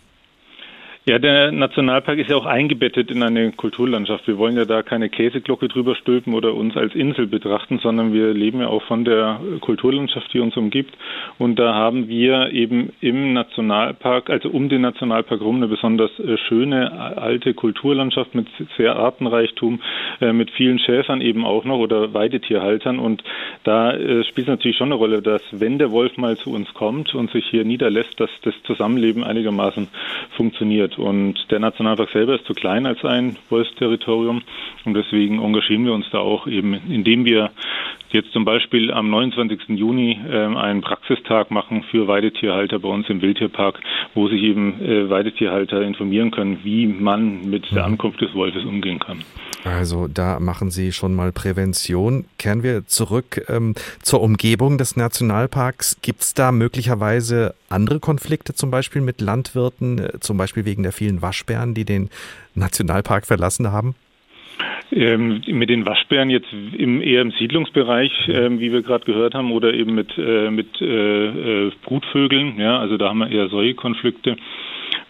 Ja, 1.04 1.18
der 1.18 1.50
Nationalpark 1.50 2.20
ist 2.20 2.30
ja 2.30 2.36
auch 2.36 2.46
eingebettet 2.46 3.10
in 3.10 3.24
eine 3.24 3.50
Kulturlandschaft. 3.50 4.28
Wir 4.28 4.38
wollen 4.38 4.56
ja 4.56 4.66
da 4.66 4.84
keine 4.84 5.08
Käseglocke 5.08 5.66
drüber 5.66 5.96
stülpen 5.96 6.32
oder 6.32 6.54
uns 6.54 6.76
als 6.76 6.94
Insel 6.94 7.26
betrachten, 7.26 7.80
sondern 7.82 8.12
wir 8.12 8.32
leben 8.32 8.60
ja 8.60 8.68
auch 8.68 8.84
von 8.84 9.04
der 9.04 9.40
Kulturlandschaft, 9.62 10.32
die 10.32 10.38
uns 10.38 10.56
umgibt. 10.56 10.94
Und 11.40 11.58
da 11.58 11.74
haben 11.74 12.06
wir 12.06 12.52
eben 12.52 12.92
im 13.00 13.32
Nationalpark, 13.32 14.30
also 14.30 14.48
um 14.50 14.68
den 14.68 14.82
Nationalpark 14.82 15.40
rum, 15.40 15.56
eine 15.56 15.66
besonders 15.66 16.16
äh, 16.20 16.36
schöne 16.38 16.92
alte 17.16 17.52
Kulturlandschaft 17.52 18.36
mit 18.36 18.46
sehr 18.76 18.94
Artenreichtum, 18.94 19.80
äh, 20.20 20.32
mit 20.32 20.52
vielen 20.52 20.78
Schäfern 20.78 21.20
eben 21.20 21.44
auch 21.44 21.64
noch 21.64 21.78
oder 21.78 22.14
Weidetierhaltern. 22.14 23.00
Und 23.00 23.24
da 23.64 23.92
äh, 23.92 24.22
spielt 24.22 24.46
es 24.46 24.52
natürlich 24.52 24.76
schon 24.76 24.92
eine 24.92 25.00
Rolle, 25.00 25.20
dass 25.20 25.42
wenn 25.50 25.80
der 25.80 25.90
Wolf 25.90 26.16
mal 26.16 26.36
zu 26.36 26.52
uns 26.52 26.72
kommt 26.74 27.12
und 27.12 27.32
sich 27.32 27.44
hier 27.46 27.64
niederlässt, 27.64 28.20
dass 28.20 28.30
das 28.42 28.54
Zusammenleben 28.62 29.24
einigermaßen 29.24 29.88
funktioniert 30.36 30.91
wird. 30.92 30.98
Und 30.98 31.34
der 31.50 31.60
Nationalpark 31.60 32.10
selber 32.10 32.34
ist 32.34 32.46
zu 32.46 32.54
klein 32.54 32.86
als 32.86 33.04
ein 33.04 33.36
Wolfsterritorium 33.50 34.42
und 34.84 34.94
deswegen 34.94 35.42
engagieren 35.42 35.84
wir 35.84 35.92
uns 35.92 36.06
da 36.10 36.18
auch 36.18 36.46
eben, 36.46 36.74
indem 36.88 37.24
wir 37.24 37.50
jetzt 38.10 38.32
zum 38.32 38.44
Beispiel 38.44 38.92
am 38.92 39.10
29. 39.10 39.68
Juni 39.68 40.18
äh, 40.28 40.46
einen 40.56 40.82
Praxistag 40.82 41.50
machen 41.50 41.84
für 41.90 42.08
Weidetierhalter 42.08 42.78
bei 42.78 42.88
uns 42.88 43.08
im 43.08 43.22
Wildtierpark, 43.22 43.80
wo 44.14 44.28
sich 44.28 44.42
eben 44.42 44.80
äh, 44.82 45.08
Weidetierhalter 45.08 45.82
informieren 45.82 46.30
können, 46.30 46.60
wie 46.62 46.86
man 46.86 47.48
mit 47.48 47.70
der 47.70 47.86
mhm. 47.86 47.92
Ankunft 47.92 48.20
des 48.20 48.34
Wolfes 48.34 48.64
umgehen 48.64 48.98
kann. 48.98 49.24
Also 49.64 50.08
da 50.08 50.40
machen 50.40 50.70
Sie 50.70 50.92
schon 50.92 51.14
mal 51.14 51.30
Prävention. 51.30 52.24
Kehren 52.38 52.62
wir 52.62 52.86
zurück 52.86 53.44
ähm, 53.48 53.74
zur 54.02 54.20
Umgebung 54.20 54.76
des 54.76 54.96
Nationalparks. 54.96 55.98
Gibt 56.02 56.22
es 56.22 56.34
da 56.34 56.50
möglicherweise 56.50 57.54
andere 57.68 58.00
Konflikte, 58.00 58.54
zum 58.54 58.70
Beispiel 58.70 59.02
mit 59.02 59.20
Landwirten, 59.20 59.98
äh, 59.98 60.20
zum 60.20 60.36
Beispiel 60.36 60.64
wegen 60.64 60.81
der 60.82 60.92
vielen 60.92 61.22
Waschbären, 61.22 61.74
die 61.74 61.84
den 61.84 62.10
Nationalpark 62.54 63.26
verlassen 63.26 63.72
haben? 63.72 63.94
Ähm, 64.90 65.40
mit 65.46 65.70
den 65.70 65.86
Waschbären 65.86 66.28
jetzt 66.28 66.52
im, 66.52 67.00
eher 67.00 67.22
im 67.22 67.30
Siedlungsbereich, 67.32 68.12
ähm, 68.28 68.60
wie 68.60 68.72
wir 68.72 68.82
gerade 68.82 69.06
gehört 69.06 69.34
haben, 69.34 69.50
oder 69.50 69.72
eben 69.72 69.94
mit, 69.94 70.18
äh, 70.18 70.50
mit 70.50 70.80
äh, 70.82 71.66
äh 71.66 71.72
Brutvögeln. 71.82 72.58
Ja, 72.58 72.78
also 72.78 72.98
da 72.98 73.08
haben 73.08 73.18
wir 73.18 73.30
eher 73.30 73.48
solche 73.48 73.74
Konflikte 73.74 74.36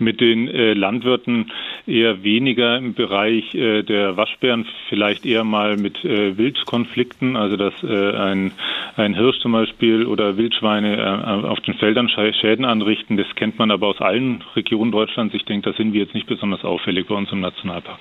mit 0.02 0.20
den 0.20 0.48
äh, 0.48 0.74
Landwirten 0.74 1.50
eher 1.86 2.22
weniger 2.22 2.76
im 2.76 2.94
Bereich 2.94 3.54
äh, 3.54 3.82
der 3.82 4.16
Waschbären, 4.16 4.66
vielleicht 4.88 5.24
eher 5.24 5.44
mal 5.44 5.76
mit 5.76 6.04
äh, 6.04 6.36
Wildkonflikten, 6.36 7.36
also 7.36 7.56
dass 7.56 7.74
äh, 7.82 8.12
ein, 8.16 8.52
ein 8.96 9.14
Hirsch 9.14 9.40
zum 9.40 9.52
Beispiel 9.52 10.06
oder 10.06 10.36
Wildschweine 10.36 10.96
äh, 10.96 11.46
auf 11.46 11.60
den 11.60 11.74
Feldern 11.74 12.08
Schäden 12.08 12.64
anrichten. 12.64 13.16
Das 13.16 13.26
kennt 13.34 13.58
man 13.58 13.70
aber 13.70 13.88
aus 13.88 14.00
allen 14.00 14.42
Regionen 14.54 14.92
Deutschlands. 14.92 15.34
Ich 15.34 15.44
denke, 15.44 15.70
da 15.70 15.76
sind 15.76 15.92
wir 15.92 16.00
jetzt 16.00 16.14
nicht 16.14 16.26
besonders 16.26 16.64
auffällig 16.64 17.06
bei 17.06 17.14
uns 17.14 17.32
im 17.32 17.40
Nationalpark. 17.40 17.98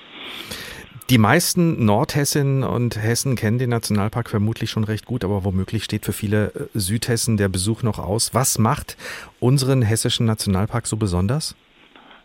Die 1.10 1.18
meisten 1.18 1.84
Nordhessinnen 1.84 2.62
und 2.64 2.96
Hessen 2.96 3.36
kennen 3.36 3.58
den 3.58 3.70
Nationalpark 3.70 4.30
vermutlich 4.30 4.70
schon 4.70 4.84
recht 4.84 5.04
gut, 5.04 5.24
aber 5.24 5.44
womöglich 5.44 5.84
steht 5.84 6.06
für 6.06 6.12
viele 6.12 6.46
äh, 6.54 6.78
Südhessen 6.78 7.36
der 7.36 7.48
Besuch 7.48 7.82
noch 7.82 7.98
aus. 7.98 8.32
Was 8.32 8.58
macht 8.58 8.96
unseren 9.38 9.82
hessischen 9.82 10.24
Nationalpark 10.26 10.86
so 10.86 10.96
besonders? 10.96 11.54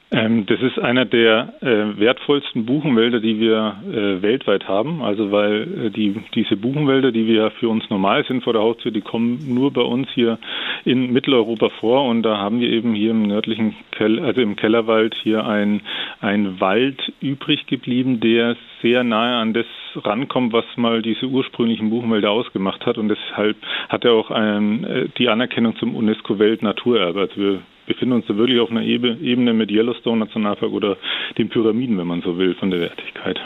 Ähm, 0.09 0.45
das 0.45 0.61
ist 0.61 0.79
einer 0.79 1.03
der 1.03 1.53
äh, 1.61 1.99
wertvollsten 1.99 2.65
Buchenwälder, 2.65 3.19
die 3.19 3.41
wir 3.41 3.75
äh, 3.85 4.21
weltweit 4.21 4.65
haben. 4.65 5.01
Also 5.01 5.33
weil 5.33 5.87
äh, 5.87 5.89
die, 5.89 6.15
diese 6.33 6.55
Buchenwälder, 6.55 7.11
die 7.11 7.27
wir 7.27 7.51
für 7.51 7.67
uns 7.67 7.89
normal 7.89 8.23
sind 8.25 8.43
vor 8.43 8.53
der 8.53 8.61
Haustür, 8.61 8.91
die 8.91 9.01
kommen 9.01 9.53
nur 9.53 9.73
bei 9.73 9.81
uns 9.81 10.07
hier 10.13 10.39
in 10.85 11.11
Mitteleuropa 11.11 11.69
vor. 11.81 12.05
Und 12.05 12.23
da 12.23 12.37
haben 12.37 12.61
wir 12.61 12.69
eben 12.69 12.93
hier 12.93 13.11
im 13.11 13.23
nördlichen, 13.23 13.75
Kel 13.91 14.19
also 14.19 14.39
im 14.39 14.55
Kellerwald 14.55 15.13
hier 15.23 15.45
ein, 15.45 15.81
ein 16.21 16.61
Wald 16.61 17.11
übrig 17.19 17.67
geblieben, 17.67 18.21
der 18.21 18.55
sehr 18.81 19.03
nahe 19.03 19.35
an 19.35 19.53
das 19.53 19.65
rankommt, 19.95 20.53
was 20.53 20.65
mal 20.77 21.01
diese 21.01 21.25
ursprünglichen 21.25 21.89
Buchenwälder 21.89 22.31
ausgemacht 22.31 22.85
hat. 22.85 22.97
Und 22.97 23.09
deshalb 23.09 23.57
hat 23.89 24.05
er 24.05 24.13
auch 24.13 24.31
ein, 24.31 24.85
äh, 24.85 25.09
die 25.17 25.27
Anerkennung 25.27 25.75
zum 25.75 25.95
UNESCO-Weltnaturerbe. 25.95 27.19
Also 27.19 27.35
wir 27.35 27.59
befinden 27.87 28.15
uns 28.15 28.27
da 28.27 28.37
wirklich 28.37 28.59
auf 28.59 28.69
einer 28.69 28.83
Ebene 28.83 29.53
mit 29.53 29.71
Yellowstone 29.71 30.19
Nationalpark 30.19 30.71
oder 30.71 30.97
den 31.37 31.49
Pyramiden, 31.49 31.97
wenn 31.97 32.07
man 32.07 32.21
so 32.21 32.37
will, 32.37 32.53
von 32.55 32.69
der 32.69 32.81
Wertigkeit. 32.81 33.39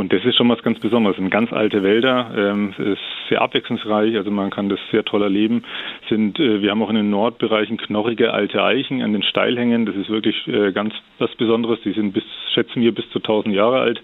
Und 0.00 0.14
das 0.14 0.24
ist 0.24 0.36
schon 0.36 0.48
was 0.48 0.62
ganz 0.62 0.80
Besonderes. 0.80 1.16
Sind 1.16 1.30
ganz 1.30 1.52
alte 1.52 1.82
Wälder, 1.82 2.30
ähm, 2.34 2.74
es 2.78 2.94
ist 2.94 3.00
sehr 3.28 3.42
abwechslungsreich, 3.42 4.16
also 4.16 4.30
man 4.30 4.50
kann 4.50 4.70
das 4.70 4.80
sehr 4.90 5.04
toll 5.04 5.22
erleben. 5.22 5.62
Sind, 6.08 6.40
äh, 6.40 6.62
wir 6.62 6.70
haben 6.70 6.82
auch 6.82 6.88
in 6.88 6.96
den 6.96 7.10
Nordbereichen 7.10 7.76
knorrige 7.76 8.32
alte 8.32 8.64
Eichen 8.64 9.02
an 9.02 9.12
den 9.12 9.22
Steilhängen. 9.22 9.84
Das 9.84 9.94
ist 9.94 10.08
wirklich 10.08 10.48
äh, 10.48 10.72
ganz 10.72 10.94
was 11.18 11.34
Besonderes. 11.36 11.80
Die 11.84 11.92
sind 11.92 12.12
bis 12.12 12.24
schätzen 12.52 12.82
wir 12.82 12.94
bis 12.94 13.08
zu 13.10 13.18
1000 13.18 13.54
Jahre 13.54 13.80
alt. 13.80 14.02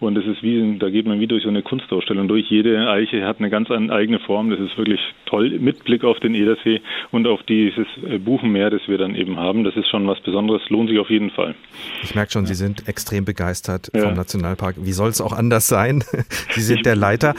Und 0.00 0.18
es 0.18 0.26
ist 0.26 0.42
wie, 0.42 0.78
da 0.78 0.90
geht 0.90 1.06
man 1.06 1.20
wie 1.20 1.26
durch 1.26 1.42
so 1.42 1.48
eine 1.48 1.62
Kunstausstellung 1.62 2.28
durch. 2.28 2.50
Jede 2.50 2.88
Eiche 2.90 3.26
hat 3.26 3.38
eine 3.38 3.50
ganz 3.50 3.70
eigene 3.70 4.18
Form. 4.18 4.50
Das 4.50 4.60
ist 4.60 4.76
wirklich 4.76 5.00
toll 5.26 5.58
mit 5.58 5.84
Blick 5.84 6.04
auf 6.04 6.18
den 6.20 6.34
Edersee 6.34 6.80
und 7.10 7.26
auf 7.26 7.42
dieses 7.44 7.86
äh, 8.06 8.18
Buchenmeer, 8.18 8.70
das 8.70 8.82
wir 8.86 8.98
dann 8.98 9.14
eben 9.14 9.36
haben. 9.38 9.64
Das 9.64 9.76
ist 9.76 9.88
schon 9.88 10.06
was 10.06 10.20
Besonderes, 10.20 10.62
lohnt 10.68 10.90
sich 10.90 10.98
auf 10.98 11.10
jeden 11.10 11.30
Fall. 11.30 11.54
Ich 12.02 12.14
merke 12.14 12.32
schon, 12.32 12.46
Sie 12.46 12.54
sind 12.54 12.88
extrem 12.88 13.24
begeistert 13.24 13.90
ja. 13.94 14.02
vom 14.02 14.14
Nationalpark. 14.14 14.76
Wie 14.78 14.92
soll 14.92 15.08
es 15.08 15.20
auch 15.20 15.33
anders 15.34 15.66
sein? 15.66 16.04
Sie 16.54 16.62
sind 16.62 16.86
der 16.86 16.96
Leiter. 16.96 17.34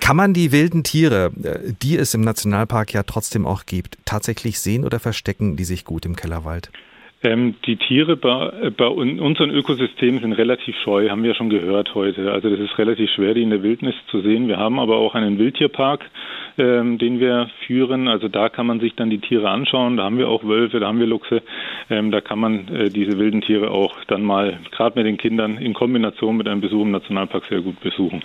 Kann 0.00 0.16
man 0.16 0.34
die 0.34 0.52
wilden 0.52 0.84
Tiere, 0.84 1.32
äh, 1.42 1.72
die 1.82 1.96
es 1.96 2.14
im 2.14 2.20
Nationalpark 2.20 2.92
ja 2.92 3.02
trotzdem 3.02 3.46
auch 3.46 3.66
gibt, 3.66 3.98
tatsächlich 4.04 4.60
sehen 4.60 4.84
oder 4.84 5.00
verstecken 5.00 5.56
die 5.56 5.64
sich 5.64 5.84
gut 5.84 6.04
im 6.04 6.16
Kellerwald? 6.16 6.70
Ähm, 7.22 7.54
die 7.64 7.76
Tiere 7.76 8.16
bei, 8.16 8.70
bei 8.76 8.86
unseren 8.86 9.50
Ökosystemen 9.50 10.20
sind 10.20 10.34
relativ 10.34 10.76
scheu, 10.84 11.08
haben 11.08 11.22
wir 11.22 11.34
schon 11.34 11.48
gehört 11.48 11.94
heute. 11.94 12.30
Also 12.30 12.50
das 12.50 12.60
ist 12.60 12.76
relativ 12.78 13.10
schwer, 13.10 13.32
die 13.32 13.42
in 13.42 13.50
der 13.50 13.62
Wildnis 13.62 13.94
zu 14.10 14.20
sehen. 14.20 14.48
Wir 14.48 14.58
haben 14.58 14.78
aber 14.78 14.96
auch 14.98 15.14
einen 15.14 15.38
Wildtierpark, 15.38 16.04
ähm, 16.58 16.98
den 16.98 17.18
wir 17.18 17.48
führen. 17.66 18.06
Also 18.06 18.28
da 18.28 18.50
kann 18.50 18.66
man 18.66 18.80
sich 18.80 18.94
dann 18.96 19.08
die 19.08 19.18
Tiere 19.18 19.48
anschauen. 19.48 19.96
Da 19.96 20.04
haben 20.04 20.18
wir 20.18 20.28
auch 20.28 20.44
Wölfe, 20.44 20.78
da 20.78 20.88
haben 20.88 21.00
wir 21.00 21.06
Luchse. 21.06 21.42
Ähm, 21.88 22.10
da 22.10 22.20
kann 22.20 22.38
man 22.38 22.68
äh, 22.68 22.90
diese 22.90 23.18
wilden 23.18 23.40
Tiere 23.40 23.70
auch 23.70 23.96
dann 24.04 24.22
mal, 24.22 24.60
gerade 24.70 24.98
mit 24.98 25.06
den 25.06 25.16
Kindern, 25.16 25.56
in 25.56 25.72
Kombination 25.72 26.36
mit 26.36 26.46
einem 26.46 26.60
Besuch 26.60 26.82
im 26.82 26.90
Nationalpark 26.90 27.44
sehr 27.46 27.62
gut 27.62 27.80
besuchen. 27.80 28.22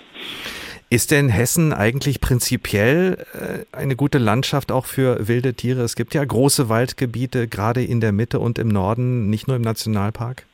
Ist 0.91 1.11
denn 1.11 1.29
Hessen 1.29 1.71
eigentlich 1.71 2.19
prinzipiell 2.19 3.25
äh, 3.33 3.63
eine 3.73 3.95
gute 3.95 4.17
Landschaft 4.17 4.73
auch 4.73 4.85
für 4.85 5.29
wilde 5.29 5.53
Tiere? 5.53 5.83
Es 5.83 5.95
gibt 5.95 6.13
ja 6.13 6.25
große 6.25 6.67
Waldgebiete, 6.67 7.47
gerade 7.47 7.81
in 7.81 8.01
der 8.01 8.11
Mitte 8.11 8.41
und 8.41 8.59
im 8.59 8.67
Norden, 8.67 9.29
nicht 9.29 9.47
nur 9.47 9.55
im 9.55 9.61
Nationalpark. 9.61 10.45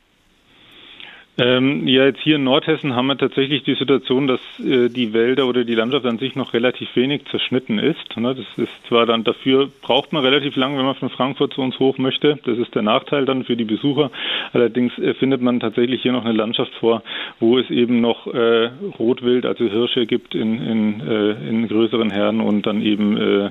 Ähm, 1.40 1.86
ja, 1.86 2.04
jetzt 2.04 2.18
hier 2.18 2.34
in 2.34 2.42
Nordhessen 2.42 2.96
haben 2.96 3.06
wir 3.06 3.16
tatsächlich 3.16 3.62
die 3.62 3.76
Situation, 3.76 4.26
dass 4.26 4.40
äh, 4.58 4.88
die 4.88 5.12
Wälder 5.12 5.46
oder 5.46 5.62
die 5.62 5.76
Landschaft 5.76 6.04
an 6.04 6.18
sich 6.18 6.34
noch 6.34 6.52
relativ 6.52 6.88
wenig 6.96 7.26
zerschnitten 7.30 7.78
ist. 7.78 8.16
Ne? 8.16 8.34
Das 8.34 8.46
ist 8.56 8.72
zwar 8.88 9.06
dann 9.06 9.22
dafür 9.22 9.68
braucht 9.82 10.12
man 10.12 10.24
relativ 10.24 10.56
lang, 10.56 10.76
wenn 10.76 10.84
man 10.84 10.96
von 10.96 11.10
Frankfurt 11.10 11.54
zu 11.54 11.62
uns 11.62 11.78
hoch 11.78 11.96
möchte. 11.96 12.40
Das 12.44 12.58
ist 12.58 12.74
der 12.74 12.82
Nachteil 12.82 13.24
dann 13.24 13.44
für 13.44 13.54
die 13.54 13.64
Besucher. 13.64 14.10
Allerdings 14.52 14.98
äh, 14.98 15.14
findet 15.14 15.40
man 15.40 15.60
tatsächlich 15.60 16.02
hier 16.02 16.10
noch 16.10 16.24
eine 16.24 16.34
Landschaft 16.36 16.74
vor, 16.74 17.04
wo 17.38 17.56
es 17.56 17.70
eben 17.70 18.00
noch 18.00 18.26
äh, 18.26 18.70
Rotwild, 18.98 19.46
also 19.46 19.64
Hirsche 19.64 20.06
gibt 20.06 20.34
in, 20.34 20.60
in, 20.60 21.00
äh, 21.06 21.48
in 21.48 21.68
größeren 21.68 22.10
Herden 22.10 22.40
und 22.40 22.66
dann 22.66 22.82
eben 22.82 23.16
äh, 23.16 23.50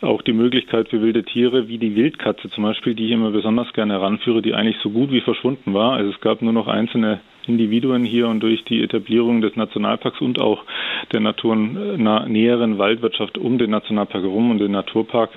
auch 0.00 0.22
die 0.22 0.32
Möglichkeit 0.32 0.88
für 0.88 1.00
wilde 1.00 1.22
Tiere 1.22 1.68
wie 1.68 1.78
die 1.78 1.94
Wildkatze 1.94 2.50
zum 2.50 2.64
Beispiel, 2.64 2.96
die 2.96 3.06
ich 3.06 3.12
immer 3.12 3.30
besonders 3.30 3.72
gerne 3.72 3.92
heranführe, 3.92 4.42
die 4.42 4.54
eigentlich 4.54 4.78
so 4.78 4.90
gut 4.90 5.12
wie 5.12 5.20
verschwunden 5.20 5.74
war. 5.74 5.92
Also 5.92 6.10
es 6.10 6.20
gab 6.20 6.42
nur 6.42 6.52
noch 6.52 6.66
einzelne 6.66 7.19
Individuen 7.46 8.04
hier 8.04 8.28
und 8.28 8.40
durch 8.40 8.64
die 8.64 8.82
Etablierung 8.82 9.40
des 9.40 9.56
Nationalparks 9.56 10.20
und 10.20 10.40
auch 10.40 10.64
der 11.12 11.20
naturnäheren 11.20 12.78
Waldwirtschaft 12.78 13.38
um 13.38 13.58
den 13.58 13.70
Nationalpark 13.70 14.22
herum 14.22 14.50
und 14.50 14.58
den 14.58 14.72
Naturpark 14.72 15.30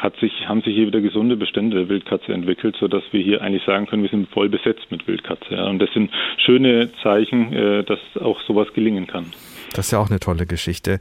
hat 0.00 0.16
sich, 0.20 0.32
haben 0.46 0.62
sich 0.62 0.74
hier 0.74 0.86
wieder 0.86 1.00
gesunde 1.00 1.36
Bestände 1.36 1.78
der 1.78 1.88
Wildkatze 1.88 2.32
entwickelt, 2.32 2.76
sodass 2.78 3.02
wir 3.12 3.22
hier 3.22 3.42
eigentlich 3.42 3.64
sagen 3.64 3.86
können, 3.86 4.02
wir 4.02 4.10
sind 4.10 4.28
voll 4.28 4.48
besetzt 4.48 4.86
mit 4.90 5.06
Wildkatze. 5.06 5.54
Ja. 5.54 5.68
Und 5.68 5.78
das 5.78 5.90
sind 5.94 6.10
schöne 6.44 6.90
Zeichen, 7.02 7.52
äh, 7.52 7.84
dass 7.84 7.98
auch 8.20 8.40
sowas 8.42 8.68
gelingen 8.74 9.06
kann. 9.06 9.26
Das 9.72 9.86
ist 9.86 9.92
ja 9.92 9.98
auch 9.98 10.10
eine 10.10 10.20
tolle 10.20 10.46
Geschichte. 10.46 10.98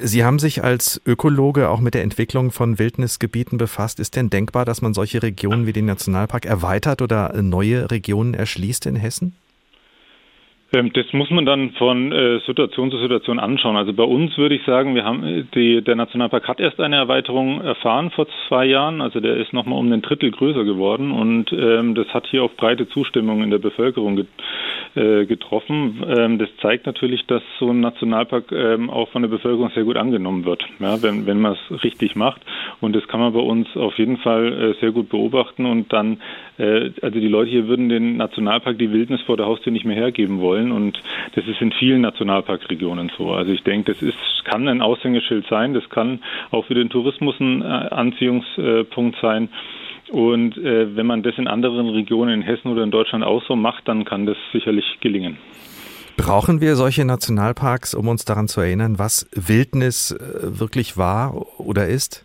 Sie 0.00 0.24
haben 0.24 0.38
sich 0.38 0.62
als 0.62 1.00
Ökologe 1.06 1.68
auch 1.68 1.80
mit 1.80 1.94
der 1.94 2.02
Entwicklung 2.02 2.52
von 2.52 2.78
Wildnisgebieten 2.78 3.58
befasst. 3.58 3.98
Ist 4.00 4.16
denn 4.16 4.30
denkbar, 4.30 4.64
dass 4.64 4.82
man 4.82 4.94
solche 4.94 5.22
Regionen 5.22 5.66
wie 5.66 5.72
den 5.72 5.86
Nationalpark 5.86 6.46
erweitert 6.46 7.02
oder 7.02 7.40
neue 7.42 7.90
Regionen 7.90 8.34
erschließt 8.34 8.86
in 8.86 8.96
Hessen? 8.96 9.34
Ähm, 10.72 10.92
das 10.92 11.06
muss 11.12 11.30
man 11.30 11.46
dann 11.46 11.70
von 11.72 12.12
äh, 12.12 12.40
Situation 12.46 12.90
zu 12.90 12.98
Situation 12.98 13.38
anschauen. 13.38 13.76
Also 13.76 13.94
bei 13.94 14.02
uns 14.02 14.36
würde 14.36 14.54
ich 14.54 14.64
sagen, 14.64 14.94
wir 14.94 15.04
haben 15.04 15.24
äh, 15.24 15.44
die, 15.54 15.82
der 15.82 15.96
Nationalpark 15.96 16.46
hat 16.46 16.60
erst 16.60 16.78
eine 16.78 16.96
Erweiterung 16.96 17.62
erfahren 17.62 18.10
vor 18.10 18.26
zwei 18.46 18.66
Jahren. 18.66 19.00
Also 19.00 19.20
der 19.20 19.36
ist 19.36 19.54
nochmal 19.54 19.78
um 19.78 19.90
ein 19.90 20.02
Drittel 20.02 20.30
größer 20.30 20.64
geworden 20.64 21.10
und 21.12 21.52
ähm, 21.52 21.94
das 21.94 22.08
hat 22.08 22.26
hier 22.26 22.42
auf 22.42 22.54
breite 22.56 22.86
Zustimmung 22.88 23.42
in 23.42 23.50
der 23.50 23.58
Bevölkerung 23.58 24.26
äh, 24.94 25.24
getroffen. 25.24 26.04
Ähm, 26.06 26.38
das 26.38 26.50
zeigt 26.60 26.84
natürlich, 26.84 27.26
dass 27.26 27.42
so 27.58 27.70
ein 27.70 27.80
Nationalpark 27.80 28.52
ähm, 28.52 28.90
auch 28.90 29.08
von 29.08 29.22
der 29.22 29.30
Bevölkerung 29.30 29.70
sehr 29.70 29.84
gut 29.84 29.96
angenommen 29.96 30.44
wird, 30.44 30.66
ja, 30.80 31.02
wenn, 31.02 31.26
wenn 31.26 31.40
man 31.40 31.52
es 31.70 31.82
richtig 31.82 32.14
macht. 32.14 32.42
Und 32.80 32.94
das 32.94 33.08
kann 33.08 33.20
man 33.20 33.32
bei 33.32 33.40
uns 33.40 33.74
auf 33.74 33.98
jeden 33.98 34.18
Fall 34.18 34.52
äh, 34.52 34.80
sehr 34.80 34.92
gut 34.92 35.08
beobachten 35.08 35.64
und 35.64 35.94
dann, 35.94 36.20
äh, 36.58 36.90
also 37.00 37.18
die 37.18 37.28
Leute 37.28 37.50
hier 37.50 37.68
würden 37.68 37.88
den 37.88 38.18
Nationalpark 38.18 38.78
die 38.78 38.92
Wildnis 38.92 39.22
vor 39.22 39.38
der 39.38 39.46
Haustür 39.46 39.72
nicht 39.72 39.86
mehr 39.86 39.96
hergeben 39.96 40.40
wollen 40.40 40.57
wollen. 40.58 40.72
Und 40.72 40.98
das 41.34 41.46
ist 41.46 41.60
in 41.60 41.72
vielen 41.72 42.02
Nationalparkregionen 42.02 43.10
so. 43.16 43.32
Also 43.32 43.52
ich 43.52 43.62
denke, 43.62 43.92
das 43.92 44.02
ist, 44.02 44.16
kann 44.44 44.68
ein 44.68 44.82
Aushängeschild 44.82 45.46
sein. 45.48 45.74
Das 45.74 45.88
kann 45.90 46.20
auch 46.50 46.64
für 46.66 46.74
den 46.74 46.90
Tourismus 46.90 47.38
ein 47.40 47.62
Anziehungspunkt 47.62 49.18
sein. 49.20 49.48
Und 50.10 50.56
äh, 50.56 50.96
wenn 50.96 51.06
man 51.06 51.22
das 51.22 51.36
in 51.36 51.46
anderen 51.48 51.88
Regionen 51.90 52.40
in 52.40 52.42
Hessen 52.42 52.68
oder 52.68 52.82
in 52.82 52.90
Deutschland 52.90 53.24
auch 53.24 53.42
so 53.46 53.56
macht, 53.56 53.86
dann 53.88 54.06
kann 54.06 54.24
das 54.24 54.38
sicherlich 54.52 54.84
gelingen. 55.00 55.36
Brauchen 56.16 56.60
wir 56.60 56.76
solche 56.76 57.04
Nationalparks, 57.04 57.94
um 57.94 58.08
uns 58.08 58.24
daran 58.24 58.48
zu 58.48 58.60
erinnern, 58.62 58.98
was 58.98 59.28
Wildnis 59.32 60.12
äh, 60.12 60.58
wirklich 60.58 60.96
war 60.96 61.60
oder 61.60 61.86
ist? 61.86 62.24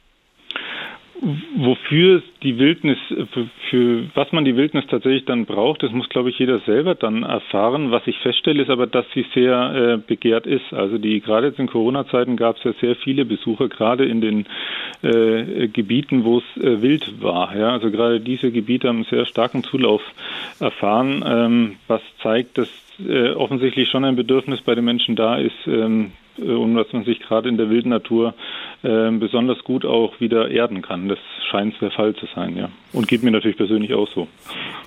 Wofür 1.55 2.21
die 2.41 2.57
Wildnis, 2.59 2.97
für, 3.07 3.47
für, 3.69 4.03
was 4.13 4.32
man 4.32 4.43
die 4.43 4.57
Wildnis 4.57 4.86
tatsächlich 4.88 5.26
dann 5.26 5.45
braucht, 5.45 5.84
das 5.84 5.91
muss, 5.91 6.09
glaube 6.09 6.30
ich, 6.30 6.39
jeder 6.39 6.59
selber 6.59 6.95
dann 6.95 7.24
erfahren. 7.24 7.91
Was 7.91 8.05
ich 8.07 8.17
feststelle, 8.19 8.61
ist 8.61 8.69
aber, 8.69 8.88
dass 8.88 9.05
sie 9.13 9.26
sehr 9.34 9.74
äh, 9.74 9.97
begehrt 9.97 10.45
ist. 10.45 10.74
Also 10.74 10.97
die 10.97 11.21
gerade 11.21 11.47
jetzt 11.47 11.59
in 11.59 11.67
Corona-Zeiten 11.67 12.36
gab 12.36 12.57
es 12.57 12.63
ja 12.63 12.74
sehr 12.74 12.95
viele 12.95 13.26
Besucher, 13.26 13.69
gerade 13.69 14.05
in 14.05 14.21
den 14.21 14.45
äh, 15.01 15.67
Gebieten, 15.67 16.26
wo 16.26 16.39
es 16.39 16.61
äh, 16.61 16.82
wild 16.82 17.21
war. 17.21 17.55
Ja? 17.55 17.69
Also 17.69 17.89
gerade 17.89 18.19
diese 18.19 18.51
Gebiete 18.51 18.89
haben 18.89 18.97
einen 18.97 19.05
sehr 19.05 19.26
starken 19.26 19.63
Zulauf 19.63 20.01
erfahren, 20.59 21.24
ähm, 21.26 21.76
was 21.88 22.01
zeigt, 22.21 22.57
dass 22.57 22.69
äh, 22.99 23.31
offensichtlich 23.31 23.89
schon 23.89 24.05
ein 24.05 24.15
Bedürfnis 24.15 24.61
bei 24.61 24.75
den 24.75 24.85
Menschen 24.85 25.15
da 25.15 25.37
ist, 25.37 25.67
ähm, 25.67 26.11
äh, 26.37 26.43
und 26.43 26.75
dass 26.75 26.91
man 26.93 27.03
sich 27.05 27.19
gerade 27.19 27.49
in 27.49 27.57
der 27.57 27.69
wilden 27.69 27.89
Natur 27.89 28.33
äh, 28.83 29.11
besonders 29.11 29.63
gut 29.63 29.85
auch 29.85 30.19
wieder 30.19 30.49
erden 30.49 30.81
kann. 30.81 31.09
Das 31.09 31.19
scheint 31.49 31.79
der 31.81 31.91
Fall 31.91 32.15
zu 32.15 32.27
sein, 32.35 32.57
ja. 32.57 32.69
Und 32.91 33.07
geht 33.07 33.23
mir 33.23 33.31
natürlich 33.31 33.57
persönlich 33.57 33.93
auch 33.93 34.07
so. 34.07 34.27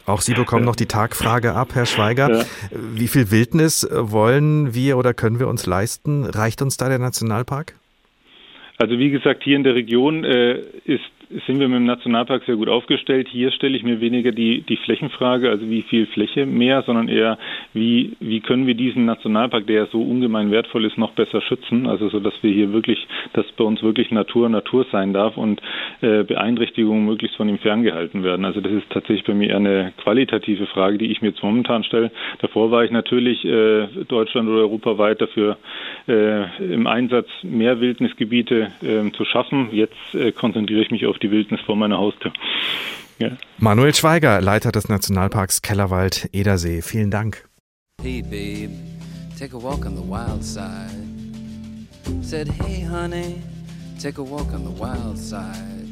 Auch 0.07 0.21
Sie 0.21 0.35
bekommen 0.35 0.65
noch 0.65 0.77
die 0.77 0.87
Tagfrage 0.87 1.55
ab, 1.55 1.75
Herr 1.75 1.87
Schweiger. 1.87 2.39
Ja. 2.39 2.45
Wie 2.71 3.09
viel 3.09 3.31
Wildnis 3.31 3.89
wollen 3.91 4.75
wir 4.75 4.99
oder 4.99 5.15
können 5.15 5.41
wir 5.41 5.49
uns 5.49 5.67
leisten? 5.67 6.25
Reicht 6.25 6.63
uns 6.63 6.77
da 6.77 6.89
der 6.89 6.99
Nationalpark? 6.99 7.75
Also 8.79 8.99
wie 8.99 9.11
gesagt, 9.11 9.43
hier 9.43 9.57
in 9.57 9.65
der 9.65 9.75
Region 9.75 10.25
äh, 10.25 10.61
ist 10.85 11.01
sind 11.47 11.61
wir 11.61 11.69
mit 11.69 11.77
dem 11.77 11.87
Nationalpark 11.87 12.45
sehr 12.45 12.57
gut 12.57 12.69
aufgestellt. 12.69 13.29
Hier 13.31 13.51
stelle 13.51 13.77
ich 13.77 13.83
mir 13.83 14.01
weniger 14.01 14.33
die, 14.33 14.63
die 14.63 14.77
Flächenfrage, 14.77 15.51
also 15.51 15.69
wie 15.69 15.83
viel 15.83 16.07
Fläche 16.07 16.47
mehr, 16.47 16.83
sondern 16.83 17.09
eher, 17.09 17.39
wie, 17.73 18.17
wie 18.21 18.41
können 18.41 18.67
wir 18.67 18.75
diesen 18.75 19.05
Nationalpark, 19.05 19.67
der 19.67 19.87
so 19.87 20.03
ungemein 20.03 20.51
wertvoll 20.51 20.85
ist, 20.85 20.99
noch 20.99 21.13
besser 21.13 21.41
schützen. 21.41 21.87
Also 21.87 22.09
so, 22.09 22.21
dass 22.21 22.35
wir 22.43 22.53
hier 22.53 22.73
wirklich, 22.73 23.07
dass 23.33 23.47
bei 23.53 23.65
uns 23.65 23.83
wirklich 23.83 24.11
Natur 24.11 24.49
Natur 24.49 24.87
sein 24.91 25.13
darf 25.13 25.37
und 25.37 25.61
äh, 26.01 26.23
Beeinträchtigungen 26.23 27.05
möglichst 27.05 27.37
von 27.37 27.49
ihm 27.49 27.59
ferngehalten 27.59 28.23
werden. 28.23 28.45
Also 28.45 28.61
das 28.61 28.73
ist 28.73 28.91
tatsächlich 28.91 29.25
bei 29.25 29.35
mir 29.35 29.51
eher 29.51 29.57
eine 29.57 29.93
qualitative 29.97 30.67
Frage, 30.67 30.99
die 30.99 31.07
ich 31.07 31.23
mir 31.23 31.29
jetzt 31.29 31.43
momentan 31.43 31.85
stelle. 31.85 32.11
Davor 32.39 32.71
war 32.71 32.85
ich 32.85 32.91
natürlich 32.91 33.45
äh, 33.45 33.87
Deutschland 34.09 34.49
oder 34.49 34.61
europaweit 34.61 35.21
dafür 35.21 35.57
äh, 36.09 36.45
im 36.73 36.87
Einsatz, 36.87 37.29
mehr 37.43 37.81
Wildnisgebiete 37.81 38.69
äh, 38.83 39.11
zu 39.13 39.25
schaffen. 39.25 39.69
Jetzt 39.73 40.15
äh, 40.15 40.33
konzentriere 40.33 40.83
ich 40.83 40.91
mich 40.91 41.07
auf 41.07 41.16
die 41.19 41.31
Wildnis 41.31 41.61
vor 41.67 41.77
meiner 41.77 41.99
Haustür. 41.99 42.33
Ja. 43.19 43.31
Manuel 43.59 43.95
Schweiger, 43.95 44.41
Leiter 44.41 44.73
des 44.73 44.89
Nationalparks 44.89 45.63
Kellerwald 45.63 46.29
Edersee. 46.33 46.83
Vielen 46.83 47.11
Dank. 47.11 47.49
Hey 48.03 48.23
babe, 48.23 48.71
take 49.39 49.57
a 49.57 49.61
walk 49.61 49.87
on 49.87 49.97
the 49.97 50.03
wild 50.03 50.45
side. 50.45 50.91
Said 52.21 52.49
hey 52.49 52.85
honey, 52.85 53.43
take 54.01 54.21
a 54.21 54.25
walk 54.25 54.53
on 54.53 54.65
the 54.65 54.81
wild 54.81 55.17
side. 55.17 55.87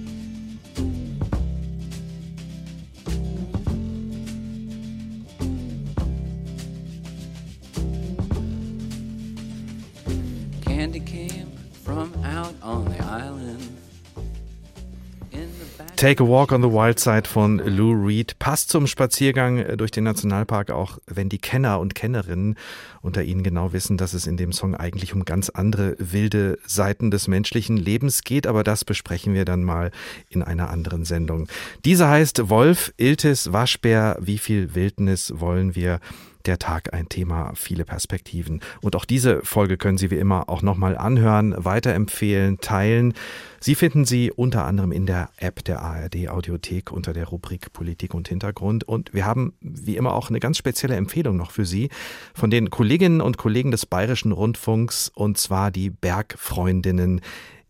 Take 16.05 16.23
a 16.23 16.27
Walk 16.27 16.53
on 16.53 16.61
the 16.61 16.69
Wild 16.69 16.99
Side 16.99 17.27
von 17.27 17.57
Lou 17.61 17.93
Reed 17.93 18.39
passt 18.39 18.69
zum 18.69 18.87
Spaziergang 18.87 19.79
durch 19.79 19.91
den 19.91 20.05
Nationalpark, 20.05 20.71
auch 20.71 20.99
wenn 21.07 21.31
die 21.31 21.39
Kenner 21.39 21.81
und 21.81 21.95
Kennerinnen 21.95 22.57
unter 23.01 23.23
Ihnen 23.23 23.43
genau 23.43 23.73
wissen, 23.73 23.97
dass 23.97 24.13
es 24.13 24.27
in 24.27 24.37
dem 24.37 24.53
Song 24.53 24.75
eigentlich 24.75 25.15
um 25.15 25.25
ganz 25.25 25.49
andere 25.49 25.97
wilde 25.99 26.59
Seiten 26.67 27.11
des 27.11 27.27
menschlichen 27.27 27.79
Lebens 27.79 28.23
geht, 28.23 28.47
aber 28.47 28.65
das 28.65 28.85
besprechen 28.85 29.33
wir 29.33 29.47
dann 29.47 29.65
mal 29.65 29.93
in 30.29 30.43
einer 30.43 30.69
anderen 30.69 31.07
Sendung. 31.07 31.49
Diese 31.87 32.07
heißt 32.07 32.51
Wolf, 32.51 32.93
Iltis, 32.99 33.55
Waschbär, 33.55 34.19
wie 34.21 34.37
viel 34.37 34.75
Wildnis 34.75 35.33
wollen 35.35 35.75
wir? 35.75 36.01
Der 36.47 36.59
Tag 36.59 36.93
ein 36.93 37.09
Thema, 37.09 37.53
viele 37.55 37.85
Perspektiven. 37.85 38.61
Und 38.83 38.97
auch 38.97 39.05
diese 39.05 39.41
Folge 39.45 39.77
können 39.77 39.99
Sie 39.99 40.11
wie 40.11 40.19
immer 40.19 40.49
auch 40.49 40.63
nochmal 40.63 40.97
anhören, 40.97 41.55
weiterempfehlen, 41.57 42.59
teilen. 42.61 43.15
Sie 43.61 43.75
finden 43.75 44.05
sie 44.05 44.31
unter 44.31 44.67
anderem 44.67 44.93
in 44.93 45.07
der 45.07 45.31
App 45.39 45.65
der 45.65 45.81
ARD 45.81 46.29
Audiothek 46.29 46.93
unter 46.93 47.15
der 47.15 47.29
Rubrik 47.29 47.73
Politik 47.73 48.13
und 48.13 48.29
Hintergrund. 48.29 48.85
Und 48.85 49.15
wir 49.15 49.25
haben 49.25 49.55
wie 49.63 49.97
immer 49.97 50.13
auch 50.13 50.29
eine 50.29 50.39
ganz 50.39 50.59
spezielle 50.59 50.97
Empfehlung 50.97 51.39
noch 51.39 51.51
für 51.51 51.65
Sie 51.65 51.89
von 52.35 52.51
den 52.51 52.69
Kolleginnen 52.69 53.23
und 53.23 53.39
Kollegen 53.39 53.71
des 53.71 53.87
Bayerischen 53.87 54.33
Rundfunks 54.33 55.11
und 55.15 55.39
zwar 55.39 55.71
die 55.71 55.89
Bergfreundinnen. 55.89 57.23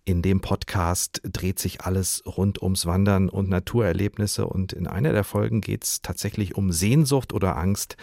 In 0.06 0.20
dem 0.20 0.42
Podcast 0.42 1.22
dreht 1.24 1.58
sich 1.58 1.80
alles 1.80 2.22
rund 2.26 2.60
ums 2.60 2.84
Wandern 2.84 3.30
und 3.30 3.48
Naturerlebnisse 3.48 4.46
und 4.46 4.74
in 4.74 4.86
einer 4.86 5.12
der 5.12 5.24
Folgen 5.24 5.62
geht 5.62 5.84
es 5.84 6.02
tatsächlich 6.02 6.56
um 6.56 6.72
Sehnsucht 6.72 7.32
oder 7.32 7.56
Angst, 7.56 7.96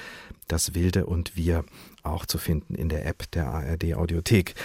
das 0.47 0.73
Wilde 0.73 1.05
und 1.05 1.35
Wir, 1.35 1.63
auch 2.01 2.25
zu 2.25 2.39
finden 2.39 2.73
in 2.73 2.89
der 2.89 3.05
App 3.05 3.29
der 3.33 3.49
ARD 3.49 3.93
Audiothek. 3.93 4.55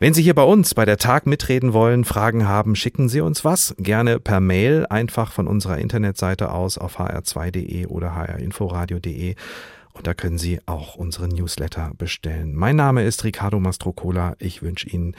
Wenn 0.00 0.12
Sie 0.12 0.22
hier 0.22 0.34
bei 0.34 0.42
uns 0.42 0.74
bei 0.74 0.84
der 0.84 0.98
Tag 0.98 1.26
mitreden 1.26 1.72
wollen, 1.72 2.04
Fragen 2.04 2.46
haben, 2.46 2.76
schicken 2.76 3.08
Sie 3.08 3.22
uns 3.22 3.42
was. 3.42 3.74
Gerne 3.78 4.20
per 4.20 4.40
Mail, 4.40 4.84
einfach 4.90 5.32
von 5.32 5.46
unserer 5.46 5.78
Internetseite 5.78 6.50
aus 6.50 6.76
auf 6.76 7.00
hr2.de 7.00 7.86
oder 7.86 8.14
hrinforadio.de. 8.16 9.34
Und 9.94 10.06
da 10.06 10.12
können 10.12 10.36
Sie 10.36 10.60
auch 10.66 10.96
unseren 10.96 11.30
Newsletter 11.30 11.92
bestellen. 11.96 12.54
Mein 12.54 12.76
Name 12.76 13.04
ist 13.04 13.24
Ricardo 13.24 13.60
Mastrocola. 13.60 14.36
Ich 14.38 14.60
wünsche 14.60 14.90
Ihnen 14.90 15.14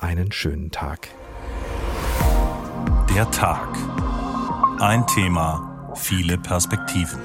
einen 0.00 0.32
schönen 0.32 0.70
Tag. 0.70 1.08
Der 3.14 3.30
Tag. 3.30 3.68
Ein 4.80 5.06
Thema, 5.06 5.92
viele 5.94 6.38
Perspektiven. 6.38 7.20